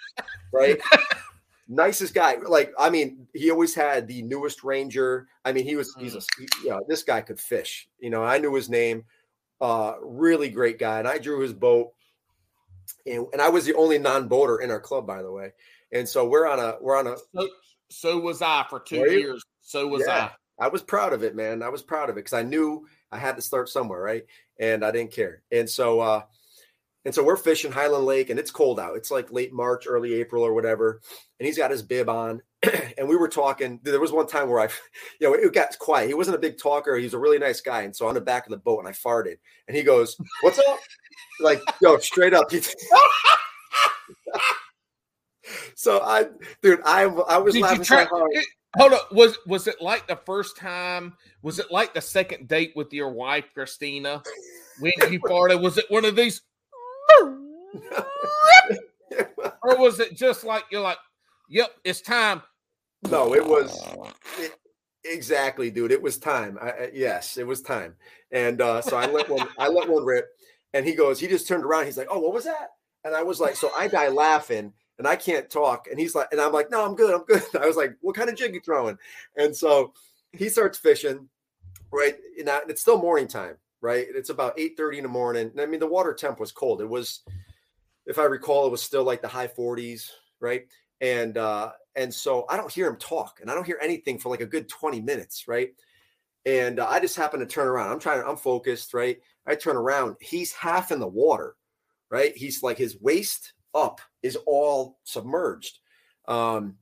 [0.54, 0.80] right?
[1.72, 2.36] Nicest guy.
[2.48, 5.28] Like, I mean, he always had the newest Ranger.
[5.46, 7.88] I mean, he was, he's a, he- you know, this guy could fish.
[8.00, 9.04] You know, I knew his name.
[9.62, 10.98] Uh, really great guy.
[10.98, 11.92] And I drew his boat.
[13.06, 15.52] And, and I was the only non-boater in our club, by the way.
[15.92, 17.48] And so we're on a, we're on a, so,
[17.90, 19.44] so was I for two years.
[19.70, 20.32] So was Yeah.
[20.60, 21.62] I was proud of it, man.
[21.62, 24.26] I was proud of it because I knew I had to start somewhere, right?
[24.60, 25.44] And I didn't care.
[25.52, 26.24] And so, uh,
[27.06, 28.98] and so we're fishing Highland Lake, and it's cold out.
[28.98, 31.02] It's like late March, early April, or whatever.
[31.40, 32.42] And he's got his bib on,
[32.98, 33.80] and we were talking.
[33.84, 34.70] There was one time where I,
[35.22, 36.08] you know, it got quiet.
[36.08, 36.98] He wasn't a big talker.
[36.98, 37.84] He's a really nice guy.
[37.84, 39.38] And so on the back of the boat, and I farted,
[39.68, 40.80] and he goes, "What's up?"
[41.40, 42.52] like, yo, straight up.
[45.76, 46.28] so I,
[46.62, 48.04] dude, I, I was Did laughing try?
[48.04, 48.32] so hard.
[48.34, 48.46] it-
[48.78, 49.12] hold up.
[49.12, 51.16] Was was it like the first time?
[51.42, 54.22] Was it like the second date with your wife, Christina?
[54.80, 56.42] When you farted, was it one of these,
[59.64, 60.98] or was it just like you're like,
[61.50, 62.42] "Yep, it's time."
[63.10, 63.82] No, it was
[64.38, 64.54] it,
[65.06, 65.92] exactly, dude.
[65.92, 66.58] It was time.
[66.62, 67.96] I, I, yes, it was time.
[68.32, 69.48] And uh, so I let one.
[69.58, 70.28] I let one rip,
[70.74, 71.20] and he goes.
[71.20, 71.86] He just turned around.
[71.86, 72.70] He's like, "Oh, what was that?"
[73.06, 75.88] And I was like, so I die laughing, and I can't talk.
[75.90, 77.42] And he's like, and I'm like, no, I'm good, I'm good.
[77.60, 78.98] I was like, what kind of jig you throwing?
[79.38, 79.94] And so
[80.34, 81.28] he starts fishing,
[81.92, 82.16] right?
[82.38, 84.06] And it's still morning time, right?
[84.14, 85.52] It's about 8:30 in the morning.
[85.58, 86.82] I mean, the water temp was cold.
[86.82, 87.22] It was,
[88.06, 90.10] if I recall, it was still like the high 40s,
[90.42, 90.68] right?
[91.02, 94.30] And uh, and so I don't hear him talk, and I don't hear anything for
[94.30, 95.70] like a good 20 minutes, right?
[96.46, 97.92] And uh, I just happen to turn around.
[97.92, 99.20] I'm trying, I'm focused, right?
[99.46, 100.18] I turn around.
[100.20, 101.56] He's half in the water,
[102.10, 102.36] right?
[102.36, 105.80] He's like his waist up is all submerged.
[106.28, 106.76] Um,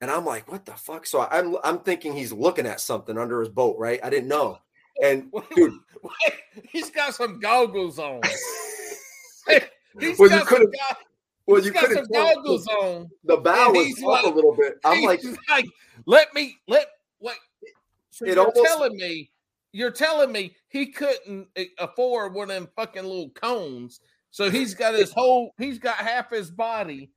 [0.00, 1.06] and I'm like, what the fuck?
[1.06, 4.00] So I'm I'm thinking he's looking at something under his boat, right?
[4.02, 4.58] I didn't know.
[5.02, 5.78] And dude,
[6.68, 8.20] he's got some goggles on.
[10.00, 10.96] he's well, got some go-
[11.46, 13.08] well, you could have goggles on.
[13.24, 14.78] The bow was up a little bit.
[14.84, 15.66] I'm like, like,
[16.06, 16.86] let me let
[17.18, 17.36] what
[18.10, 19.30] So it you're almost, telling me
[19.72, 24.00] you're telling me he couldn't eh, afford one of them fucking little cones
[24.32, 27.12] so he's got his whole, he's got half his body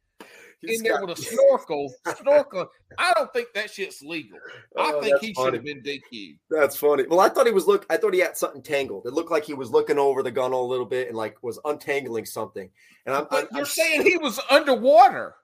[0.67, 1.93] he's in there got, with a snorkel.
[2.21, 2.67] snorkel.
[2.97, 4.37] I don't think that shit's legal.
[4.77, 6.37] I oh, think he should have been DQ.
[6.49, 7.05] That's funny.
[7.07, 7.85] Well, I thought he was look.
[7.89, 9.05] I thought he had something tangled.
[9.05, 11.59] It looked like he was looking over the gunnel a little bit and like was
[11.65, 12.69] untangling something.
[13.05, 15.35] And I'm, but I'm, you're I'm, saying he was underwater.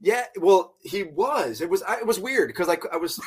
[0.00, 1.60] Yeah, well, he was.
[1.60, 1.82] It was.
[1.82, 3.20] I, it was weird because like I was.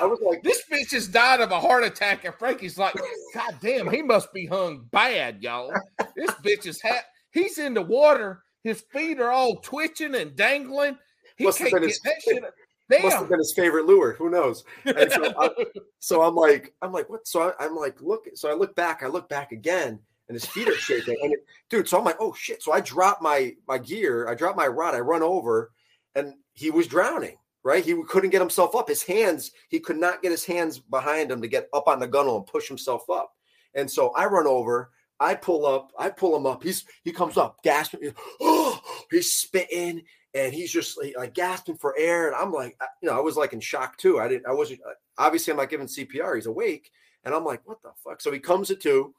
[0.00, 2.94] I was like, this bitch just died of a heart attack, and Frankie's like,
[3.34, 5.72] God damn, he must be hung bad, y'all.
[6.16, 10.98] This bitch is ha- he's in the water, his feet are all twitching and dangling.
[11.36, 12.42] He must can't get his, that shit.
[12.90, 13.02] Damn.
[13.02, 14.14] Must have been his favorite lure.
[14.14, 14.64] Who knows?
[14.84, 15.50] And so, I,
[16.00, 17.26] so I'm like, I'm like, what?
[17.26, 18.26] So I, am like, look.
[18.34, 19.02] So I look back.
[19.02, 21.16] I look back again, and his feet are shaking.
[21.22, 22.62] And it, dude, so I'm like, oh shit.
[22.62, 24.28] So I drop my my gear.
[24.28, 24.94] I drop my rod.
[24.94, 25.72] I run over,
[26.16, 27.36] and he was drowning
[27.66, 27.84] right?
[27.84, 28.88] He couldn't get himself up.
[28.88, 32.06] His hands, he could not get his hands behind him to get up on the
[32.06, 33.32] gunnel and push himself up.
[33.74, 36.62] And so I run over, I pull up, I pull him up.
[36.62, 38.80] He's he comes up, gasping, oh,
[39.10, 42.28] he's spitting, and he's just like gasping for air.
[42.28, 44.20] And I'm like, you know, I was like in shock too.
[44.20, 44.78] I didn't, I wasn't
[45.18, 46.36] obviously I'm not giving CPR.
[46.36, 46.92] He's awake,
[47.24, 48.20] and I'm like, what the fuck?
[48.20, 49.12] So he comes to two.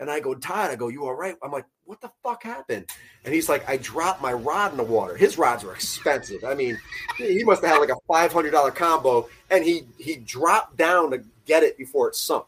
[0.00, 1.36] And I go, Todd, I go, you all right?
[1.42, 2.86] I'm like, what the fuck happened?
[3.24, 5.16] And he's like, I dropped my rod in the water.
[5.16, 6.44] His rods were expensive.
[6.44, 6.78] I mean,
[7.16, 9.28] he must have had like a $500 combo.
[9.50, 12.46] And he he dropped down to get it before it sunk.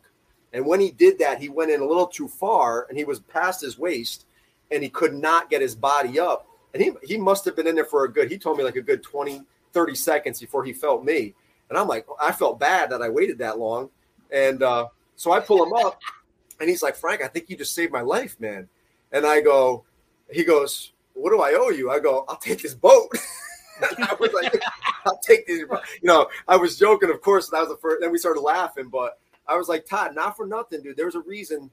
[0.53, 3.21] And when he did that, he went in a little too far and he was
[3.21, 4.27] past his waist
[4.71, 6.47] and he could not get his body up.
[6.73, 8.77] And he, he must have been in there for a good, he told me like
[8.77, 11.35] a good 20, 30 seconds before he felt me.
[11.69, 13.91] And I'm like, I felt bad that I waited that long.
[14.33, 16.01] And uh, so I pull him up
[16.61, 18.69] and he's like, Frank, I think you just saved my life, man.
[19.13, 19.85] And I go,
[20.31, 21.91] he goes, What do I owe you?
[21.91, 23.09] I go, I'll take this boat.
[23.83, 24.63] I was like,
[25.07, 25.61] I'll take these.
[25.61, 25.69] You
[26.03, 27.49] know, I was joking, of course.
[27.49, 27.99] That was the first.
[28.01, 29.19] Then we started laughing, but
[29.49, 30.97] I was like, Todd, not for nothing, dude.
[30.97, 31.71] There's a reason.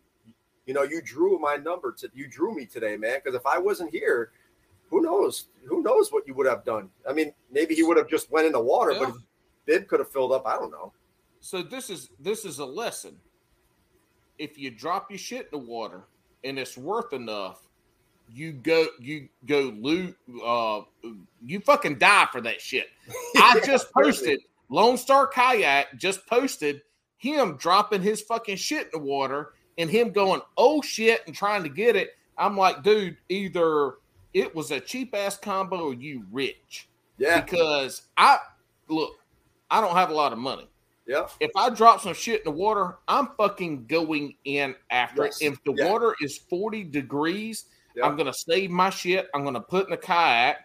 [0.65, 3.19] You know, you drew my number to you drew me today, man.
[3.23, 4.31] Because if I wasn't here,
[4.89, 5.47] who knows?
[5.65, 6.89] Who knows what you would have done?
[7.07, 8.99] I mean, maybe he would have just went in the water, yeah.
[8.99, 9.14] but
[9.65, 10.45] bib could have filled up.
[10.45, 10.93] I don't know.
[11.41, 13.18] So this is this is a lesson
[14.39, 16.03] if you drop your shit in the water
[16.43, 17.68] and it's worth enough,
[18.34, 20.81] you go you go loot uh
[21.45, 22.88] you fucking die for that shit.
[23.38, 24.39] I just posted
[24.69, 26.81] Lone Star Kayak just posted
[27.18, 31.64] him dropping his fucking shit in the water and him going, oh shit, and trying
[31.64, 32.11] to get it.
[32.38, 33.95] I'm like, dude, either
[34.34, 36.88] it was a cheap ass combo or you rich.
[37.18, 37.41] Yeah.
[37.41, 38.38] Because I
[38.88, 39.14] look,
[39.69, 40.68] I don't have a lot of money.
[41.08, 41.28] Yeah.
[41.40, 45.42] If I drop some shit in the water, I'm fucking going in after yes.
[45.42, 45.54] it.
[45.54, 45.90] If the yeah.
[45.90, 47.66] water is 40 degrees,
[47.96, 48.06] yeah.
[48.06, 49.30] I'm gonna save my shit.
[49.34, 50.58] I'm gonna put in a kayak.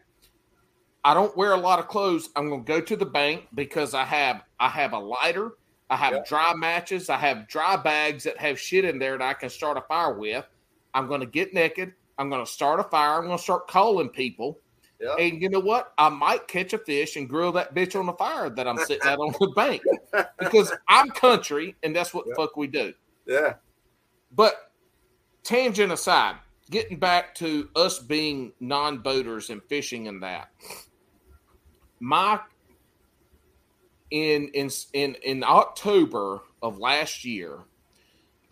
[1.05, 2.29] I don't wear a lot of clothes.
[2.37, 5.53] I'm gonna go to the bank because I have I have a lighter,
[5.89, 6.23] I have yeah.
[6.27, 9.77] dry matches, I have dry bags that have shit in there that I can start
[9.77, 10.45] a fire with.
[10.93, 11.95] I'm gonna get naked.
[12.19, 13.19] I'm gonna start a fire.
[13.19, 14.59] I'm gonna start calling people.
[15.03, 15.17] Yeah.
[15.17, 15.93] And you know what?
[15.99, 19.03] I might catch a fish and grill that bitch on the fire that I'm sitting
[19.05, 19.83] out on the bank
[20.39, 22.35] because I'm country and that's what yeah.
[22.37, 22.95] the fuck we do.
[23.27, 23.55] Yeah.
[24.31, 24.71] But
[25.43, 26.37] tangent aside,
[26.71, 30.51] getting back to us being non boaters and fishing and that,
[31.99, 32.39] my
[34.13, 37.59] in in in in October of last year,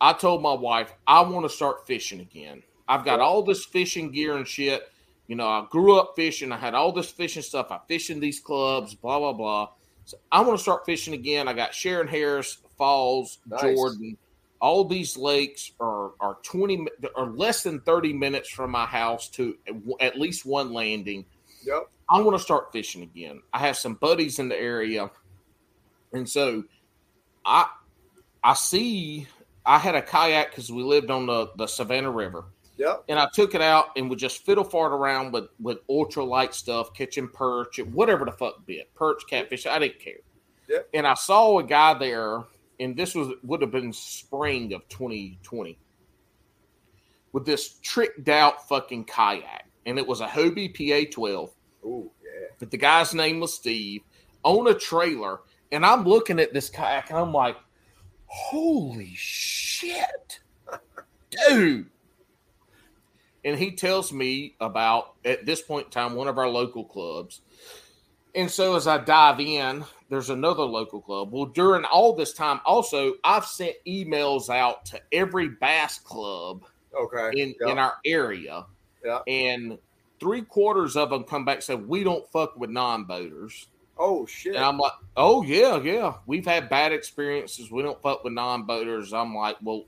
[0.01, 2.61] I told my wife I want to start fishing again.
[2.89, 4.90] I've got all this fishing gear and shit.
[5.31, 6.51] You know, I grew up fishing.
[6.51, 7.71] I had all this fishing stuff.
[7.71, 9.69] I fish in these clubs, blah, blah, blah.
[10.03, 11.47] So I want to start fishing again.
[11.47, 13.61] I got Shearon Harris, Falls, nice.
[13.61, 14.17] Jordan.
[14.59, 16.85] All these lakes are, are 20
[17.15, 19.55] or less than 30 minutes from my house to
[20.01, 21.23] at least one landing.
[21.63, 21.89] Yep.
[22.09, 23.41] I want to start fishing again.
[23.53, 25.09] I have some buddies in the area.
[26.11, 26.65] And so
[27.45, 27.69] I
[28.43, 29.29] I see
[29.65, 32.43] I had a kayak because we lived on the, the Savannah River.
[32.81, 33.03] Yep.
[33.09, 36.95] And I took it out and would just fiddle fart around with with ultralight stuff,
[36.95, 39.67] catching perch, whatever the fuck bit, perch, catfish.
[39.67, 40.15] I didn't care.
[40.67, 40.89] Yep.
[40.95, 42.43] And I saw a guy there,
[42.79, 45.77] and this was would have been spring of 2020,
[47.33, 51.51] with this tricked out fucking kayak, and it was a Hobie PA 12.
[51.85, 52.47] Ooh, yeah.
[52.57, 54.01] But the guy's name was Steve
[54.41, 55.41] on a trailer,
[55.71, 57.57] and I'm looking at this kayak, and I'm like,
[58.25, 60.39] "Holy shit,
[61.47, 61.85] dude!"
[63.43, 67.41] And he tells me about at this point in time one of our local clubs.
[68.35, 71.31] And so as I dive in, there's another local club.
[71.31, 76.63] Well, during all this time, also I've sent emails out to every bass club
[76.93, 77.31] Okay.
[77.41, 77.69] in Yep.
[77.69, 78.65] in our area,
[79.03, 79.19] Yeah.
[79.27, 79.77] and
[80.19, 83.67] three quarters of them come back and say we don't fuck with non-boaters.
[83.97, 84.55] Oh shit.
[84.55, 87.71] And I'm like, oh yeah, yeah, we've had bad experiences.
[87.71, 89.13] We don't fuck with non-boaters.
[89.13, 89.85] I'm like, well,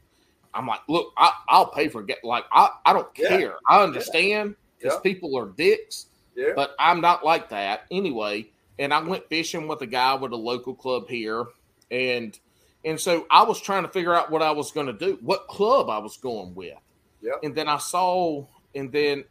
[0.53, 3.27] I'm like, look, I, I'll pay for get like I, I don't Yeah.
[3.29, 3.55] care.
[3.67, 4.99] I understand because Yeah.
[5.01, 6.51] people are dicks, yeah.
[6.55, 8.49] but I'm not like that anyway.
[8.79, 11.45] And I went fishing with a guy with a local club here,
[11.91, 12.37] and
[12.85, 15.47] and so I was trying to figure out what I was going to do, what
[15.47, 16.73] club I was going with.
[17.21, 17.39] Yep.
[17.43, 19.23] And then I saw, and then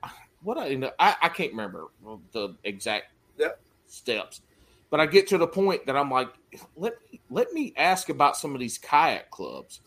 [0.43, 1.89] what I ended- I, I can't remember
[2.33, 3.07] the exact
[3.39, 3.61] Yep.
[3.89, 4.41] steps,
[4.91, 6.29] but I get to the point that I'm like,
[6.77, 6.95] let
[7.31, 9.81] let me ask about some of these kayak clubs.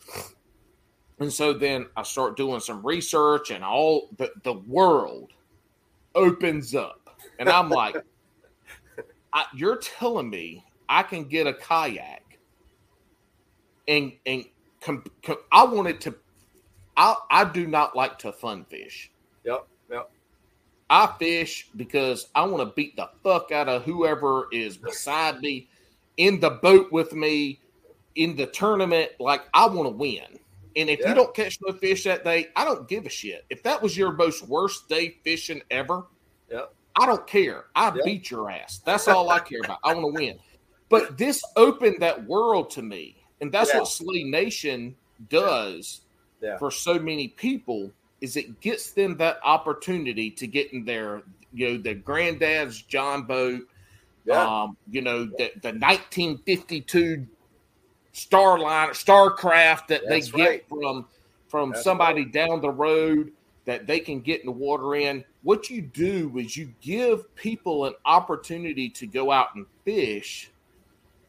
[1.18, 5.32] And so then I start doing some research, and all the the world
[6.14, 7.96] opens up, and I'm like,
[9.32, 12.26] I, you're telling me I can get a kayak
[13.88, 14.44] and and
[14.80, 16.14] com, com, I wanted to.
[16.96, 19.10] I I do not like to fun fish.
[19.44, 19.66] Yep.
[19.90, 20.10] Yep.
[20.88, 25.68] I fish because I want to beat the fuck out of whoever is beside me
[26.16, 27.60] in the boat with me
[28.14, 29.10] in the tournament.
[29.18, 30.38] Like I want to win.
[30.76, 31.08] And if Yeah.
[31.08, 33.44] you don't catch no fish that day, I don't give a shit.
[33.50, 36.04] If that was your most worst day fishing ever,
[36.50, 36.74] Yep.
[36.96, 37.66] I don't care.
[37.74, 38.02] I Yeah.
[38.04, 38.78] beat your ass.
[38.84, 39.78] That's all I care about.
[39.82, 40.38] I want to win.
[40.88, 43.16] But this opened that world to me.
[43.40, 43.80] And that's Yeah.
[43.80, 44.96] what Slay Nation
[45.28, 46.02] does
[46.40, 46.58] Yeah.
[46.58, 47.90] for so many people
[48.20, 51.22] is it gets them that opportunity to get in their
[51.52, 53.66] you know their granddad's John boat,
[54.26, 54.42] Yeah.
[54.62, 57.26] um, you know the the 1952
[58.16, 60.68] Starline Starcraft that That's they get right.
[60.68, 61.06] from
[61.48, 63.30] from That's somebody down the road
[63.66, 65.22] that they can get in the water in.
[65.42, 70.50] What you do is you give people an opportunity to go out and fish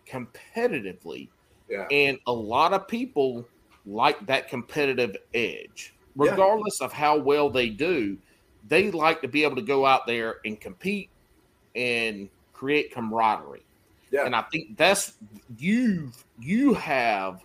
[0.10, 1.28] competitively
[1.70, 1.88] yeah.
[1.92, 3.46] and a lot of people
[3.86, 5.94] like that competitive edge.
[6.16, 6.32] Yeah.
[6.32, 8.18] Regardless of how well they do,
[8.70, 11.10] they like to be able to go out there and compete
[11.76, 13.67] and create camaraderie.
[14.12, 14.26] Yeah.
[14.26, 15.14] And I think that's
[15.58, 17.44] you you have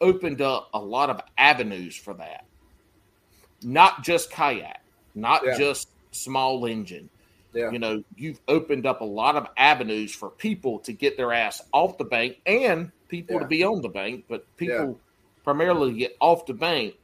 [0.00, 2.44] opened up a lot of avenues for that.
[3.62, 4.82] Not just kayak,
[5.14, 5.56] not Yeah.
[5.56, 7.08] just small engine
[7.54, 7.70] Yeah.
[7.70, 11.62] you know you've opened up a lot of avenues for people to get their ass
[11.72, 15.42] off the bank and people to be on the bank but people Yeah.
[15.44, 16.94] primarily get off the bank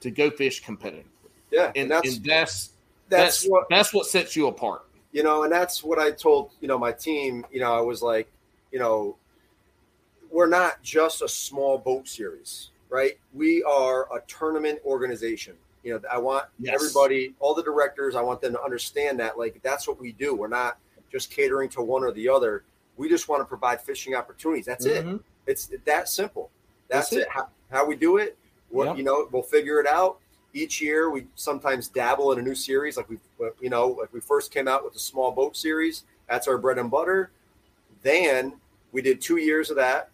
[0.00, 1.04] to go fish competitively
[1.50, 1.66] Yeah.
[1.68, 2.70] and, And that's and that's
[3.10, 6.50] that's that's what that's what sets you apart you know, and that's what I told,
[6.60, 8.28] you know, my team, you know, I was like,
[8.72, 9.16] you know,
[10.30, 13.18] we're not just a small boat series, right?
[13.32, 15.54] We are a tournament organization.
[15.84, 16.74] You know, I want Yes.
[16.74, 20.34] everybody, all the directors, I want them to understand that like that's what we do.
[20.34, 20.78] We're not
[21.10, 22.64] just catering to one or the other.
[22.98, 24.66] We just want to provide fishing opportunities.
[24.66, 25.06] That's it.
[25.06, 25.22] Mhm.
[25.46, 26.50] It's that simple.
[26.88, 27.26] That's, That's it.
[27.26, 27.28] it.
[27.30, 28.36] How, how we do it,
[28.68, 30.18] what you know, we'll figure it out.
[30.52, 32.96] Each year, we sometimes dabble in a new series.
[32.96, 33.18] Like we,
[33.60, 36.04] you know, like we first came out with the small boat series.
[36.28, 37.30] That's our bread and butter.
[38.08, 38.54] Then
[38.90, 40.08] we did two years of that.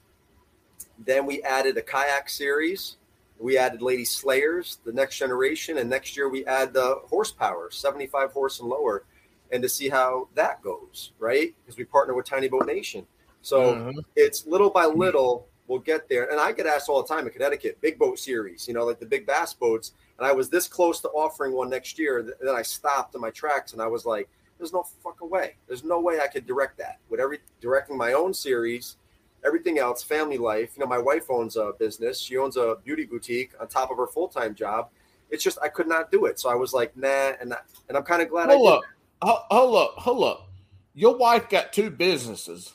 [0.99, 2.97] Then we added a kayak series.
[3.39, 8.33] We added Lady Slayers, the next generation, and next year we add the horsepower, seventy-five
[8.33, 9.05] horse and lower,
[9.53, 11.55] and to see how that goes, right?
[11.63, 13.07] Because we partner with Tiny Boat Nation.
[13.43, 14.05] So Mhm.
[14.17, 16.31] it's little by little we'll get there.
[16.31, 18.99] And I get asked all the time in Connecticut, big boat series, you know, like
[18.99, 19.93] the big bass boats.
[20.19, 22.23] And I was this close to offering one next year.
[22.23, 24.29] Then I stopped in my tracks and I was like,
[24.59, 25.57] there's no fucking way.
[25.67, 26.99] There's no way I could direct that.
[27.09, 28.97] With every directing my own series,
[29.45, 30.73] everything else, family life.
[30.77, 32.21] You know, my wife owns a business.
[32.21, 34.89] She owns a beauty boutique on top of her full time job.
[35.31, 36.39] It's just I could not do it.
[36.39, 37.59] So I was like, nah, and I,
[37.89, 38.83] and I'm kind of glad hold I up
[39.23, 40.49] Ho- hold up hold up
[40.93, 42.75] your wife got two businesses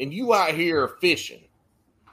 [0.00, 1.44] and you out here fishing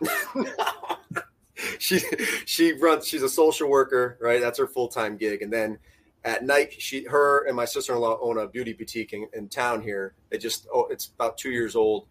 [1.79, 1.99] she
[2.45, 3.07] she runs.
[3.07, 4.41] She's a social worker, right?
[4.41, 5.41] That's her full time gig.
[5.41, 5.77] And then
[6.23, 9.47] at night, she her and my sister in law own a beauty boutique in, in
[9.49, 10.13] town here.
[10.29, 12.07] They just oh, it's about two years old.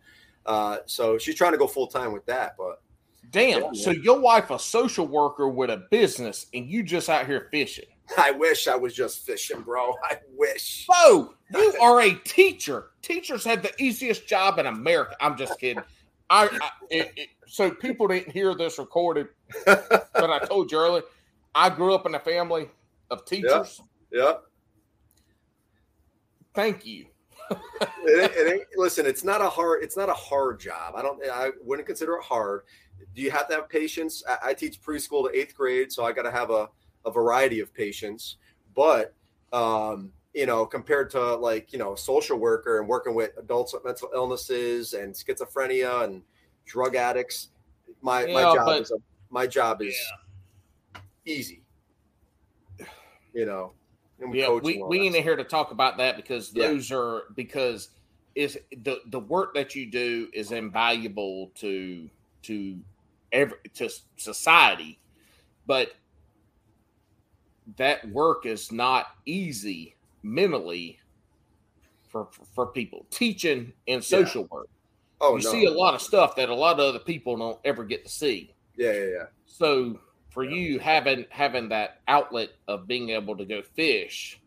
[0.46, 2.82] Uh, so she's trying to go full time with that, but
[3.30, 7.26] damn Yeah, so your wife a social worker with a business and you just out
[7.26, 7.84] here fishing
[8.18, 9.94] I wish I was just fishing, bro.
[10.04, 10.86] I wish.
[10.86, 12.90] Bo, you are a teacher.
[13.02, 15.16] Teachers have the easiest job in America.
[15.20, 15.82] I'm just kidding.
[16.28, 19.28] I, I it, it, so people didn't hear this recorded,
[19.64, 21.02] but I told you earlier.
[21.54, 22.68] I grew up in a family
[23.10, 23.80] of teachers.
[23.80, 23.84] Yeah.
[24.12, 24.32] Yeah.
[26.54, 27.06] Thank you.
[27.50, 27.60] it,
[28.04, 29.82] it listen, it's not a hard.
[29.82, 30.94] It's not a hard job.
[30.96, 31.20] I don't.
[31.24, 32.62] I wouldn't consider it hard.
[33.14, 34.22] Do you have to have patience?
[34.28, 36.68] I, I teach preschool to eighth grade, so I got to have a,
[37.04, 38.36] a variety of patience.
[38.74, 39.14] But
[39.52, 43.84] um, you know, compared to like, you know, social worker and working with adults with
[43.84, 46.22] mental illnesses and schizophrenia and
[46.66, 47.48] drug addicts,
[48.00, 48.96] my, yeah, my job but, is a,
[49.30, 49.98] my job is
[50.94, 51.00] yeah.
[51.26, 51.62] easy.
[53.32, 53.72] You know,
[54.28, 56.96] we yeah, we, we ain't here to talk about that because those yeah.
[56.96, 57.90] are because
[58.34, 62.08] is the the work that you do is invaluable to
[62.42, 62.78] to
[63.32, 64.98] every to society,
[65.66, 65.92] but
[67.76, 70.98] that work is not easy mentally
[72.08, 74.48] for for people teaching and social yeah.
[74.50, 74.68] work.
[75.20, 75.50] Oh, you no.
[75.50, 78.10] see a lot of stuff that a lot of other people don't ever get to
[78.10, 78.54] see.
[78.76, 79.24] Yeah, yeah, yeah.
[79.46, 79.98] So
[80.30, 80.56] for yeah.
[80.56, 84.40] you having having that outlet of being able to go fish,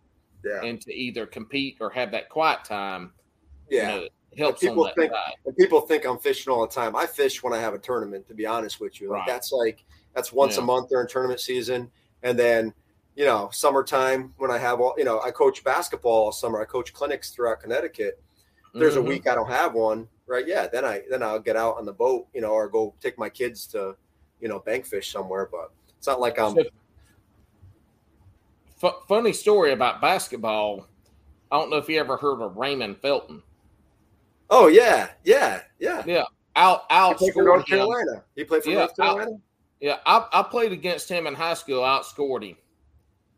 [0.43, 0.61] yeah.
[0.63, 3.11] and to either compete or have that quiet time,
[3.69, 4.07] yeah, you know,
[4.37, 4.61] helps.
[4.61, 5.11] people think
[5.45, 6.95] and people think I'm fishing all the time.
[6.95, 8.27] I fish when I have a tournament.
[8.27, 9.27] To be honest with you, like right.
[9.27, 9.83] that's like
[10.15, 10.63] that's once yeah.
[10.63, 11.91] a month during tournament season,
[12.23, 12.73] and then
[13.15, 16.61] you know, summertime when I have all, you know, I coach basketball all summer.
[16.61, 18.21] I coach clinics throughout Connecticut.
[18.73, 19.05] there's mm-hmm.
[19.05, 20.47] a week I don't have one, right?
[20.47, 23.17] Yeah, then I then I'll get out on the boat, you know, or go take
[23.19, 23.95] my kids to,
[24.43, 25.49] you know, bank fish somewhere.
[25.49, 26.55] But it's not like I'm.
[28.83, 30.87] F- funny story about basketball.
[31.49, 33.41] I don't know if you ever heard of Raymond Felton.
[34.49, 36.23] Oh yeah, yeah, yeah, yeah.
[36.55, 37.17] Out, out.
[37.17, 38.23] He played for North Carolina.
[38.35, 39.31] He played for yeah, North Carolina.
[39.31, 39.39] Out,
[39.79, 41.83] yeah, I, I played against him in high school.
[41.83, 42.57] I Outscored him.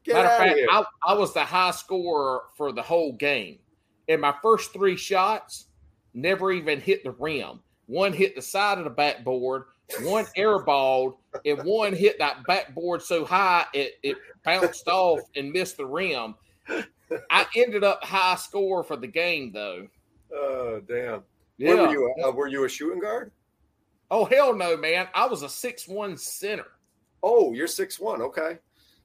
[0.03, 3.59] Get Matter of fact, I, I was the high scorer for the whole game.
[4.07, 5.67] And my first three shots,
[6.13, 7.61] never even hit the rim.
[7.87, 9.65] One hit the side of the backboard,
[10.01, 15.77] one airballed, and one hit that backboard so high it, it bounced off and missed
[15.77, 16.35] the rim.
[17.29, 19.87] I ended up high score for the game though.
[20.33, 21.23] Oh damn!
[21.57, 21.75] Yeah.
[21.75, 22.13] Were you?
[22.25, 23.31] Uh, were you a shooting guard?
[24.09, 25.07] Oh hell no, man!
[25.13, 26.67] I was a six one center.
[27.21, 28.21] Oh, you're six one.
[28.21, 28.57] Okay.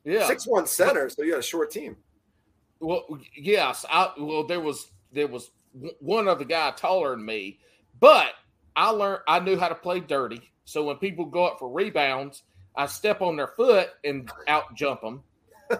[0.04, 1.08] Yeah, six one center.
[1.10, 1.96] So you had a short team.
[2.80, 3.84] Well, yes.
[3.90, 5.50] I well there was there was
[6.00, 7.58] one other guy taller than me,
[7.98, 8.32] but
[8.76, 10.50] I learned I knew how to play dirty.
[10.70, 12.44] So when people go up for rebounds,
[12.76, 15.22] I step on their foot and out jump them.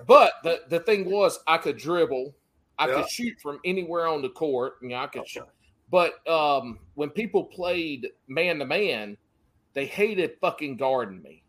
[0.06, 2.34] but the the thing was, I could dribble.
[2.76, 2.94] I yeah.
[2.94, 4.74] could shoot from anywhere on the court.
[4.82, 5.44] You know, I could shoot.
[5.92, 9.16] But um, when people played man to man,
[9.74, 11.44] they hated fucking guarding me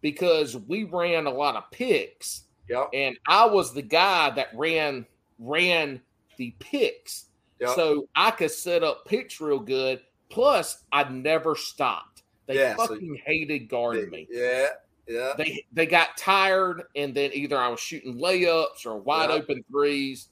[0.00, 2.44] because we ran a lot of picks.
[2.70, 2.90] Yep.
[2.94, 5.04] And I was the guy that ran
[5.38, 6.00] ran
[6.38, 7.26] the picks.
[7.58, 7.70] Yep.
[7.74, 10.00] So I could set up picks real good.
[10.30, 12.09] Plus, I never stopped.
[12.50, 14.28] They yeah, fucking so hated guarding they, me.
[14.30, 14.68] Yeah.
[15.08, 15.32] Yeah.
[15.36, 20.28] They they got tired and then either I was shooting layups or wide open threes.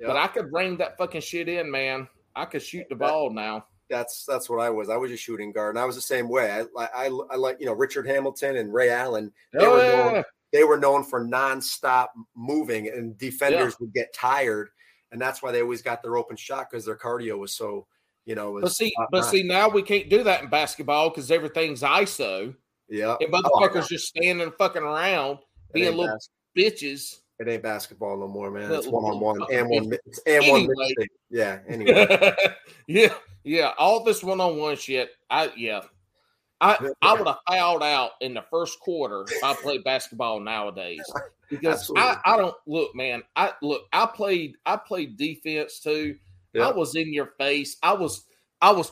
[0.00, 2.08] But I could bring that fucking shit in, man.
[2.34, 4.88] I could shoot the ball now that's that's what I was.
[4.88, 6.50] I was a shooting guard, and I was the same way.
[6.50, 9.32] I I, I like you know Richard Hamilton and Ray Allen.
[9.52, 14.70] They oh, were known, they were known for nonstop moving, and defenders would get tired,
[15.12, 17.86] and that's why they always got their open shot because their cardio was so
[18.26, 18.58] you know.
[18.60, 22.54] but see, but see, now we can't do that in basketball because everything's ISO.
[22.88, 25.38] Yeah, and oh, motherfuckers oh, just standing fucking around
[25.72, 26.18] being little
[26.56, 27.20] bitches.
[27.38, 28.70] It ain't basketball no more, man.
[28.70, 30.68] It's one on one and one it's and one.
[31.30, 31.60] Yeah.
[31.68, 32.36] Anyway.
[32.86, 33.14] yeah.
[33.44, 35.10] Yeah, all this one on one shit.
[35.30, 35.80] I yeah.
[36.60, 41.00] I, I would have fouled out in the first quarter if I played basketball nowadays.
[41.50, 43.24] Because I, I don't look, man.
[43.34, 46.16] I look, I played I played defense too.
[46.52, 46.68] Yeah.
[46.68, 47.76] I was in your face.
[47.82, 48.24] I was
[48.60, 48.90] I was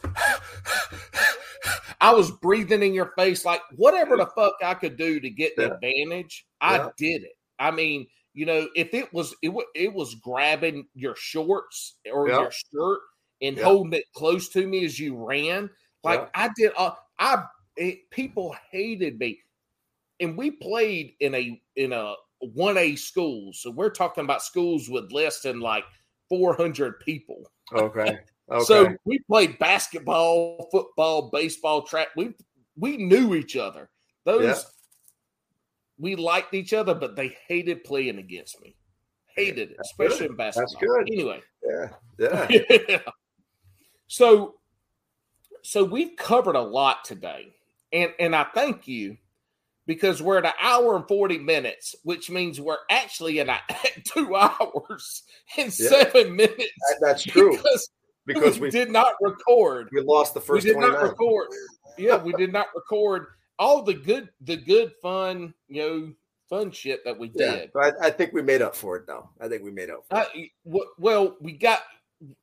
[2.00, 5.56] I was breathing in your face like whatever the fuck I could do to get
[5.56, 5.74] the yeah.
[5.74, 6.88] advantage, I yeah.
[6.96, 7.32] did it.
[7.58, 12.50] I mean, you know, if it was it, it was grabbing your shorts or your
[12.50, 13.00] shirt
[13.42, 15.70] and holding it close to me as you ran.
[16.04, 16.30] Like.
[16.34, 17.44] I did, uh, I
[17.76, 19.40] it, people hated me,
[20.20, 23.52] and we played in a in a one A school.
[23.52, 25.84] So we're talking about schools with less than like
[26.28, 27.50] four hundred people.
[27.72, 28.18] Okay.
[28.50, 28.64] Okay.
[28.64, 32.08] so we played basketball, football, baseball, track.
[32.16, 32.32] We
[32.78, 33.90] we knew each other.
[34.24, 34.54] Those yeah.
[35.98, 38.74] we liked each other, but they hated playing against me.
[39.36, 40.30] Hated it, especially good.
[40.30, 40.70] in basketball.
[40.80, 41.12] That's good.
[41.12, 41.42] Anyway.
[41.62, 41.88] Yeah.
[42.18, 42.46] Yeah.
[42.88, 42.98] yeah.
[44.10, 44.54] So,
[45.62, 47.52] so we've covered a lot today,
[47.92, 49.18] and and I thank you
[49.88, 53.58] because we're at an hour and 40 minutes, which means we're actually in a,
[54.04, 55.22] two hours
[55.56, 55.88] and yeah.
[55.88, 56.72] seven minutes.
[56.90, 57.56] That, that's true.
[57.56, 57.90] Because,
[58.26, 59.88] because we, we, did not record.
[59.90, 61.48] We lost the first we did not record.
[61.96, 63.28] Yeah, we did not record
[63.58, 66.12] all the good, the good, fun, you know,
[66.50, 67.70] fun shit that we did.
[67.74, 69.30] Yeah, I, I, think we made up for it, though.
[69.40, 70.04] I think we made up.
[70.10, 70.26] Uh,
[70.98, 71.80] well, we got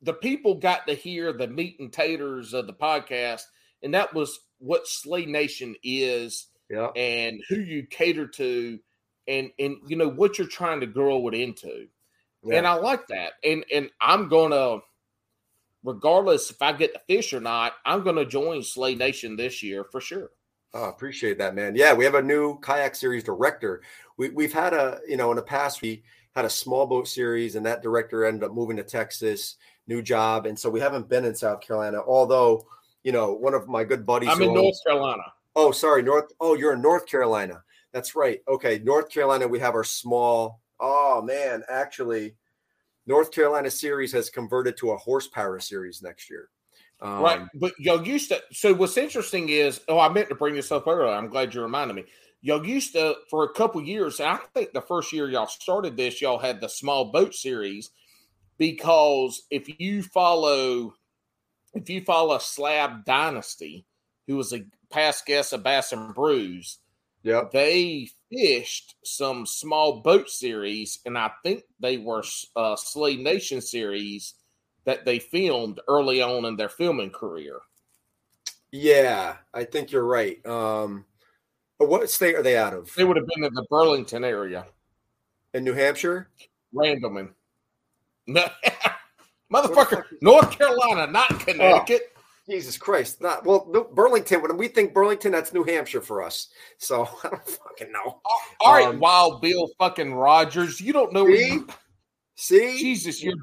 [0.02, 3.44] the people got to hear the meat and taters of the podcast,
[3.84, 6.88] and that was what Slay Nation is, yeah.
[6.96, 8.80] and who you cater to,
[9.28, 11.88] and and you know what you're trying to grow it into.
[12.44, 12.58] Yeah.
[12.58, 13.34] And I like that.
[13.44, 14.80] And and I'm gonna,
[15.84, 19.84] regardless if I get the fish or not, I'm gonna join Slay Nation this year
[19.92, 20.30] for sure.
[20.76, 21.74] Oh, I appreciate that, man.
[21.74, 23.82] Yeah, we have a new kayak series director.
[24.18, 26.04] We, we've had a, you know, in the past, we
[26.36, 29.56] had a small boat series, and that director ended up moving to Texas,
[29.88, 30.46] new job.
[30.46, 32.66] And so we haven't been in South Carolina, although,
[33.04, 34.28] you know, one of my good buddies.
[34.30, 35.24] I'm in owns, North Carolina.
[35.56, 36.32] Oh, sorry, North.
[36.40, 37.64] Oh, you're in North Carolina.
[37.94, 38.42] That's right.
[38.48, 40.62] Okay, North Carolina, we have our small.
[40.80, 42.36] Oh, man, actually,
[43.08, 46.50] North Carolina series has converted to a horsepower series next year.
[47.02, 48.42] Um, right, but y'all used to.
[48.52, 51.14] So what's interesting is, oh, I meant to bring this up earlier.
[51.14, 52.06] I'm glad you reminded me.
[52.42, 54.20] Y'all used to for a couple years.
[54.20, 57.92] I think the first year y'all started this, y'all had the small boat series
[58.58, 60.94] because if you follow,
[61.74, 63.86] if you follow Slab Dynasty,
[64.28, 66.80] who was a past guest of Bass and Brews,
[67.24, 72.24] yeah, they fished some small boat series, and I think they were
[72.56, 74.36] uh, Slay Nation series
[74.86, 77.60] that they filmed early on in their filming career.
[78.72, 80.46] Yeah, I think you're right.
[80.46, 81.06] Um,
[81.78, 82.94] what state are they out of?
[82.96, 84.66] They would have been in the Burlington area.
[85.54, 86.30] In New Hampshire?
[86.74, 87.30] Randleman.
[89.54, 92.14] Motherfucker, North Carolina, not Connecticut.
[92.15, 92.15] Oh,
[92.50, 93.22] Jesus Christ.
[93.22, 94.42] Not well, no, Burlington.
[94.42, 96.50] When we think Burlington, that's New Hampshire for us.
[96.78, 98.22] So I don't fucking know.
[98.62, 100.80] All right, um, Wild Bill fucking Rogers.
[100.80, 101.62] You don't know see?
[102.36, 102.80] see?
[102.80, 103.36] Jesus, you're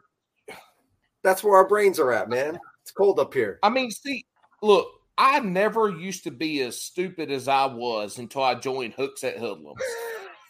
[1.23, 2.59] that's where our brains are at, man.
[2.83, 3.59] It's cold up here.
[3.63, 4.25] I mean, see,
[4.61, 9.39] look, I never used to be as stupid as I was until I joined Hookset
[9.39, 9.83] Hoodlums.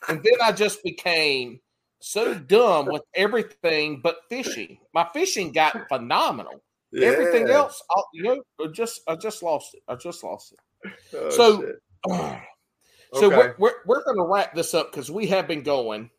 [0.08, 1.60] and then I just became
[2.00, 4.78] so dumb with everything but fishing.
[4.94, 6.62] My fishing got phenomenal.
[6.92, 7.08] Yeah.
[7.08, 9.82] Everything else, I, you know, just I just lost it.
[9.88, 10.92] I just lost it.
[11.14, 11.72] Oh, so,
[13.14, 13.36] so okay.
[13.36, 16.10] we're we're, we're going to wrap this up because we have been going,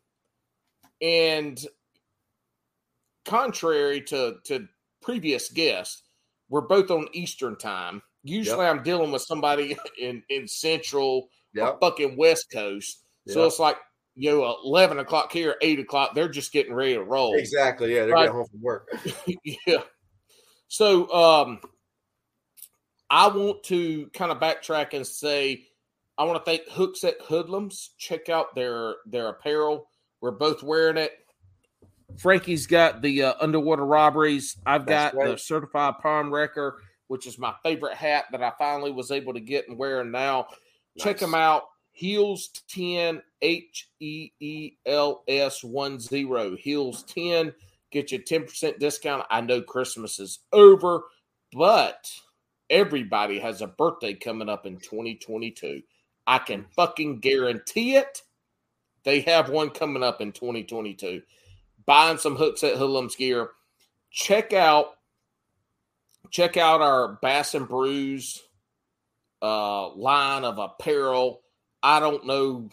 [1.00, 1.64] and
[3.24, 4.66] contrary to to
[5.00, 6.02] previous guests,
[6.48, 8.02] we're both on Eastern time.
[8.24, 8.74] Usually, yep.
[8.74, 11.74] I'm dealing with somebody in in Central yep.
[11.74, 13.34] or fucking West Coast, yep.
[13.34, 13.76] so it's like
[14.16, 16.14] you know, eleven o'clock here, eight o'clock.
[16.14, 17.34] They're just getting ready to roll.
[17.34, 17.94] Exactly.
[17.94, 18.22] Yeah, they're right?
[18.22, 18.88] getting home from work.
[19.44, 19.82] yeah.
[20.74, 21.60] So, um,
[23.08, 25.68] I want to kind of backtrack and say,
[26.18, 27.90] I want to thank Hookset Hoodlums.
[27.96, 29.86] Check out their their apparel.
[30.20, 31.12] We're both wearing it.
[32.16, 34.56] Frankie's got the uh, underwater robberies.
[34.66, 35.30] I've That's got right.
[35.30, 39.40] the certified palm wrecker, which is my favorite hat that I finally was able to
[39.40, 40.48] get and wear now.
[40.96, 41.04] Nice.
[41.04, 41.68] Check them out.
[41.92, 46.56] Heels 10 H E E L S 10.
[46.56, 47.52] Heels 10
[47.94, 49.24] get you 10% discount.
[49.30, 51.04] I know Christmas is over,
[51.52, 52.10] but
[52.68, 55.82] everybody has a birthday coming up in 2022.
[56.26, 58.22] I can fucking guarantee it.
[59.04, 61.22] They have one coming up in 2022
[61.86, 63.50] buying some Hookset Hoodlums gear.
[64.10, 64.86] Check out
[66.30, 68.42] check out our Bass and Brews
[69.42, 71.42] uh, line of apparel.
[71.82, 72.70] I don't know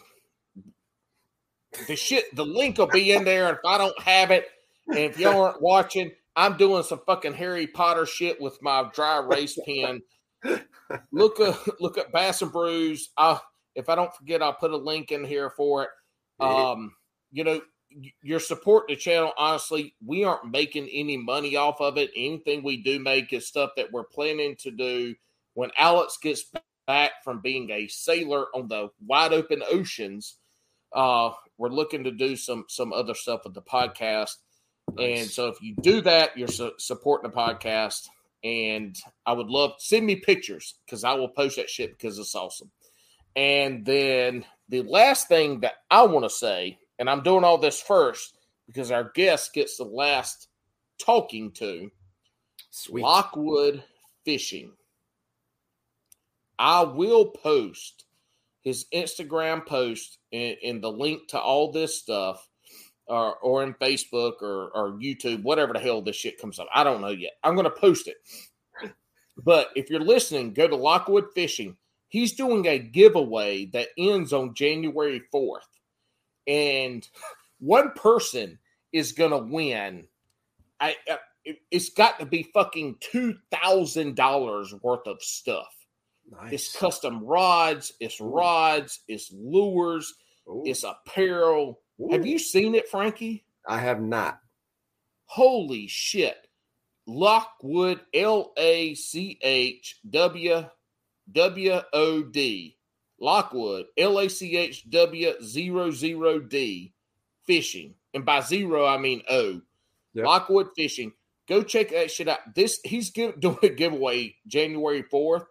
[1.86, 2.34] the shit.
[2.34, 4.46] The link will be in there, if I don't have it,
[4.92, 9.18] and if y'all aren't watching, I'm doing some fucking Harry Potter shit with my dry
[9.18, 10.02] erase pen.
[11.12, 13.10] Look at look at Bass and Brews.
[13.16, 13.38] I,
[13.74, 15.88] if I don't forget, I'll put a link in here for it.
[16.38, 16.92] Um,
[17.30, 17.62] you know,
[18.22, 22.76] your support the channel honestly we aren't making any money off of it anything we
[22.76, 25.14] do make is stuff that we're planning to do
[25.54, 26.44] when alex gets
[26.86, 30.38] back from being a sailor on the wide open oceans
[30.94, 34.36] uh we're looking to do some some other stuff with the podcast
[34.94, 35.20] nice.
[35.20, 38.08] and so if you do that you're su- supporting the podcast
[38.44, 38.96] and
[39.26, 42.70] i would love send me pictures because i will post that shit because it's awesome
[43.36, 47.80] and then the last thing that i want to say and I'm doing all this
[47.82, 48.38] first
[48.68, 50.46] because our guest gets the last
[50.98, 51.90] talking to.
[52.70, 53.02] Sweet.
[53.02, 53.82] Lockwood
[54.24, 54.70] Fishing.
[56.60, 58.04] I will post
[58.60, 62.48] his Instagram post and, the link to all this stuff,
[63.06, 66.68] or or in Facebook or or YouTube, whatever the hell this shit comes up.
[66.74, 67.32] I don't know yet.
[67.42, 68.16] I'm going to post it.
[69.36, 71.76] But if you're listening, go to Lockwood Fishing.
[72.08, 75.60] he's doing a giveaway that ends on January 4th.
[76.46, 77.08] And
[77.58, 78.58] one person
[78.92, 80.06] is going to win.
[80.80, 85.74] I, uh, I it's got to be fucking $2,000 worth of stuff.
[86.30, 86.52] Nice.
[86.52, 90.14] It's custom rods, it's rods, it's lures,
[90.48, 90.62] Ooh.
[90.64, 91.80] it's apparel.
[92.02, 92.08] Ooh.
[92.10, 93.44] Have you seen it, Frankie?
[93.66, 94.40] I have not.
[95.26, 96.36] Holy shit.
[97.06, 100.66] Lockwood, L A C H W
[101.30, 102.76] W O D.
[103.20, 106.92] Lockwood, L A C H W 00 D.
[107.46, 107.94] Fishing.
[108.14, 109.60] And by zero, I mean O.
[110.14, 110.26] Yep.
[110.26, 111.12] Lockwood Fishing.
[111.48, 112.54] Go check that shit out.
[112.54, 115.46] This he's give, doing a giveaway January 4th.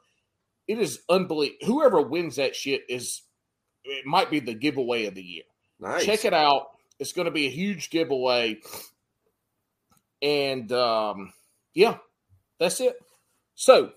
[0.67, 1.65] It is unbelievable.
[1.65, 3.23] Whoever wins that shit is
[3.83, 5.43] it might be the giveaway of the year.
[5.81, 6.05] Nice.
[6.05, 6.67] Check it out.
[6.99, 8.59] It's going to be a huge giveaway.
[10.21, 11.33] And um,
[11.73, 11.97] yeah,
[12.59, 12.95] that's it.
[13.55, 13.91] So,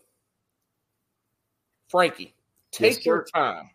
[1.89, 2.35] Frankie,
[2.73, 3.71] take yes, your time.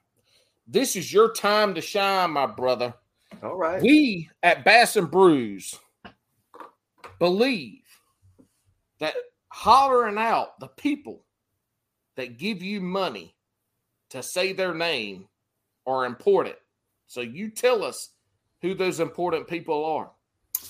[0.68, 2.94] This is your time to shine, my brother.
[3.44, 3.82] All right.
[3.82, 5.78] We at Bass and Brews
[7.20, 7.84] believe
[9.00, 9.14] that
[9.50, 11.24] hollering out the people
[12.18, 13.36] that give you money
[14.10, 15.28] to say their name
[15.86, 16.56] are important.
[17.10, 18.12] So you tell us
[18.62, 20.12] who those important people are.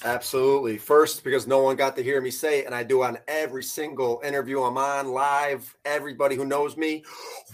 [0.05, 0.77] Absolutely.
[0.77, 3.61] First, because no one got to hear me say it, and I do on every
[3.61, 5.75] single interview I'm on live.
[5.83, 7.03] Everybody who knows me,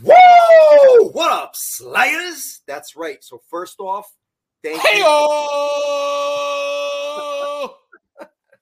[0.03, 2.61] whoa, what up, Slayers?
[2.67, 3.23] That's right.
[3.23, 4.05] So first off,
[4.63, 5.05] thank hey you.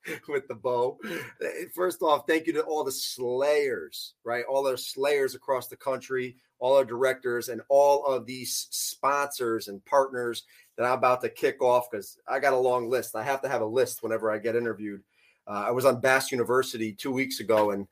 [0.30, 0.98] with the bow.
[1.76, 4.46] First off, thank you to all the slayers, right?
[4.50, 9.84] All our slayers across the country, all our directors, and all of these sponsors and
[9.84, 10.44] partners
[10.78, 13.18] that I'm about to kick off because I got a long list.
[13.18, 15.04] I have to have a list whenever I get interviewed.
[15.46, 17.86] Uh, I was on Bass University two weeks ago, and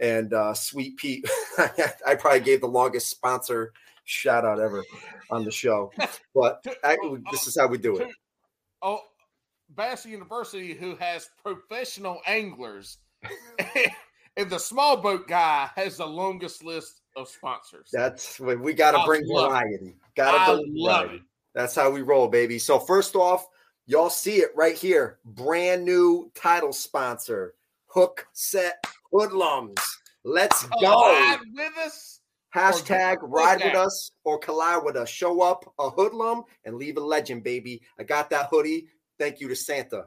[0.00, 1.28] and uh, Sweet Pete,
[2.06, 3.72] I probably gave the longest sponsor
[4.04, 4.84] shout out ever
[5.30, 5.90] on the show.
[6.36, 6.96] But I,
[7.32, 8.08] this is how we do it.
[8.80, 9.00] Oh,
[9.70, 12.98] Bass University, who has professional anglers,
[14.36, 17.88] and the small boat guy has the longest list of sponsors.
[17.92, 19.96] That's when we got to bring variety.
[20.16, 21.16] Got to bring variety.
[21.16, 21.22] It.
[21.54, 22.58] That's how we roll, baby.
[22.58, 23.46] So first off,
[23.86, 25.18] y'all see it right here.
[25.24, 27.54] Brand new title sponsor,
[27.86, 29.78] Hook Set Hoodlums.
[30.24, 31.12] Let's oh, go.
[31.12, 32.20] Ride with us.
[32.54, 35.08] Hashtag ride with us or collide with us.
[35.08, 37.82] Show up a hoodlum and leave a legend, baby.
[37.98, 38.86] I got that hoodie.
[39.18, 40.04] Thank you to Santa.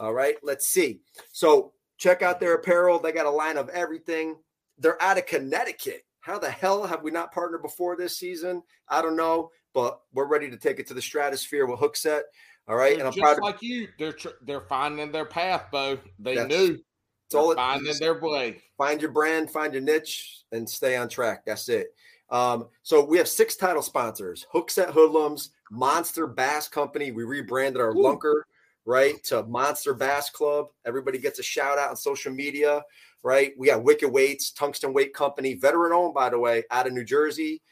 [0.00, 1.00] All right, let's see.
[1.32, 2.98] So check out their apparel.
[2.98, 4.36] They got a line of everything.
[4.78, 6.04] They're out of Connecticut.
[6.22, 8.62] How the hell have we not partnered before this season?
[8.88, 12.22] I don't know, but we're ready to take it to the stratosphere with Hookset.
[12.68, 13.88] All right, they're and I'm just proud like to- you.
[13.98, 15.98] They're tr- they're finding their path, Bo.
[16.20, 16.78] They That's, knew.
[17.26, 18.62] It's all finding their way.
[18.78, 21.42] Find your brand, find your niche, and stay on track.
[21.44, 21.88] That's it.
[22.30, 27.10] Um, so we have six title sponsors: Hookset Hoodlums, Monster Bass Company.
[27.10, 27.94] We rebranded our Ooh.
[28.02, 28.42] lunker
[28.84, 30.66] right to Monster Bass Club.
[30.84, 32.82] Everybody gets a shout out on social media,
[33.22, 33.52] right?
[33.56, 37.04] We got Wicked Weights, Tungsten Weight Company, veteran owned by the way, out of New
[37.04, 37.62] Jersey.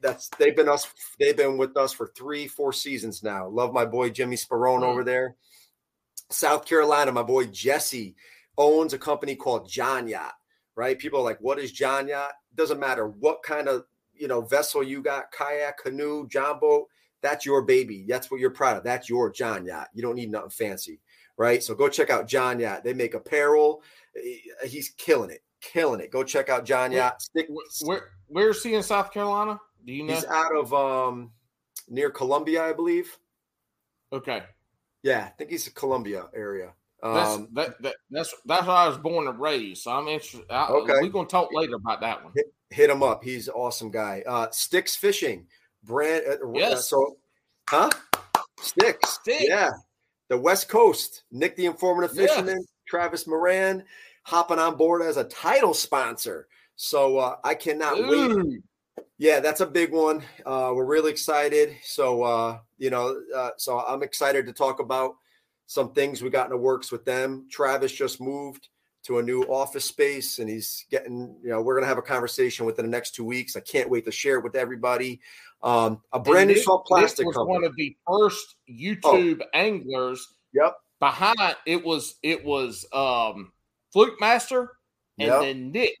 [0.00, 0.86] That's they've been us.
[1.18, 3.48] They've been with us for three, four seasons now.
[3.48, 5.08] Love my boy Jimmy Sperone over mm-hmm.
[5.08, 5.36] there.
[6.30, 8.14] South Carolina, my boy Jesse
[8.56, 10.34] owns a company called John Yacht.
[10.76, 10.98] Right?
[10.98, 13.84] People are like, "What is John Yacht?" Doesn't matter what kind of
[14.14, 16.86] you know vessel you got, kayak, canoe, john boat
[17.22, 18.04] that's your baby.
[18.08, 18.84] That's what you're proud of.
[18.84, 19.88] That's your John Yacht.
[19.92, 21.00] You don't need nothing fancy,
[21.36, 21.62] right?
[21.62, 22.84] So go check out John Yacht.
[22.84, 23.82] They make apparel.
[24.66, 26.10] He's killing it, killing it.
[26.10, 27.20] Go check out John Yacht.
[27.22, 27.48] Stick,
[27.84, 29.60] where where's he in South Carolina?
[29.84, 30.14] Do you know?
[30.14, 31.32] He's out of um
[31.88, 33.16] near Columbia, I believe.
[34.12, 34.42] Okay.
[35.02, 36.72] Yeah, I think he's a Columbia area.
[37.02, 39.82] That's um, that, that, that's that's where I was born and raised.
[39.82, 40.44] So I'm interested.
[40.50, 42.32] okay, we're gonna talk later about that one.
[42.34, 43.22] Hit, hit him up.
[43.22, 44.24] He's an awesome guy.
[44.26, 45.46] Uh, Sticks Fishing
[45.84, 46.24] brand.
[46.28, 46.88] Uh, uh, yes.
[46.88, 47.16] so,
[47.68, 47.90] huh?
[48.60, 49.10] Sticks.
[49.10, 49.44] Sticks.
[49.46, 49.70] Yeah.
[50.28, 51.22] The West Coast.
[51.30, 52.66] Nick the Informative Fisherman, yes.
[52.86, 53.84] Travis Moran,
[54.28, 56.48] hopping on board as a title sponsor.
[56.76, 58.44] So uh, I cannot Ooh.
[58.44, 58.62] wait.
[59.18, 60.22] Yeah, that's a big one.
[60.46, 61.76] Uh, we're really excited.
[61.82, 65.16] So uh, you know, uh, so I'm excited to talk about
[65.66, 67.46] some things we got in the works with them.
[67.50, 68.68] Travis just moved
[69.04, 72.02] to a new office space and he's getting you know we're going to have a
[72.02, 75.20] conversation within the next two weeks i can't wait to share it with everybody
[75.62, 77.58] um, a brand new salt plastic this was company.
[77.58, 78.72] one of the first oh.
[78.72, 79.46] YouTube oh.
[79.54, 80.34] anglers.
[80.52, 80.76] Yep.
[81.00, 83.52] Behind it was it was um
[83.98, 84.70] Fluke Master
[85.18, 85.40] and yep.
[85.40, 85.96] then Nick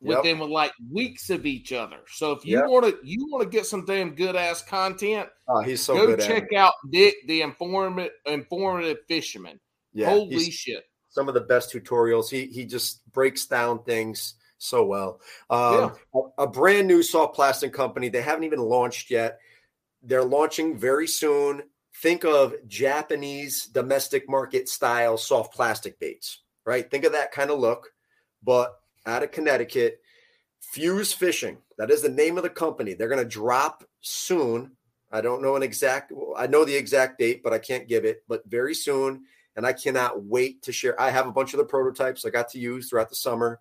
[0.00, 0.40] within yep.
[0.40, 1.98] with like weeks of each other.
[2.06, 2.68] So if you yep.
[2.68, 6.16] want to you want to get some damn good ass content, oh, he's so go
[6.16, 9.60] check out Nick the informative informative fisherman.
[9.92, 10.84] Yeah, Holy shit.
[11.10, 12.30] Some of the best tutorials.
[12.30, 15.20] He he just breaks down things so well.
[15.50, 15.74] Um,
[16.14, 16.20] yeah.
[16.38, 18.08] a, a brand new soft plastic company.
[18.08, 19.38] They haven't even launched yet.
[20.02, 21.64] They're launching very soon.
[21.96, 26.90] Think of Japanese domestic market style soft plastic baits, right?
[26.90, 27.90] Think of that kind of look,
[28.42, 30.00] but out of Connecticut.
[30.60, 32.92] Fuse Fishing, that is the name of the company.
[32.92, 34.72] They're going to drop soon.
[35.10, 38.22] I don't know an exact, I know the exact date, but I can't give it,
[38.28, 39.22] but very soon.
[39.56, 41.00] And I cannot wait to share.
[41.00, 43.60] I have a bunch of the prototypes I got to use throughout the summer.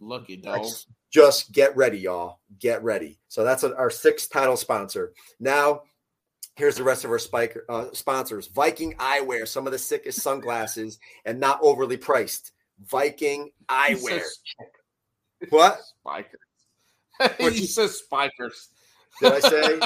[0.00, 0.66] Lucky dog.
[1.10, 2.40] Just get ready, y'all.
[2.58, 3.18] Get ready.
[3.28, 5.14] So that's our sixth title sponsor.
[5.40, 5.82] Now,
[6.56, 10.98] here's the rest of our spike, uh, sponsors Viking Eyewear, some of the sickest sunglasses
[11.24, 12.52] and not overly priced.
[12.84, 14.22] Viking Eyewear.
[15.50, 15.78] What?
[16.00, 16.40] Spikers.
[17.38, 18.70] he you, says spikers.
[19.20, 19.80] Did I say?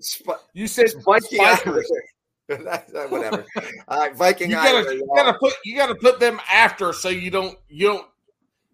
[0.00, 1.90] Sp- you said Viking spikers.
[2.46, 3.44] Whatever.
[3.88, 4.50] All right, Viking.
[4.50, 8.06] You gotta, you gotta put you gotta put them after so you don't you don't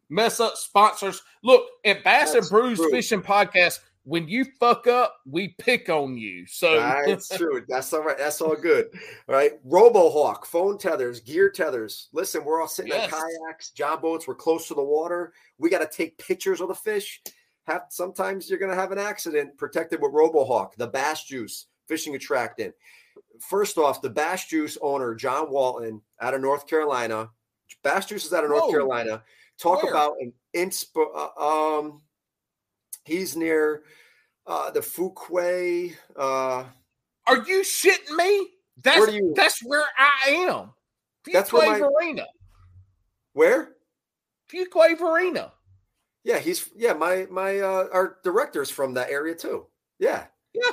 [0.08, 1.22] mess up sponsors.
[1.42, 2.80] Look at Bass That's and Brews.
[2.90, 3.80] Fishing Podcast.
[4.10, 6.44] When you fuck up, we pick on you.
[6.44, 6.74] So
[7.06, 7.64] that's true.
[7.68, 8.18] That's all right.
[8.18, 8.88] That's all good.
[9.28, 9.52] All right.
[9.64, 12.08] RoboHawk, phone tethers, gear tethers.
[12.12, 13.04] Listen, we're all sitting yes.
[13.04, 14.26] in kayaks, john boats.
[14.26, 15.32] We're close to the water.
[15.58, 17.22] We got to take pictures of the fish.
[17.68, 19.56] Have sometimes you're going to have an accident.
[19.56, 22.74] Protected with RoboHawk, the Bass Juice fishing attractant.
[23.48, 27.28] First off, the Bass Juice owner John Walton out of North Carolina.
[27.84, 28.70] Bass Juice is out of North Whoa.
[28.72, 29.22] Carolina.
[29.56, 29.92] Talk Where?
[29.92, 31.04] about an inspo.
[31.14, 32.02] Uh, um,
[33.04, 33.82] he's near
[34.46, 35.94] uh, the Fuquay.
[36.16, 36.64] Uh,
[37.26, 38.48] Are you shitting me?
[38.82, 40.70] That's where you, that's where I am.
[41.26, 42.26] Fuquay that's where my, Varina.
[43.32, 43.72] Where?
[44.52, 45.52] Fuquay Varina.
[46.24, 46.92] Yeah, he's yeah.
[46.92, 49.66] My my uh, our director's from that area too.
[49.98, 50.24] Yeah.
[50.52, 50.72] Yeah.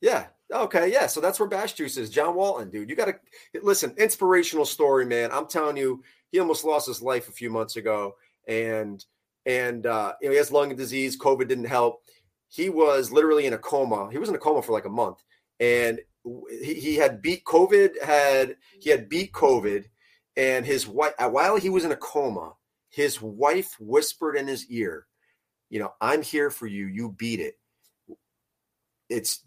[0.00, 0.26] Yeah.
[0.52, 0.92] Okay.
[0.92, 1.06] Yeah.
[1.06, 2.10] So that's where Bass Juice is.
[2.10, 2.88] John Walton, dude.
[2.88, 3.14] You got to
[3.62, 3.94] listen.
[3.98, 5.30] Inspirational story, man.
[5.32, 6.02] I'm telling you,
[6.32, 8.16] he almost lost his life a few months ago,
[8.48, 9.04] and
[9.50, 11.18] and uh, you know he has lung disease.
[11.18, 12.02] COVID didn't help.
[12.48, 14.10] He was literally in a coma.
[14.10, 15.18] He was in a coma for like a month,
[15.58, 16.00] and
[16.62, 18.02] he, he had beat COVID.
[18.02, 19.84] Had he had beat COVID,
[20.36, 22.54] and his wife uh, while he was in a coma,
[22.88, 25.06] his wife whispered in his ear,
[25.68, 26.86] "You know, I'm here for you.
[26.86, 27.58] You beat it.
[29.08, 29.40] It's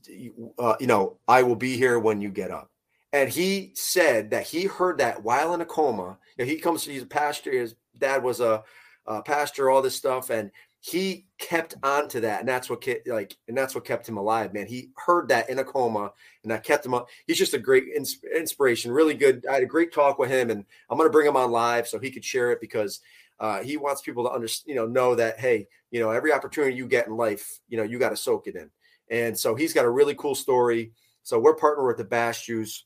[0.60, 2.70] uh, you know, I will be here when you get up."
[3.14, 6.18] And he said that he heard that while in a coma.
[6.36, 7.52] You know, he comes, he's a pastor.
[7.52, 8.64] His dad was a,
[9.06, 13.08] a, pastor, all this stuff, and he kept on to that, and that's what kept,
[13.08, 14.68] like, and that's what kept him alive, man.
[14.68, 16.12] He heard that in a coma,
[16.44, 17.08] and that kept him up.
[17.26, 19.46] He's just a great ins- inspiration, really good.
[19.50, 21.88] I had a great talk with him, and I'm going to bring him on live
[21.88, 23.00] so he could share it because
[23.40, 26.76] uh, he wants people to understand, you know, know that hey, you know, every opportunity
[26.76, 28.70] you get in life, you know, you got to soak it in.
[29.10, 30.92] And so he's got a really cool story.
[31.24, 32.86] So we're partnered with the Bass Juice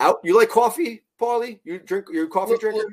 [0.00, 0.18] out.
[0.24, 1.60] You like coffee, Paulie?
[1.64, 2.06] You drink?
[2.10, 2.86] You coffee drinker?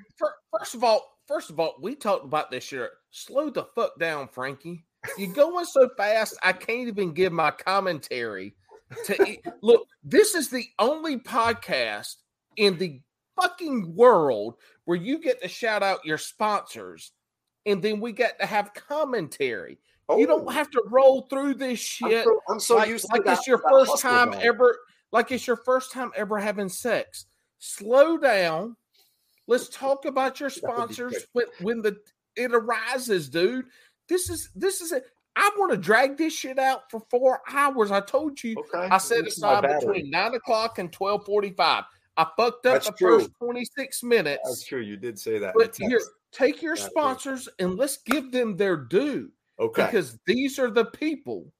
[0.58, 2.90] First of all, first of all, we talked about this year.
[3.12, 4.84] Slow the fuck down, Frankie.
[5.18, 6.38] You're going so fast.
[6.44, 8.54] I can't even give my commentary.
[9.06, 12.16] To look, this is the only podcast
[12.58, 13.00] in the
[13.40, 17.14] fucking world where you get to shout out your sponsors,
[17.66, 19.80] and then we get to have commentary.
[20.10, 20.18] Oh.
[20.18, 20.50] You don't oh.
[20.50, 22.26] have to roll through this shit.
[22.26, 24.78] I'm so, I'm so like, used like it's your first time ever
[25.14, 27.26] like it's your first time ever having sex.
[27.60, 28.76] Slow down.
[29.52, 31.98] Let's talk about your sponsors when, when the
[32.38, 33.66] it arises, dude.
[34.08, 35.04] This is this is it.
[35.36, 37.92] I want to drag this shit out for four hours.
[37.92, 38.56] I told you.
[38.58, 38.88] Okay.
[38.90, 41.84] I set aside between nine o'clock and twelve forty-five.
[42.16, 43.20] I fucked up That's the true.
[43.20, 44.42] first twenty-six minutes.
[44.46, 44.80] That's true.
[44.80, 45.54] You did say that.
[45.58, 46.00] But here,
[46.32, 49.32] take your sponsors and let's give them their due.
[49.60, 49.86] Okay.
[49.86, 51.52] Because these are the people.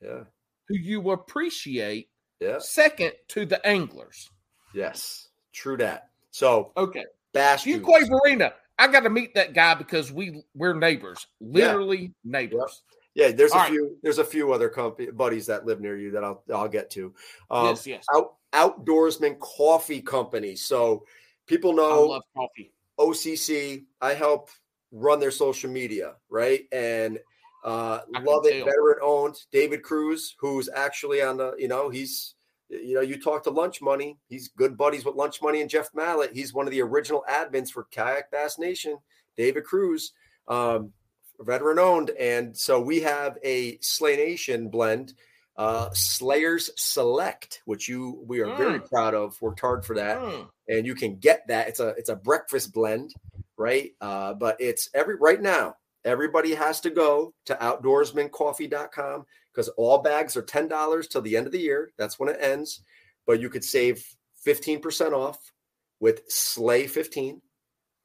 [0.00, 0.24] Yeah.
[0.68, 2.08] Who you appreciate
[2.40, 2.60] yeah.
[2.60, 4.30] Second to the anglers.
[4.72, 6.08] Yes, true that.
[6.30, 7.64] So okay, Bass.
[7.64, 8.52] Fuquay Varina.
[8.78, 12.08] I got to meet that guy because we we're neighbors, literally yeah.
[12.24, 12.82] neighbors.
[13.14, 13.70] Yeah, there's All a right.
[13.70, 13.96] few.
[14.02, 17.12] There's a few other company buddies that live near you that I'll I'll get to.
[17.50, 18.04] Um, yes, yes.
[18.14, 20.54] Out, outdoorsman coffee company.
[20.54, 21.04] So
[21.46, 22.72] people know I love coffee.
[22.98, 23.84] OCC.
[24.00, 24.50] I help
[24.92, 26.62] run their social media, right?
[26.72, 27.18] And
[27.64, 29.36] uh, love it, veteran owned.
[29.52, 32.34] David Cruz, who's actually on the, you know, he's,
[32.68, 34.18] you know, you talk to Lunch Money.
[34.28, 36.32] He's good buddies with Lunch Money and Jeff Mallett.
[36.32, 38.98] He's one of the original admins for Kayak Bass Nation.
[39.36, 40.12] David Cruz,
[40.48, 40.92] um,
[41.40, 45.14] veteran owned, and so we have a Slay Nation blend,
[45.56, 48.56] uh, Slayers Select, which you we are mm.
[48.56, 49.40] very proud of.
[49.40, 50.48] Worked hard for that, mm.
[50.68, 51.68] and you can get that.
[51.68, 53.14] It's a it's a breakfast blend,
[53.56, 53.92] right?
[54.00, 60.36] Uh, but it's every right now Everybody has to go to outdoorsmancoffee.com because all bags
[60.36, 61.92] are $10 till the end of the year.
[61.98, 62.82] That's when it ends.
[63.26, 64.04] But you could save
[64.46, 65.52] 15% off
[66.00, 67.40] with Slay 15.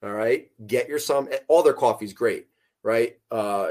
[0.04, 0.50] All right.
[0.68, 1.30] Get your some.
[1.48, 2.48] All their coffee's great,
[2.84, 3.18] right?
[3.32, 3.70] Uh,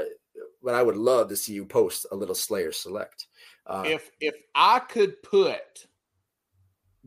[0.63, 3.27] but I would love to see you post a little Slayer Select.
[3.67, 5.87] Uh, if if I could put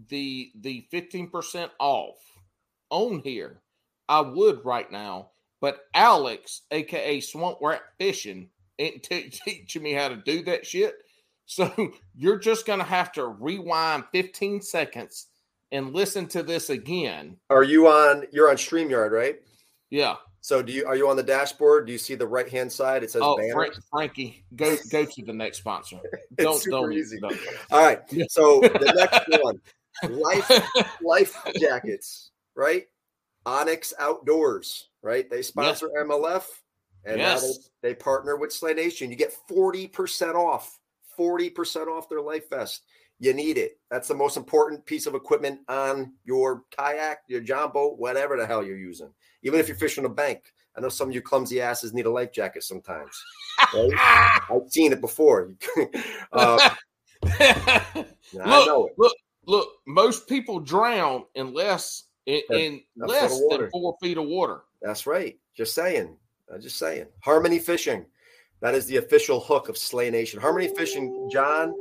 [0.09, 2.19] the the fifteen percent off
[2.91, 3.61] on here,
[4.09, 5.31] I would right now.
[5.61, 8.49] But Alex, aka Swamp Rat Fishing,
[8.79, 10.95] ain't t- teaching me how to do that shit.
[11.47, 15.27] So you're just gonna have to rewind 15 seconds
[15.73, 17.37] and listen to this again.
[17.51, 18.25] Are you on?
[18.33, 19.37] You're on Streamyard, right?
[19.91, 20.17] Yeah.
[20.41, 20.87] So do you?
[20.87, 21.87] Are you on the dashboard?
[21.87, 23.03] Do you see the right hand side?
[23.03, 25.99] It says oh, Frank, Frankie, go go to the next sponsor.
[26.37, 27.19] Don't don't easy.
[27.19, 27.37] Don't.
[27.73, 28.01] All right.
[28.29, 29.61] So the next one,
[30.09, 30.49] life
[31.03, 32.87] life jackets, right?
[33.45, 35.29] Onyx Outdoors, right?
[35.31, 36.07] They sponsor yes.
[36.07, 36.45] MLF,
[37.07, 37.43] and yes.
[37.43, 37.49] now
[37.83, 39.11] they, they partner with Slay Nation.
[39.11, 40.79] You get forty percent off.
[41.17, 42.83] Forty percent off their life vest
[43.19, 43.79] you need it.
[43.91, 48.47] That's the most important piece of equipment on your kayak, your john boat, whatever the
[48.47, 49.13] hell you're using.
[49.43, 50.53] Even if you're fishing a bank.
[50.77, 53.19] I know some of you clumsy asses need a life jacket sometimes.
[53.75, 53.91] Right?
[54.51, 55.55] I've seen it before.
[56.33, 56.71] uh,
[58.35, 59.17] look, look,
[59.47, 59.69] look.
[59.87, 64.65] Most people drown in less in, in less than four feet of water.
[64.83, 65.39] That's right.
[65.57, 66.15] Just saying.
[66.53, 67.07] I'm just saying.
[67.21, 68.07] Harmony Fishing.
[68.61, 70.41] That is the official hook of Slay Nation.
[70.41, 71.75] Harmony Fishing, John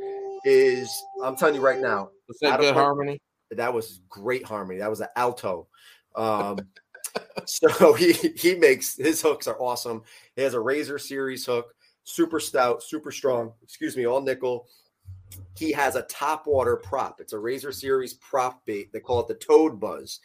[0.46, 2.10] is I'm telling you right now.
[2.28, 3.22] Was that good harmony?
[3.52, 4.80] That was great harmony.
[4.80, 5.68] That was an alto.
[6.16, 6.60] Um,
[7.46, 10.04] so he he makes his hooks are awesome.
[10.36, 11.74] He has a Razor Series hook,
[12.04, 13.54] super stout, super strong.
[13.64, 14.68] Excuse me, all nickel.
[15.58, 17.20] He has a top water prop.
[17.20, 18.92] It's a Razor Series prop bait.
[18.92, 20.20] They call it the Toad Buzz,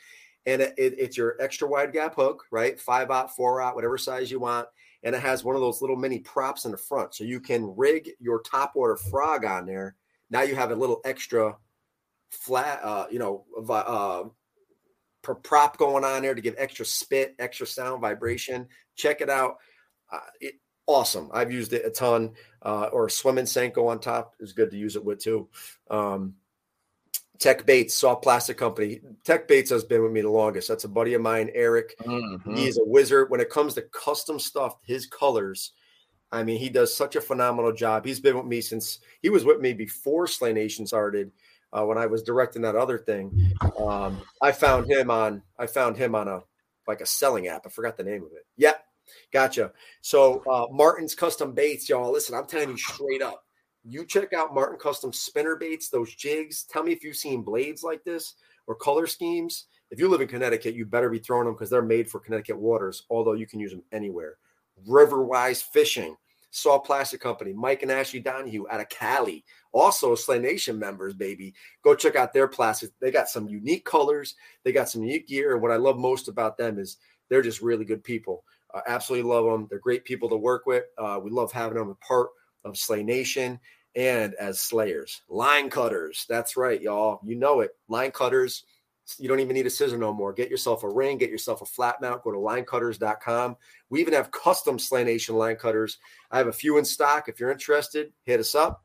[0.51, 2.79] and it, it, it's your extra wide gap hook, right?
[2.79, 4.69] Five out, four out, whatever size you want.
[5.03, 7.75] And it has one of those little mini props in the front, so you can
[7.77, 9.97] rig your top water frog on there
[10.31, 11.57] now you have a little extra
[12.31, 14.25] flat, uh, you know, uh,
[15.43, 18.67] prop going on there to give extra spit, extra sound, vibration.
[18.95, 19.57] Check it out.
[20.11, 20.55] Uh, it,
[20.87, 21.31] awesome.
[21.35, 22.33] I've used it a ton.
[22.63, 25.49] Uh, or a swimming Senko on top is good to use it with too.
[25.91, 26.35] Um,
[27.41, 29.01] Tech Bates, soft plastic company.
[29.25, 30.69] Tech Bates has been with me the longest.
[30.69, 31.95] That's a buddy of mine, Eric.
[32.01, 32.55] Mm-hmm.
[32.55, 34.77] He's a wizard when it comes to custom stuff.
[34.83, 35.73] His colors
[36.33, 38.05] I mean, he does such a phenomenal job.
[38.05, 41.33] He's been with me since he was with me before Slay Nation started.
[41.73, 45.43] Uh, when I was directing that other thing, um, I found him on.
[45.59, 46.43] I found him on a
[46.87, 47.63] like a selling app.
[47.67, 48.45] I forgot the name of it.
[48.57, 48.75] Yeah,
[49.33, 49.73] gotcha.
[50.01, 52.13] So uh, Martin's Custom Baits, y'all.
[52.13, 53.45] Listen, I'm telling you straight up.
[53.85, 56.65] You check out Martin Custom spinner baits, those jigs.
[56.65, 58.35] Tell me if you've seen blades like this
[58.67, 59.67] or color schemes.
[59.91, 62.59] If you live in Connecticut, you better be throwing them because they're made for Connecticut
[62.59, 63.07] waters.
[63.11, 64.37] Although you can use them anywhere.
[64.87, 66.17] Riverwise Fishing,
[66.51, 71.55] Soft Plastic Company, Mike and Ashley Donahue out of Cali, also Slay Nation members, baby.
[71.83, 72.93] Go check out their plastics.
[73.01, 74.35] They got some unique colors,
[74.65, 75.55] they got some unique gear.
[75.55, 76.99] And what I love most about them is
[77.29, 78.45] they're just really good people.
[78.73, 79.67] Uh, absolutely love them.
[79.69, 80.85] They're great people to work with.
[80.99, 82.29] Uh, we love having them a part
[82.65, 83.59] of Slay Nation
[83.97, 85.23] and as Slayers.
[85.29, 86.27] Line cutters.
[86.29, 87.21] That's right, y'all.
[87.25, 87.71] You know it.
[87.89, 88.65] Line cutters
[89.19, 90.33] you don't even need a scissor no more.
[90.33, 93.57] Get yourself a ring, get yourself a flat mount, go to linecutters.com.
[93.89, 95.99] We even have custom Slay Nation line cutters.
[96.31, 97.29] I have a few in stock.
[97.29, 98.85] If you're interested, hit us up.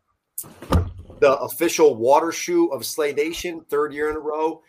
[1.20, 4.62] The official water shoe of Slay Nation, third year in a row.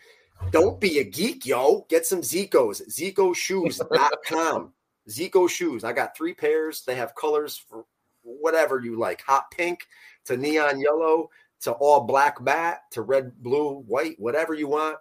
[0.51, 1.85] Don't be a geek, yo.
[1.89, 4.73] Get some Zicos, ZicoShoes.com.
[5.09, 5.83] Zico shoes.
[5.83, 6.83] I got three pairs.
[6.85, 7.85] They have colors for
[8.27, 9.87] whatever you like hot pink
[10.25, 11.29] to neon yellow
[11.61, 14.97] to all black bat to red, blue, white, whatever you want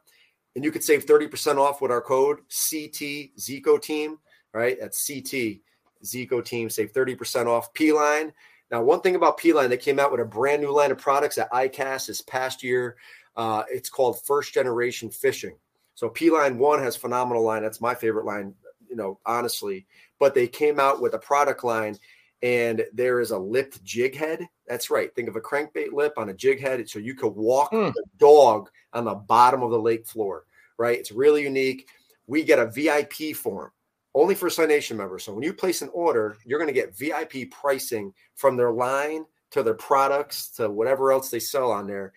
[0.57, 4.19] and you could save 30% off with our code CT Zico Team,
[4.55, 4.79] right?
[4.81, 5.59] That's CT
[6.03, 8.33] Zico Team, save 30% off P Line.
[8.71, 10.99] Now, one thing about P Line, they came out with a brand new line of
[10.99, 12.97] products at ICAST this past year.
[13.37, 15.57] Uh, it's called First Generation Fishing.
[15.95, 17.63] So P Line One has phenomenal line.
[17.63, 18.55] That's my favorite line,
[18.89, 19.87] you know, honestly.
[20.19, 21.99] But they came out with a product line
[22.43, 24.47] and there is a lipped jig head.
[24.67, 25.15] That's right.
[25.15, 27.93] Think of a crankbait lip on a jig head, so you could walk mm.
[27.93, 30.45] the dog on the bottom of the lake floor.
[30.79, 30.99] Right?
[30.99, 31.89] It's really unique.
[32.27, 33.71] We get a VIP form
[34.15, 35.25] only for Slay Nation members.
[35.25, 39.25] So when you place an order, you're going to get VIP pricing from their line
[39.51, 42.13] to their products to whatever else they sell on there.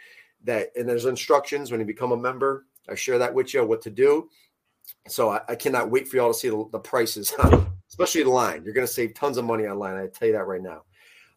[0.46, 2.66] That and there's instructions when you become a member.
[2.90, 4.30] I share that with you what to do.
[5.08, 7.34] So I, I cannot wait for y'all to see the, the prices
[7.90, 8.64] especially the line.
[8.64, 9.98] You're going to save tons of money online.
[9.98, 10.84] I tell you that right now.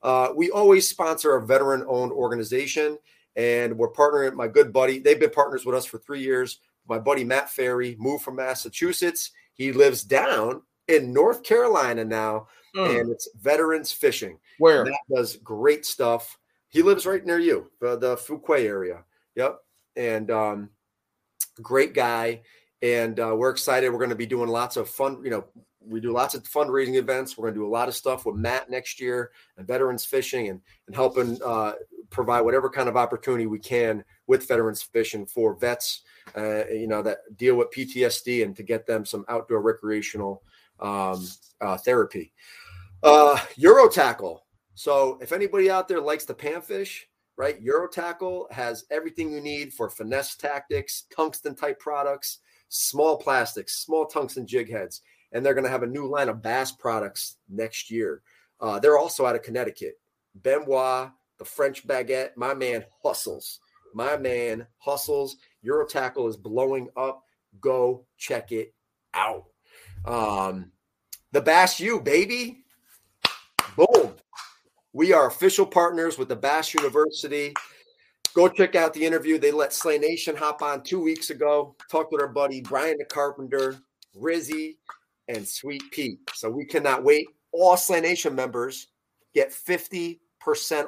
[0.03, 2.99] Uh, we always sponsor a veteran owned organization,
[3.37, 4.35] and we're partnering.
[4.35, 6.61] My good buddy, they've been partners with us for three years.
[6.89, 9.31] My buddy Matt Ferry moved from Massachusetts.
[9.55, 13.01] He lives down in North Carolina now, mm.
[13.01, 14.39] and it's Veterans Fishing.
[14.59, 16.39] Where that does great stuff.
[16.69, 19.05] He lives right near you, the, the Fuquay area.
[19.37, 19.59] Yep,
[19.97, 20.71] and um,
[21.63, 22.41] great guy
[22.83, 23.89] and uh, we're excited.
[23.91, 25.21] We're going to be doing lots of fun.
[25.23, 25.45] You know,
[25.87, 27.37] we do lots of fundraising events.
[27.37, 30.49] We're going to do a lot of stuff with Matt next year and Veterans Fishing
[30.49, 31.75] and and helping uh,
[32.11, 36.03] provide whatever kind of opportunity we can with Veterans Fishing for vets.
[36.37, 40.43] Uh, you know that deal with PTSD and to get them some outdoor recreational
[40.81, 41.27] um,
[41.61, 42.33] uh, therapy.
[43.03, 44.45] Uh, Euro tackle.
[44.75, 47.01] So if anybody out there likes the panfish,
[47.37, 47.61] right?
[47.61, 52.39] Euro tackle has everything you need for finesse tactics, tungsten type products,
[52.69, 55.03] small plastics, small tungsten jig heads,
[55.33, 58.23] and they're going to have a new line of bass products next year.
[58.61, 59.99] Uh, they're also out of Connecticut.
[60.35, 63.61] Benoit, the French baguette, my man hustles.
[63.95, 65.37] My man hustles.
[65.63, 67.25] Euro tackle is blowing up.
[67.61, 68.75] Go check it
[69.15, 69.45] out.
[70.05, 70.73] Um,
[71.33, 72.65] the Bass U, baby.
[73.77, 74.15] Boom.
[74.93, 77.55] We are official partners with the Bass University.
[78.35, 79.39] Go check out the interview.
[79.39, 81.75] They let Slay Nation hop on two weeks ago.
[81.91, 83.79] Talked with our buddy Brian the Carpenter,
[84.17, 84.77] Rizzy,
[85.29, 86.19] and Sweet Pete.
[86.35, 87.29] So we cannot wait.
[87.53, 88.89] All Slay Nation members
[89.35, 90.19] get 50%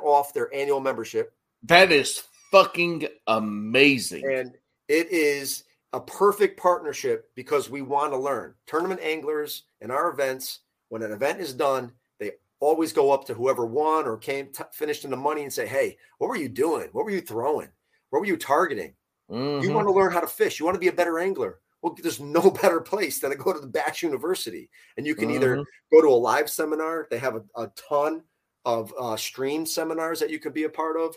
[0.02, 1.32] off their annual membership.
[1.62, 4.30] That is fucking amazing.
[4.30, 4.54] And
[4.88, 8.54] it is a perfect partnership because we want to learn.
[8.66, 13.34] Tournament anglers in our events, when an event is done, they always go up to
[13.34, 16.48] whoever won or came t- finished in the money and say, "Hey, what were you
[16.48, 16.88] doing?
[16.92, 17.68] What were you throwing?
[18.10, 18.94] What were you targeting?
[19.30, 19.62] Mhm.
[19.62, 20.58] You want to learn how to fish.
[20.58, 21.60] You want to be a better angler.
[21.84, 25.30] Well, there's no better place than to go to the Bass University, and you can
[25.30, 25.64] either Mhm.
[25.92, 27.06] go to a live seminar.
[27.10, 28.22] They have a, a ton
[28.64, 31.14] of uh, stream seminars that you can be a part of.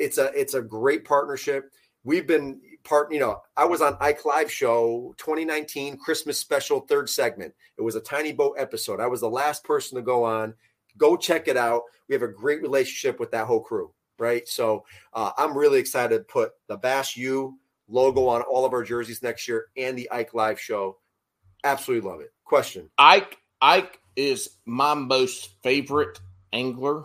[0.00, 1.70] It's a it's a great partnership.
[2.02, 3.12] We've been part.
[3.12, 7.54] You know, I was on Ike Live Show 2019 Christmas special third segment.
[7.76, 8.98] It was a tiny boat episode.
[8.98, 10.52] I was the last person to go on.
[10.96, 11.82] Go check it out.
[12.08, 13.92] We have a great relationship with that whole crew.
[14.18, 14.48] Right.
[14.48, 17.56] So uh, I'm really excited to put the Bass U
[17.88, 20.98] logo on all of our jerseys next year and the Ike Live Show.
[21.64, 22.32] Absolutely love it.
[22.44, 22.88] Question.
[22.98, 26.20] Ike Ike is my most favorite
[26.52, 27.04] angler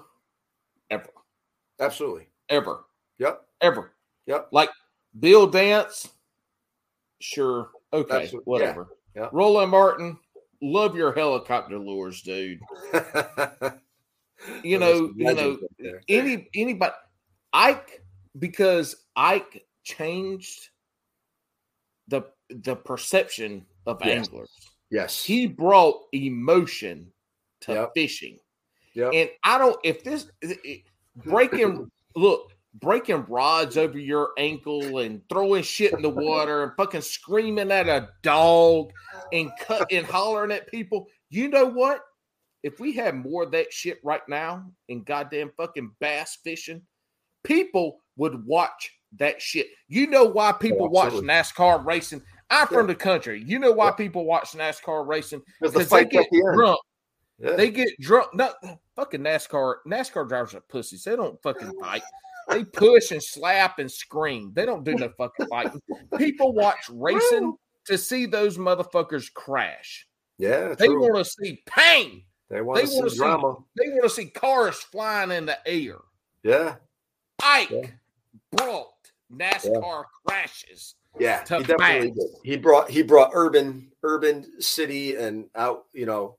[0.90, 1.10] ever.
[1.80, 2.28] Absolutely.
[2.50, 2.86] Ever.
[3.20, 3.42] Yep.
[3.62, 3.94] Ever.
[4.28, 4.50] Yep.
[4.52, 4.70] Like
[5.20, 6.08] Bill Dance,
[7.20, 7.70] sure.
[7.92, 8.52] Okay, Absolutely.
[8.52, 8.88] whatever.
[9.16, 9.24] Yeah.
[9.24, 9.30] Yeah.
[9.32, 10.18] Roland Martin,
[10.62, 12.60] love your helicopter lures, dude.
[14.64, 15.58] You know, you know,
[16.10, 16.94] any anybody
[17.54, 18.04] Ike
[18.38, 20.70] because Ike changed
[22.08, 24.28] the the perception of Yes.
[24.28, 24.52] anglers.
[24.92, 25.24] yes.
[25.24, 27.12] He brought emotion
[27.62, 27.92] to Yep.
[27.96, 28.40] fishing.
[28.94, 29.12] Yep.
[29.14, 30.30] And I don't if this
[31.16, 37.02] breaking look breaking rods over your ankle and throwing shit in the water and fucking
[37.02, 38.92] screaming at a dog
[39.32, 41.08] and cut and hollering at people.
[41.30, 42.02] You know what?
[42.64, 46.82] If we had more of that shit right now in goddamn fucking bass fishing,
[47.44, 49.68] people would watch that shit.
[49.88, 51.14] You know why oh, people watch.
[51.14, 52.22] NASCAR racing?
[52.50, 53.44] I'm from the country.
[53.46, 53.92] You know why Yeah.
[53.92, 55.42] people watch NASCAR racing?
[55.62, 56.80] Because the they get the drunk.
[57.40, 57.56] Yeah.
[57.56, 58.34] They get drunk.
[58.34, 58.54] No,
[58.96, 59.76] fucking NASCAR.
[59.88, 61.04] NASCAR drivers are pussies.
[61.04, 62.04] They don't fucking fight.
[62.50, 64.52] They push and slap and scream.
[64.54, 65.82] They don't do no fucking fighting.
[66.18, 70.08] People watch racing to see those motherfuckers crash.
[70.38, 72.24] yeah, They want to see pain.
[72.50, 73.56] they want to see see- drama.
[73.78, 75.98] They want to see cars flying in the air.
[76.44, 76.76] Yeah.
[77.42, 77.88] Ike Yeah.
[79.38, 80.96] NASCAR crashes.
[81.20, 81.42] Yeah.
[81.42, 82.30] He definitely did.
[82.44, 86.38] He brought he brought urban urban city and out, you know,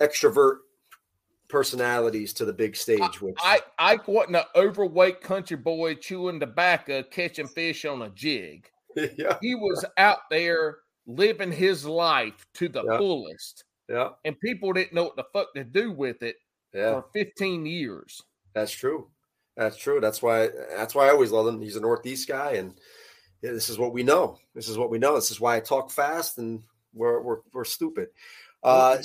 [0.00, 0.58] extrovert
[1.48, 7.02] personalities to the big stage, which I Ike wasn't an overweight country boy chewing tobacco,
[7.02, 8.68] catching fish on a jig.
[8.96, 12.98] yeah, he was out there living his life to the Yeah.
[12.98, 16.36] fullest, yeah, and people didn't know what the fuck to do with it
[16.72, 17.00] yeah.
[17.00, 18.20] for 15 years.
[18.54, 19.08] That's true.
[19.56, 20.00] That's true.
[20.00, 20.48] That's why.
[20.76, 21.60] That's why I always love him.
[21.60, 22.74] He's a Northeast guy, and
[23.42, 24.38] yeah, this is what we know.
[24.54, 25.14] This is what we know.
[25.14, 26.62] This is why I talk fast, and
[26.92, 28.08] we're we're, we're stupid.
[28.62, 28.98] Uh,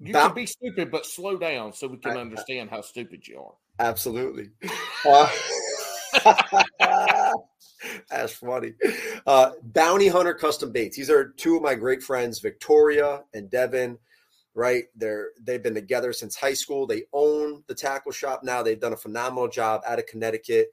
[0.00, 3.40] You can be stupid, but slow down so we can I- understand how stupid you
[3.40, 3.54] are.
[3.78, 4.50] absolutely.
[5.06, 5.28] Uh,
[8.10, 8.72] that's funny.
[9.26, 10.96] Uh, Bounty Hunter Custom Baits.
[10.96, 13.98] These are two of my great friends, Victoria and Devin.
[14.58, 16.84] Right, they're they've been together since high school.
[16.84, 18.60] They own the tackle shop now.
[18.60, 20.72] They've done a phenomenal job out of Connecticut.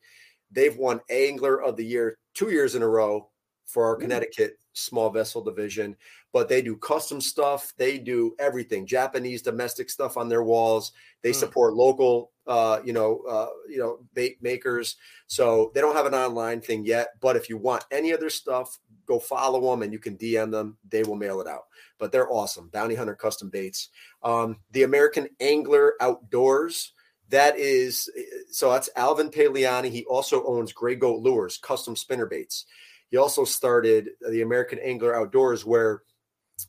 [0.49, 3.29] They've won Angler of the Year two years in a row
[3.67, 3.99] for our Ooh.
[3.99, 5.95] Connecticut small vessel division.
[6.33, 7.73] But they do custom stuff.
[7.77, 10.91] They do everything, Japanese domestic stuff on their walls.
[11.21, 11.35] They Mm.
[11.35, 14.97] support local, uh, you know, uh, you know, bait makers.
[15.27, 17.09] So they don't have an online thing yet.
[17.21, 20.77] But if you want any other stuff, go follow them and you can DM them.
[20.89, 21.65] They will mail it out.
[21.97, 22.69] But they're awesome.
[22.69, 23.89] Bounty Hunter Custom Baits.
[24.23, 26.91] Um, the American Angler Outdoors.
[27.29, 28.09] That is
[28.51, 28.71] so.
[28.71, 29.89] That's Alvin Paleani.
[29.89, 32.65] He also owns Gray Goat Lures, custom spinner baits.
[33.09, 36.03] he also started the American Angler Outdoors, where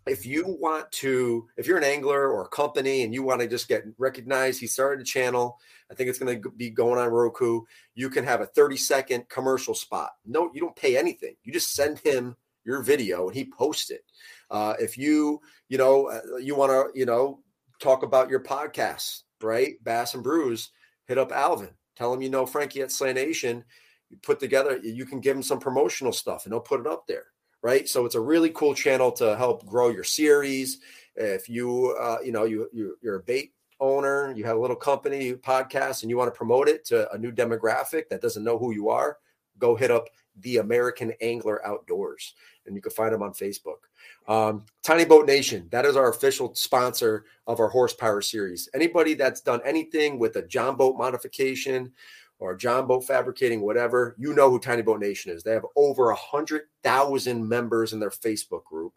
[0.07, 3.49] if you want to, if you're an angler or a company and you want to
[3.49, 5.59] just get recognized, he started a channel.
[5.91, 7.63] I think it's going to be going on Roku.
[7.95, 10.11] You can have a 30 second commercial spot.
[10.25, 11.37] No, you don't pay anything.
[11.45, 14.03] You just send him your video and he posts it.
[14.51, 17.41] Uh, if you, you know, uh, you want to, you know,
[17.81, 19.75] talk about your podcast, right?
[19.85, 20.71] Bass and Brews,
[21.07, 21.71] hit up Alvin.
[21.97, 23.65] Tell him you know Frankie at Slay Nation.
[24.11, 27.07] You put together, you can give him some promotional stuff and he'll put it up
[27.07, 27.27] there
[27.67, 27.89] right?
[27.89, 30.79] So it's a really cool channel to help grow your series.
[31.17, 34.77] If you, uh, you know, you, you you're a bait owner, you have a little
[34.77, 38.57] company podcast, and you want to promote it to a new demographic that doesn't know
[38.57, 39.19] who you are,
[39.59, 40.07] go hit up
[40.43, 42.35] the American Angler Outdoors,
[42.67, 43.81] and you can find them on Facebook.
[44.29, 48.69] Um, Tiny Boat Nation, that is our official sponsor of our horsepower series.
[48.75, 51.93] Anybody that's done anything with a John boat modification
[52.39, 55.43] or John Boat Fabricating, whatever, you know who Tiny Boat Nation is.
[55.43, 58.93] They have over a hundred thousand members in their Facebook group,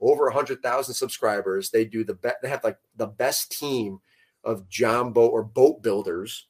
[0.00, 1.70] over a hundred thousand subscribers.
[1.70, 2.36] They do the best.
[2.42, 3.98] They have like the best team
[4.44, 6.46] of John Boat or boat builders,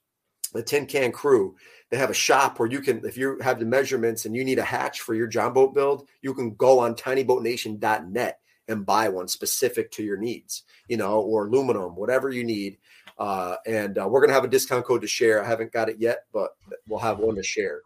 [0.53, 1.57] the Tin Can Crew.
[1.91, 4.59] They have a shop where you can, if you have the measurements and you need
[4.59, 9.29] a hatch for your John Boat build, you can go on tinyboatnation.net and buy one
[9.29, 12.79] specific to your needs, you know, or aluminum, whatever you need.
[13.19, 15.43] Uh, and uh, we're going to have a discount code to share.
[15.43, 16.51] I haven't got it yet, but
[16.89, 17.81] we'll have one to share.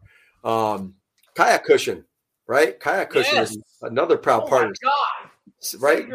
[0.45, 0.95] Um,
[1.35, 2.05] kayak cushion,
[2.47, 2.79] right?
[2.81, 3.51] Kayak cushion yes.
[3.51, 4.75] is another proud oh partner.
[5.79, 6.07] Right?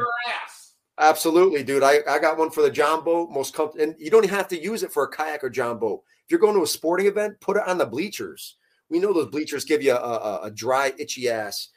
[0.99, 1.83] Absolutely, dude.
[1.83, 3.83] I, I got one for the John boat, most comfortable.
[3.83, 6.01] And you don't even have to use it for a kayak or John boat.
[6.25, 8.57] If you're going to a sporting event, put it on the bleachers.
[8.89, 11.69] We know those bleachers give you a, a, a dry, itchy ass.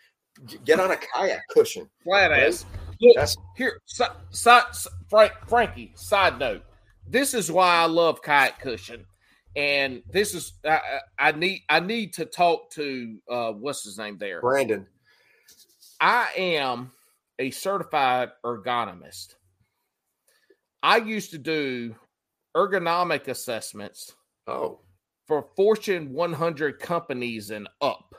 [0.64, 1.88] Get on a kayak cushion.
[2.04, 2.66] Flat ass.
[3.00, 6.62] Look, here, si, si, Frank, Frankie, side note
[7.09, 9.07] this is why I love kayak cushion.
[9.55, 10.81] And this is I,
[11.19, 14.87] I need I need to talk to uh, what's his name there, Brandon.
[16.01, 16.93] I am
[17.39, 19.37] a certified ergonomist.
[20.83, 21.95] I used to do
[22.55, 24.15] ergonomic assessments.
[24.47, 24.81] Oh,
[25.27, 28.15] for Fortune 100 companies and up.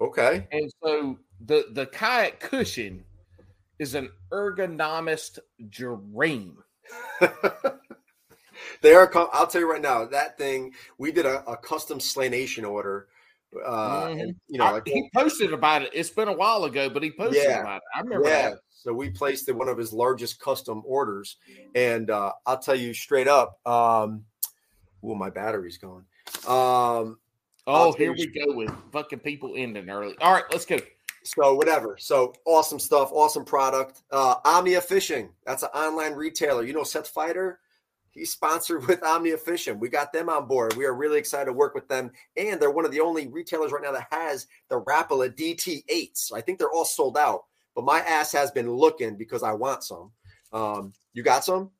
[0.00, 0.46] Okay.
[0.52, 3.04] And so the the kayak cushion
[3.78, 5.38] is an ergonomist
[5.68, 6.58] dream.
[8.80, 9.10] they are.
[9.32, 10.04] I'll tell you right now.
[10.06, 13.08] That thing we did a, a custom Slay Nation order.
[13.64, 14.20] Uh, mm-hmm.
[14.20, 15.90] and, you know, I, he posted about it.
[15.94, 17.82] It's been a while ago, but he posted yeah, about it.
[17.94, 18.50] I remember yeah.
[18.50, 18.58] that.
[18.70, 21.36] So we placed one of his largest custom orders,
[21.74, 23.58] and uh, I'll tell you straight up.
[23.66, 24.24] Um,
[25.02, 26.04] oh, my battery's going.
[26.46, 27.18] Um,
[27.66, 30.14] oh, here we go with fucking people ending early.
[30.20, 30.78] All right, let's go.
[31.24, 31.96] So whatever.
[31.98, 34.02] So awesome stuff, awesome product.
[34.10, 35.30] Uh Omnia Fishing.
[35.46, 36.64] That's an online retailer.
[36.64, 37.56] You know Seth Feider.
[38.10, 39.78] He's sponsored with Omnia Fishing.
[39.78, 40.74] We got them on board.
[40.74, 42.10] We are really excited to work with them.
[42.36, 46.32] And they're one of the only retailers right now that has the Rapala DT8s.
[46.32, 47.44] I think they're all sold out.
[47.74, 50.10] But my ass has been looking because I want some.
[50.52, 51.70] Um, you got some?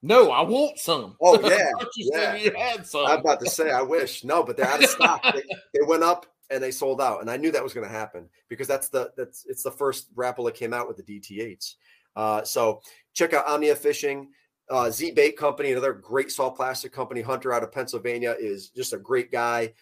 [0.00, 1.16] No, I want some.
[1.20, 2.34] Oh yeah, yeah.
[2.34, 3.06] You had some.
[3.06, 4.24] I'm about to say I wish.
[4.24, 5.22] No, but they're out of stock.
[5.22, 5.42] they,
[5.74, 7.20] they, went up and they sold out.
[7.20, 10.14] And I knew that was going to happen because that's the that's it's the first
[10.14, 11.74] Rapala that came out with the DT8s.
[12.14, 12.80] Uh, so
[13.14, 14.28] check out Omnia Fishing.
[14.70, 17.20] Uh, Z Bait Company, another great soft plastic company.
[17.20, 19.72] Hunter out of Pennsylvania is just a great guy.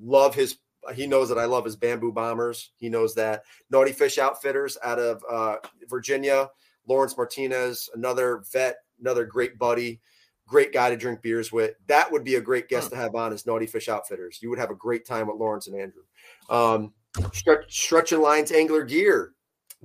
[0.00, 0.58] Love his.
[0.94, 2.72] He knows that I love his bamboo bombers.
[2.76, 5.56] He knows that Naughty Fish Outfitters out of uh,
[5.88, 6.50] Virginia.
[6.86, 10.00] Lawrence Martinez, another vet, another great buddy
[10.46, 11.74] great guy to drink beers with.
[11.86, 14.38] That would be a great guest to have on as Naughty Fish Outfitters.
[14.42, 16.02] You would have a great time with Lawrence and Andrew.
[16.50, 16.92] Um,
[17.32, 19.32] stretch, stretching lines, angler gear.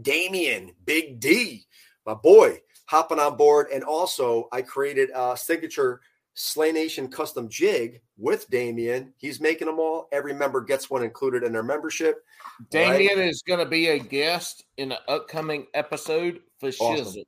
[0.02, 1.66] Damien, Big D,
[2.06, 3.68] my boy, hopping on board.
[3.74, 6.02] And also, I created a signature
[6.34, 9.14] Slay Nation custom jig with Damien.
[9.18, 10.08] He's making them all.
[10.14, 12.24] Every member gets one included in their membership.
[12.70, 13.28] Damien right?
[13.28, 17.06] is going to be a guest in an upcoming episode for awesome.
[17.06, 17.24] Shizzle.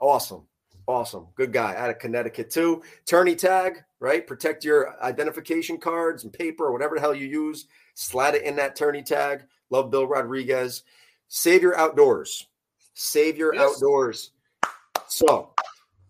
[0.00, 0.42] Awesome.
[0.88, 1.26] Awesome.
[1.34, 2.82] Good guy out of Connecticut, too.
[3.06, 4.24] Tourney tag, right?
[4.24, 7.66] Protect your identification cards and paper or whatever the hell you use.
[7.94, 9.44] Slide it in that tourney tag.
[9.70, 10.84] Love Bill Rodriguez.
[11.28, 12.46] Savior Outdoors.
[12.94, 13.62] Savior yes.
[13.62, 14.30] Outdoors.
[15.08, 15.50] So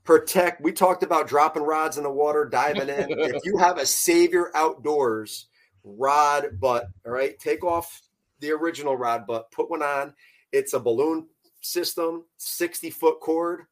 [0.05, 0.61] protect.
[0.61, 3.07] We talked about dropping rods in the water, diving in.
[3.19, 5.47] if you have a Savior Outdoors
[5.85, 8.03] rod butt, all right, take off
[8.41, 10.13] the original rod butt, put one on.
[10.53, 11.29] It's a balloon
[11.63, 13.63] system, 60 foot cord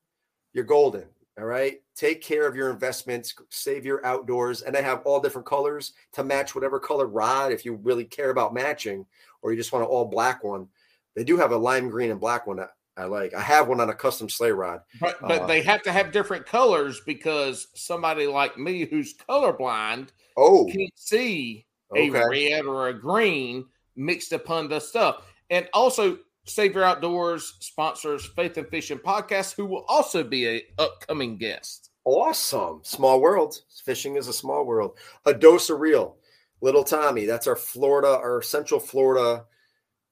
[0.54, 1.04] you're golden.
[1.38, 1.80] All right.
[1.96, 6.22] Take care of your investments, save your outdoors, and they have all different colors to
[6.22, 9.04] match whatever color rod if you really care about matching,
[9.42, 10.68] or you just want an all black one.
[11.16, 13.34] They do have a lime green and black one that I like.
[13.34, 14.80] I have one on a custom sleigh rod.
[15.00, 20.08] But but uh, they have to have different colors because somebody like me who's colorblind
[20.36, 22.16] oh can't see okay.
[22.16, 23.66] a red or a green
[23.96, 25.24] mixed upon the stuff.
[25.50, 30.62] And also, Save Your Outdoors sponsors Faith and Fishing Podcast, who will also be a
[30.78, 31.90] upcoming guest.
[32.04, 32.80] Awesome.
[32.82, 33.56] Small world.
[33.84, 34.98] Fishing is a small world.
[35.24, 36.16] A dose of real.
[36.60, 37.24] Little Tommy.
[37.24, 39.44] That's our Florida, our Central Florida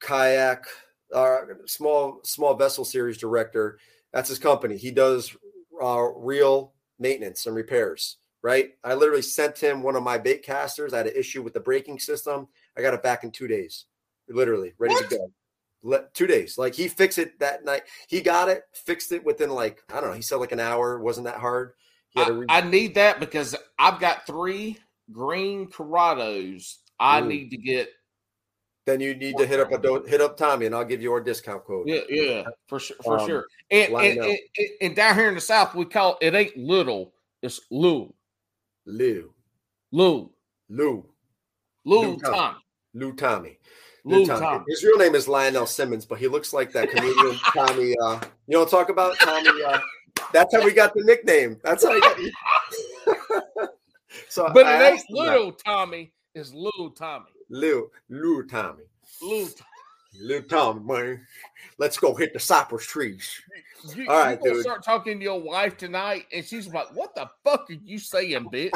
[0.00, 0.64] kayak,
[1.14, 3.78] our small small vessel series director.
[4.12, 4.76] That's his company.
[4.76, 5.36] He does
[5.82, 8.16] uh, real maintenance and repairs.
[8.42, 8.70] Right.
[8.82, 10.92] I literally sent him one of my bait casters.
[10.92, 12.48] I had an issue with the braking system.
[12.76, 13.84] I got it back in two days.
[14.28, 15.10] Literally ready What?
[15.10, 15.32] to go.
[15.82, 16.59] Let, two days.
[16.59, 17.82] Like he fixed it that night.
[18.09, 20.16] He got it, fixed it within like I don't know.
[20.16, 21.00] He said like an hour.
[21.00, 21.72] Wasn't that hard.
[22.14, 24.78] I, I need that because I've got three
[25.10, 26.76] green Curados.
[27.00, 27.26] I Ooh.
[27.26, 27.88] need to get.
[28.84, 31.20] then you need to hit up a hit up Tommy, and I'll give you our
[31.20, 31.88] discount code.
[31.88, 33.46] Yeah, yeah, for sure, for Um, sure.
[33.70, 34.38] And and, and
[34.82, 37.14] and down here in the south, we call it ain't little.
[37.40, 38.12] It's Lou,
[38.86, 39.32] Lou,
[39.90, 40.30] Lou,
[40.68, 41.06] Lou,
[41.84, 42.32] Lou Lou Tom.
[42.34, 42.56] Tom,
[42.94, 43.59] Lou Tommy.
[44.04, 44.40] Lou Tommy.
[44.40, 44.64] Tom.
[44.68, 47.94] His real name is Lionel Simmons, but he looks like that comedian Tommy.
[48.02, 49.62] Uh, you know, what I'm talking about Tommy.
[49.62, 49.78] Uh,
[50.32, 51.58] that's how we got the nickname.
[51.62, 52.16] That's how he got.
[54.28, 55.32] so, But I it ain't asked him that.
[55.32, 56.12] little Tommy.
[56.34, 57.26] It's Lou Tommy.
[57.50, 58.84] Lou, Lou Tommy,
[59.20, 59.44] Lou.
[59.46, 59.66] Tom-
[60.20, 61.26] Lou Tommy, man.
[61.78, 63.30] Let's go hit the cypress trees.
[63.94, 64.62] You, All right, you gonna dude.
[64.62, 68.48] start talking to your wife tonight, and she's like, "What the fuck are you saying,
[68.52, 68.72] bitch?"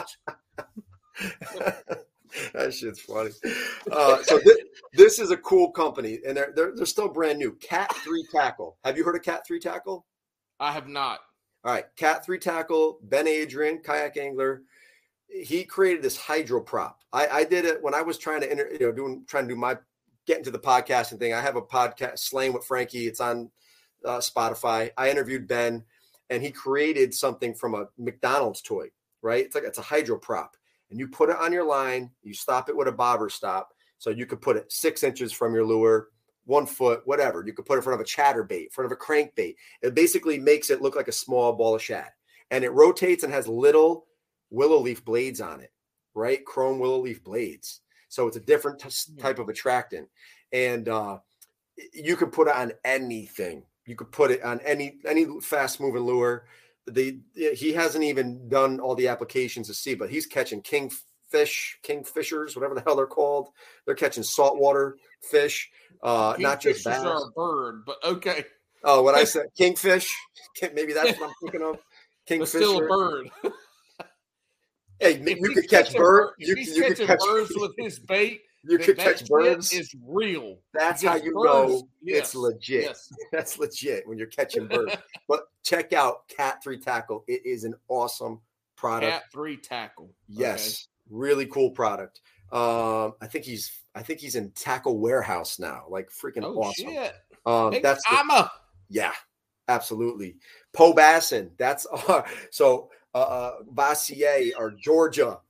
[2.55, 3.31] That shit's funny.
[3.91, 4.57] Uh, so this,
[4.93, 7.53] this is a cool company, and they're, they're they're still brand new.
[7.53, 8.77] Cat Three Tackle.
[8.85, 10.07] Have you heard of Cat Three Tackle?
[10.61, 11.21] I have not.
[11.65, 12.99] All right, Cat Three Tackle.
[13.03, 14.63] Ben Adrian, kayak angler.
[15.29, 17.01] He created this hydro prop.
[17.13, 19.55] I, I did it when I was trying to, inter, you know, doing trying to
[19.55, 19.77] do my
[20.27, 21.35] getting to the podcasting thing.
[21.35, 23.07] I have a podcast, Slaying with Frankie.
[23.07, 23.51] It's on
[24.05, 24.91] uh, Spotify.
[24.97, 25.85] I interviewed Ben,
[26.31, 28.89] and he created something from a McDonald's toy.
[29.23, 29.45] Right?
[29.45, 30.57] It's like it's a hydro prop,
[30.91, 32.11] and you put it on your line.
[32.23, 35.55] You stop it with a bobber stop, so you could put it six inches from
[35.55, 36.09] your lure,
[36.45, 37.45] one foot, whatever.
[37.47, 39.57] You could put it in front of a chatterbait, in front of a crankbait.
[39.83, 42.11] It basically makes it look like a small ball of shad,
[42.51, 44.07] and it rotates and has little
[44.51, 45.73] willow leaf blades on it,
[46.15, 46.45] right?
[46.45, 47.81] Chrome willow leaf blades.
[48.09, 50.09] So it's a different t- type of attractant,
[50.53, 51.19] and uh,
[51.93, 53.65] you can put it on anything.
[53.85, 56.47] You could put it on any any fast moving lure.
[56.89, 62.55] The he hasn't even done all the applications to see, but he's catching kingfish, kingfishers,
[62.55, 63.49] whatever the hell they're called.
[63.85, 64.97] They're catching saltwater
[65.31, 65.69] fish,
[66.03, 67.01] uh, not just bass.
[67.03, 68.45] are a bird, but okay,
[68.85, 70.09] Oh, what I said, kingfish.
[70.75, 71.79] Maybe that's what I'm thinking of.
[72.27, 72.59] Kingfisher.
[72.59, 73.31] still a bird.
[75.01, 76.31] Hey, If you could catch catching birds.
[76.31, 78.99] bir- If You, he's you could catching catch birds with his bait, You then could
[78.99, 79.73] catch birds.
[79.73, 80.59] Is real.
[80.75, 82.83] That's how you birds- know yes, it's legit.
[82.85, 83.13] yes.
[83.33, 84.97] That's legit when you're catching birds.
[85.29, 87.25] but check out Cat Three Tackle.
[87.29, 88.41] It is an awesome
[88.77, 89.11] product.
[89.13, 90.11] Cat three tackle.
[90.29, 92.21] Yes, really cool product.
[92.53, 95.85] Um, I think he's I think he's in Tackle Warehouse now.
[95.89, 96.47] Like freaking Okay.
[96.47, 96.89] Oh awesome.
[96.89, 97.15] shit!
[97.47, 98.53] Um, Big that's the- Mama.
[98.91, 99.13] yeah,
[99.69, 100.37] absolutely.
[100.73, 101.51] Poe Bassin.
[101.59, 105.41] That's our so uh, uh Vassier, our Georgia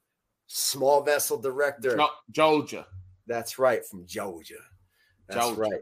[0.46, 1.96] small vessel director.
[1.96, 2.86] Jo- Georgia.
[3.26, 4.54] That's right, from Georgia.
[5.28, 5.60] That's Georgia.
[5.60, 5.80] right.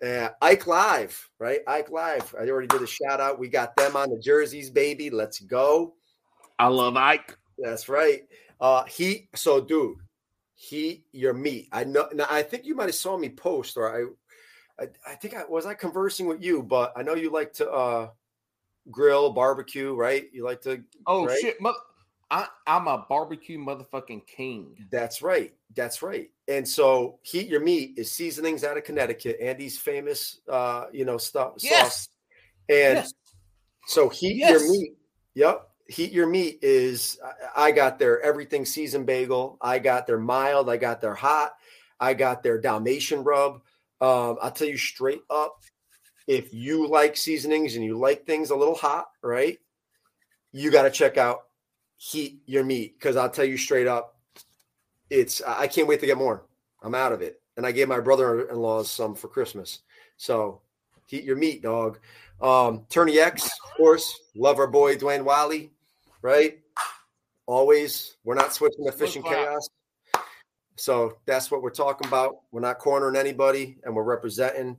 [0.00, 1.60] Uh, Ike Live, right?
[1.66, 2.34] Ike Live.
[2.38, 3.38] I already did a shout out.
[3.38, 5.10] We got them on the jerseys, baby.
[5.10, 5.94] Let's go.
[6.58, 7.36] I love Ike.
[7.58, 8.22] That's right.
[8.60, 9.28] Uh, heat.
[9.34, 9.98] So, dude,
[10.54, 11.68] heat your meat.
[11.72, 12.08] I know.
[12.12, 13.90] Now, I think you might have saw me post, or
[14.80, 17.52] I, I, I think I was I conversing with you, but I know you like
[17.54, 18.08] to uh,
[18.90, 20.26] grill, barbecue, right?
[20.32, 20.82] You like to.
[21.06, 21.38] Oh right?
[21.40, 21.60] shit!
[22.30, 24.86] I, I'm a barbecue motherfucking king.
[24.90, 25.54] That's right.
[25.74, 26.30] That's right.
[26.46, 29.38] And so, heat your meat is seasonings out of Connecticut.
[29.40, 31.54] Andy's famous, uh, you know, stuff.
[31.58, 31.86] Yes.
[31.86, 32.08] Sauce.
[32.68, 33.14] And yes.
[33.86, 34.60] So heat Yes.
[34.60, 34.92] your meat.
[35.34, 35.68] Yep.
[35.88, 37.18] Heat your meat is
[37.56, 39.56] I- got their everything season bagel.
[39.62, 40.68] I got their mild.
[40.68, 41.52] I got their hot.
[41.98, 43.62] I got their Dalmatian rub.
[44.02, 45.62] Um, I'll tell you straight up,
[46.26, 49.58] if you like seasonings and you like things a little hot, right?
[50.52, 51.47] You got to check out
[51.98, 54.16] Heat Your Meat because I'll tell you straight up,
[55.10, 56.46] it's I can't wait to get more.
[56.82, 59.80] I'm out of it, and I gave my brother-in-laws some for Christmas.
[60.16, 60.62] So
[61.06, 61.98] heat your meat, dog.
[62.40, 65.72] Um, Tourney X, of course, love our boy Dwayne Wiley,
[66.22, 66.60] right?
[67.46, 69.68] Always, we're not switching to fishing chaos.
[70.76, 72.42] So that's what we're talking about.
[72.52, 74.76] We're not cornering anybody, and we're representing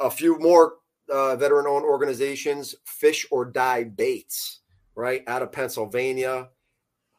[0.00, 0.74] a few more
[1.12, 2.74] uh, veteran-owned organizations.
[2.84, 4.60] Fish or Die Baits,
[4.94, 6.48] right out of Pennsylvania.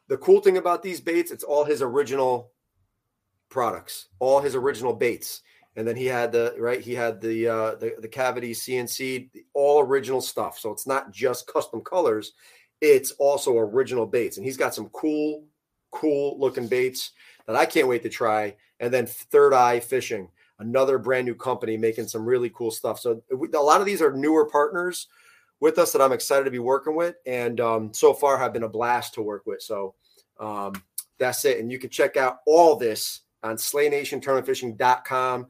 [0.08, 2.52] The cool thing about these baits, it's all his original
[3.48, 5.42] products, all his original baits
[5.76, 9.80] and then he had the right he had the uh the, the cavity cnc all
[9.80, 12.32] original stuff so it's not just custom colors
[12.80, 15.44] it's also original baits and he's got some cool
[15.90, 17.12] cool looking baits
[17.46, 18.56] that I can't wait to try.
[18.80, 20.28] And then Third Eye Fishing,
[20.58, 23.00] another brand new company making some really cool stuff.
[23.00, 25.08] So a lot of these are newer partners
[25.60, 28.64] with us that I'm excited to be working with, and um, so far have been
[28.64, 29.62] a blast to work with.
[29.62, 29.94] So
[30.38, 30.74] um,
[31.18, 31.58] that's it.
[31.58, 35.46] And you can check out all this on SlayNationTournamentFishing.com.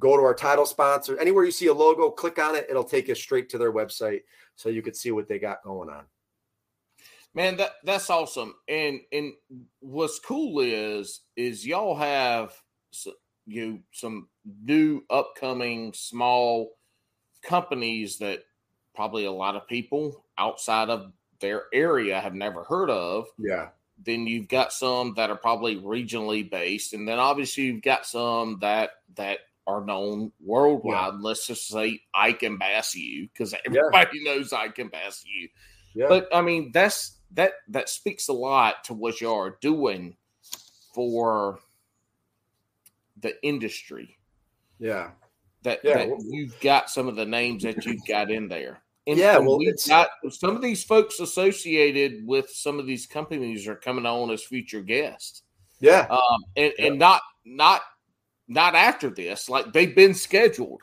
[0.00, 1.18] Go to our title sponsor.
[1.18, 2.66] Anywhere you see a logo, click on it.
[2.70, 4.20] It'll take you straight to their website
[4.54, 6.04] so you can see what they got going on.
[7.34, 8.54] Man, that that's awesome.
[8.68, 9.32] And and
[9.80, 12.52] what's cool is is y'all have
[13.46, 14.28] you know, some
[14.64, 16.70] new upcoming small
[17.42, 18.42] companies that
[18.98, 23.28] probably a lot of people outside of their area have never heard of.
[23.38, 23.68] Yeah.
[24.04, 28.58] Then you've got some that are probably regionally based, and then obviously you've got some
[28.60, 29.38] that that
[29.68, 31.14] are known worldwide.
[31.14, 31.20] Yeah.
[31.20, 34.34] Let's just say Ike and Bass U, because everybody yeah.
[34.34, 35.48] knows Ike and Bass U.
[35.94, 36.06] Yeah.
[36.08, 40.16] But I mean, that's that that speaks a lot to what you are doing
[40.92, 41.60] for
[43.16, 44.18] the industry.
[44.80, 45.10] Yeah.
[45.62, 45.98] That, yeah.
[45.98, 48.80] that you've got some of the names that you've got in there.
[49.08, 53.66] And, yeah, well, we've got some of these folks associated with some of these companies
[53.66, 55.44] are coming on as future guests.
[55.80, 56.86] Yeah, um, and yeah.
[56.86, 57.80] and not not
[58.48, 60.82] not after this, like they've been scheduled.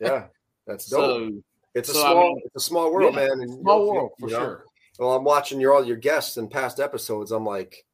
[0.00, 0.26] Yeah,
[0.68, 1.00] that's dope.
[1.00, 1.42] So,
[1.74, 3.40] it's a small, I mean, it's a small world, yeah, man.
[3.40, 4.64] And small world for know, sure.
[5.00, 7.32] Well, I'm watching your all your guests in past episodes.
[7.32, 7.84] I'm like,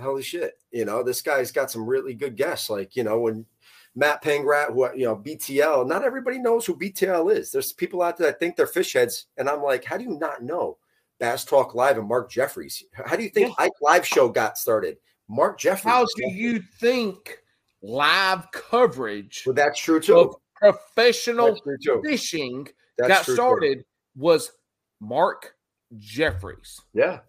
[0.00, 2.70] holy shit, you know, this guy's got some really good guests.
[2.70, 3.46] Like, you know, when
[3.94, 5.86] Matt Pangrat, who you know, BTL.
[5.86, 7.52] Not everybody knows who BTL is.
[7.52, 10.18] There's people out there that think they're fish heads, and I'm like, how do you
[10.18, 10.78] not know
[11.20, 12.82] Bass Talk Live and Mark Jeffries?
[12.92, 13.54] How do you think.
[13.58, 14.96] Ike Live Show got started?
[15.28, 15.92] Mark Jeffries.
[15.92, 17.38] How do you think
[17.82, 19.42] live coverage?
[19.46, 20.34] Well, that's true too.
[20.56, 22.02] professional too.
[22.04, 23.84] fishing that's got started too.
[24.16, 24.52] was
[25.00, 25.54] Mark
[25.98, 26.80] Jeffries.
[26.94, 27.20] Yeah,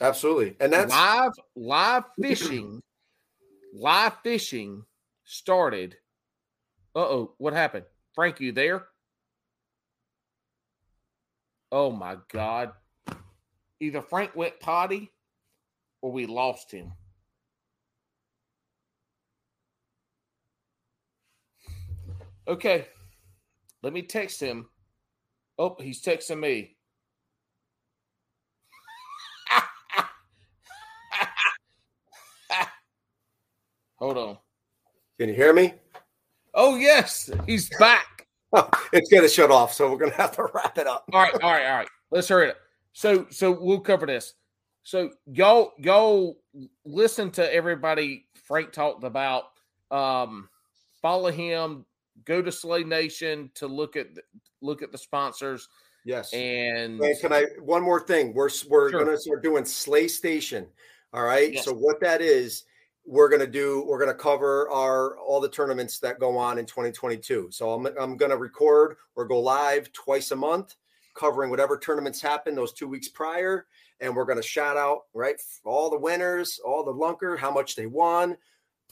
[0.00, 0.56] absolutely.
[0.60, 2.80] And that's live live fishing.
[3.74, 4.82] live fishing
[5.24, 5.96] started
[6.96, 7.84] uh oh, what happened?
[8.14, 8.86] Frank, you there?
[11.70, 12.72] Oh my God.
[13.80, 15.10] Either Frank went potty
[16.00, 16.92] or we lost him.
[22.48, 22.86] Okay.
[23.82, 24.70] Let me text him.
[25.58, 26.76] Oh, he's texting me.
[33.96, 34.38] Hold on.
[35.18, 35.74] Can you hear me?
[36.56, 38.26] Oh yes, he's back.
[38.92, 41.04] it's gonna shut off, so we're gonna have to wrap it up.
[41.12, 41.88] all right, all right, all right.
[42.10, 42.56] Let's hurry up.
[42.94, 44.32] So, so we'll cover this.
[44.82, 46.38] So y'all, y'all
[46.86, 49.44] listen to everybody Frank talked about.
[49.90, 50.48] Um,
[51.02, 51.84] follow him.
[52.24, 54.22] Go to Slay Nation to look at the,
[54.62, 55.68] look at the sponsors.
[56.06, 56.32] Yes.
[56.32, 58.32] And, and can I one more thing?
[58.32, 59.04] We're we're sure.
[59.04, 60.66] gonna start doing Slay Station.
[61.12, 61.52] All right.
[61.52, 61.66] Yes.
[61.66, 62.64] So what that is
[63.06, 66.58] we're going to do we're going to cover our all the tournaments that go on
[66.58, 70.74] in 2022 so i'm, I'm going to record or go live twice a month
[71.14, 73.66] covering whatever tournaments happen those two weeks prior
[74.00, 77.76] and we're going to shout out right all the winners all the lunker how much
[77.76, 78.36] they won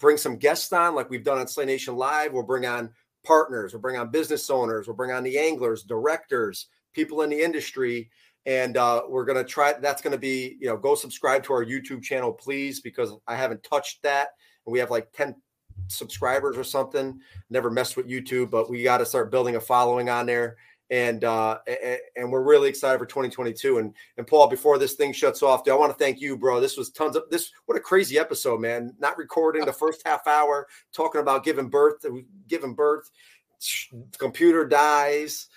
[0.01, 2.91] bring some guests on like we've done on slay nation live we'll bring on
[3.25, 7.43] partners we'll bring on business owners we'll bring on the anglers directors people in the
[7.43, 8.11] industry
[8.47, 12.03] and uh, we're to try that's to be you know go subscribe to our youtube
[12.03, 14.29] channel please because i haven't touched that.
[14.67, 15.35] And we have like 10
[15.89, 17.21] subscribers or something.
[17.51, 20.57] Never messed with youtube but we got to start building a following on there.
[20.91, 21.59] And uh
[22.17, 25.75] and we're really excited for 2022 and and paul before this thing shuts off i
[25.75, 26.61] want to thank you bro?
[26.61, 28.95] This was tons of this what a crazy episode man.
[28.99, 32.05] Not recording the first half hour talking about giving birth
[32.47, 33.11] giving birth.
[34.19, 35.49] Computer dies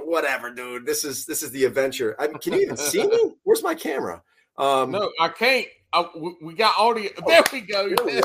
[0.00, 0.86] whatever, dude.
[0.86, 2.16] This is this is the adventure.
[2.18, 3.34] I mean, can you even see me?
[3.44, 4.22] Where's my camera?
[4.56, 5.66] Um, no, I can't.
[5.92, 6.06] I,
[6.42, 7.10] we got audio.
[7.22, 7.88] Oh, there we go.
[7.88, 8.20] There we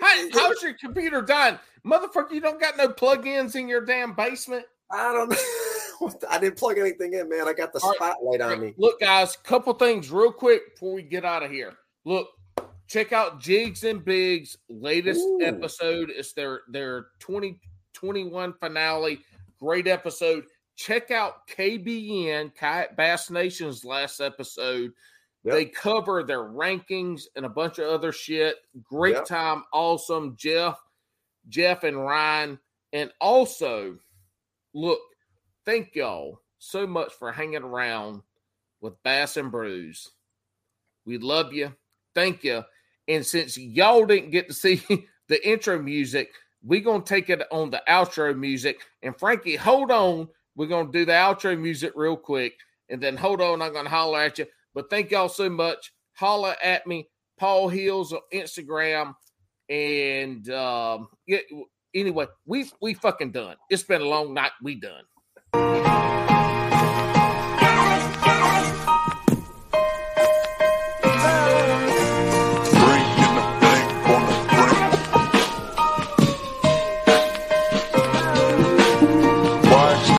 [0.00, 2.32] How, how's your computer dying, motherfucker?
[2.32, 4.64] You don't got no plug-ins in your damn basement.
[4.90, 6.12] I don't know.
[6.30, 7.48] I didn't plug anything in, man.
[7.48, 8.52] I got the All spotlight right.
[8.52, 8.74] on me.
[8.76, 11.74] Look, guys, couple things real quick before we get out of here.
[12.04, 12.28] Look,
[12.86, 15.40] check out Jigs and Bigs latest Ooh.
[15.42, 16.10] episode.
[16.10, 19.20] It's their their 2021 finale.
[19.60, 20.44] Great episode.
[20.76, 24.92] Check out KBN, Kayak Bass Nation's last episode.
[25.44, 25.54] Yep.
[25.54, 28.56] They cover their rankings and a bunch of other shit.
[28.82, 29.24] Great yep.
[29.24, 29.64] time.
[29.72, 30.36] Awesome.
[30.36, 30.78] Jeff,
[31.48, 32.58] Jeff and Ryan.
[32.92, 33.96] And also,
[34.74, 35.00] look,
[35.64, 38.22] thank y'all so much for hanging around
[38.80, 40.10] with Bass and Brews.
[41.04, 41.74] We love you.
[42.14, 42.64] Thank you.
[43.06, 44.82] And since y'all didn't get to see
[45.28, 46.30] the intro music,
[46.62, 48.80] we're going to take it on the outro music.
[49.02, 50.28] And Frankie, hold on.
[50.56, 52.54] We're going to do the outro music real quick.
[52.88, 53.62] And then hold on.
[53.62, 54.46] I'm going to holler at you.
[54.74, 55.92] But thank y'all so much.
[56.14, 57.08] Holler at me.
[57.38, 59.14] Paul Hills on Instagram.
[59.68, 61.38] And um, yeah,
[61.94, 63.56] anyway, we we fucking done.
[63.70, 64.52] It's been a long night.
[64.62, 65.02] We done.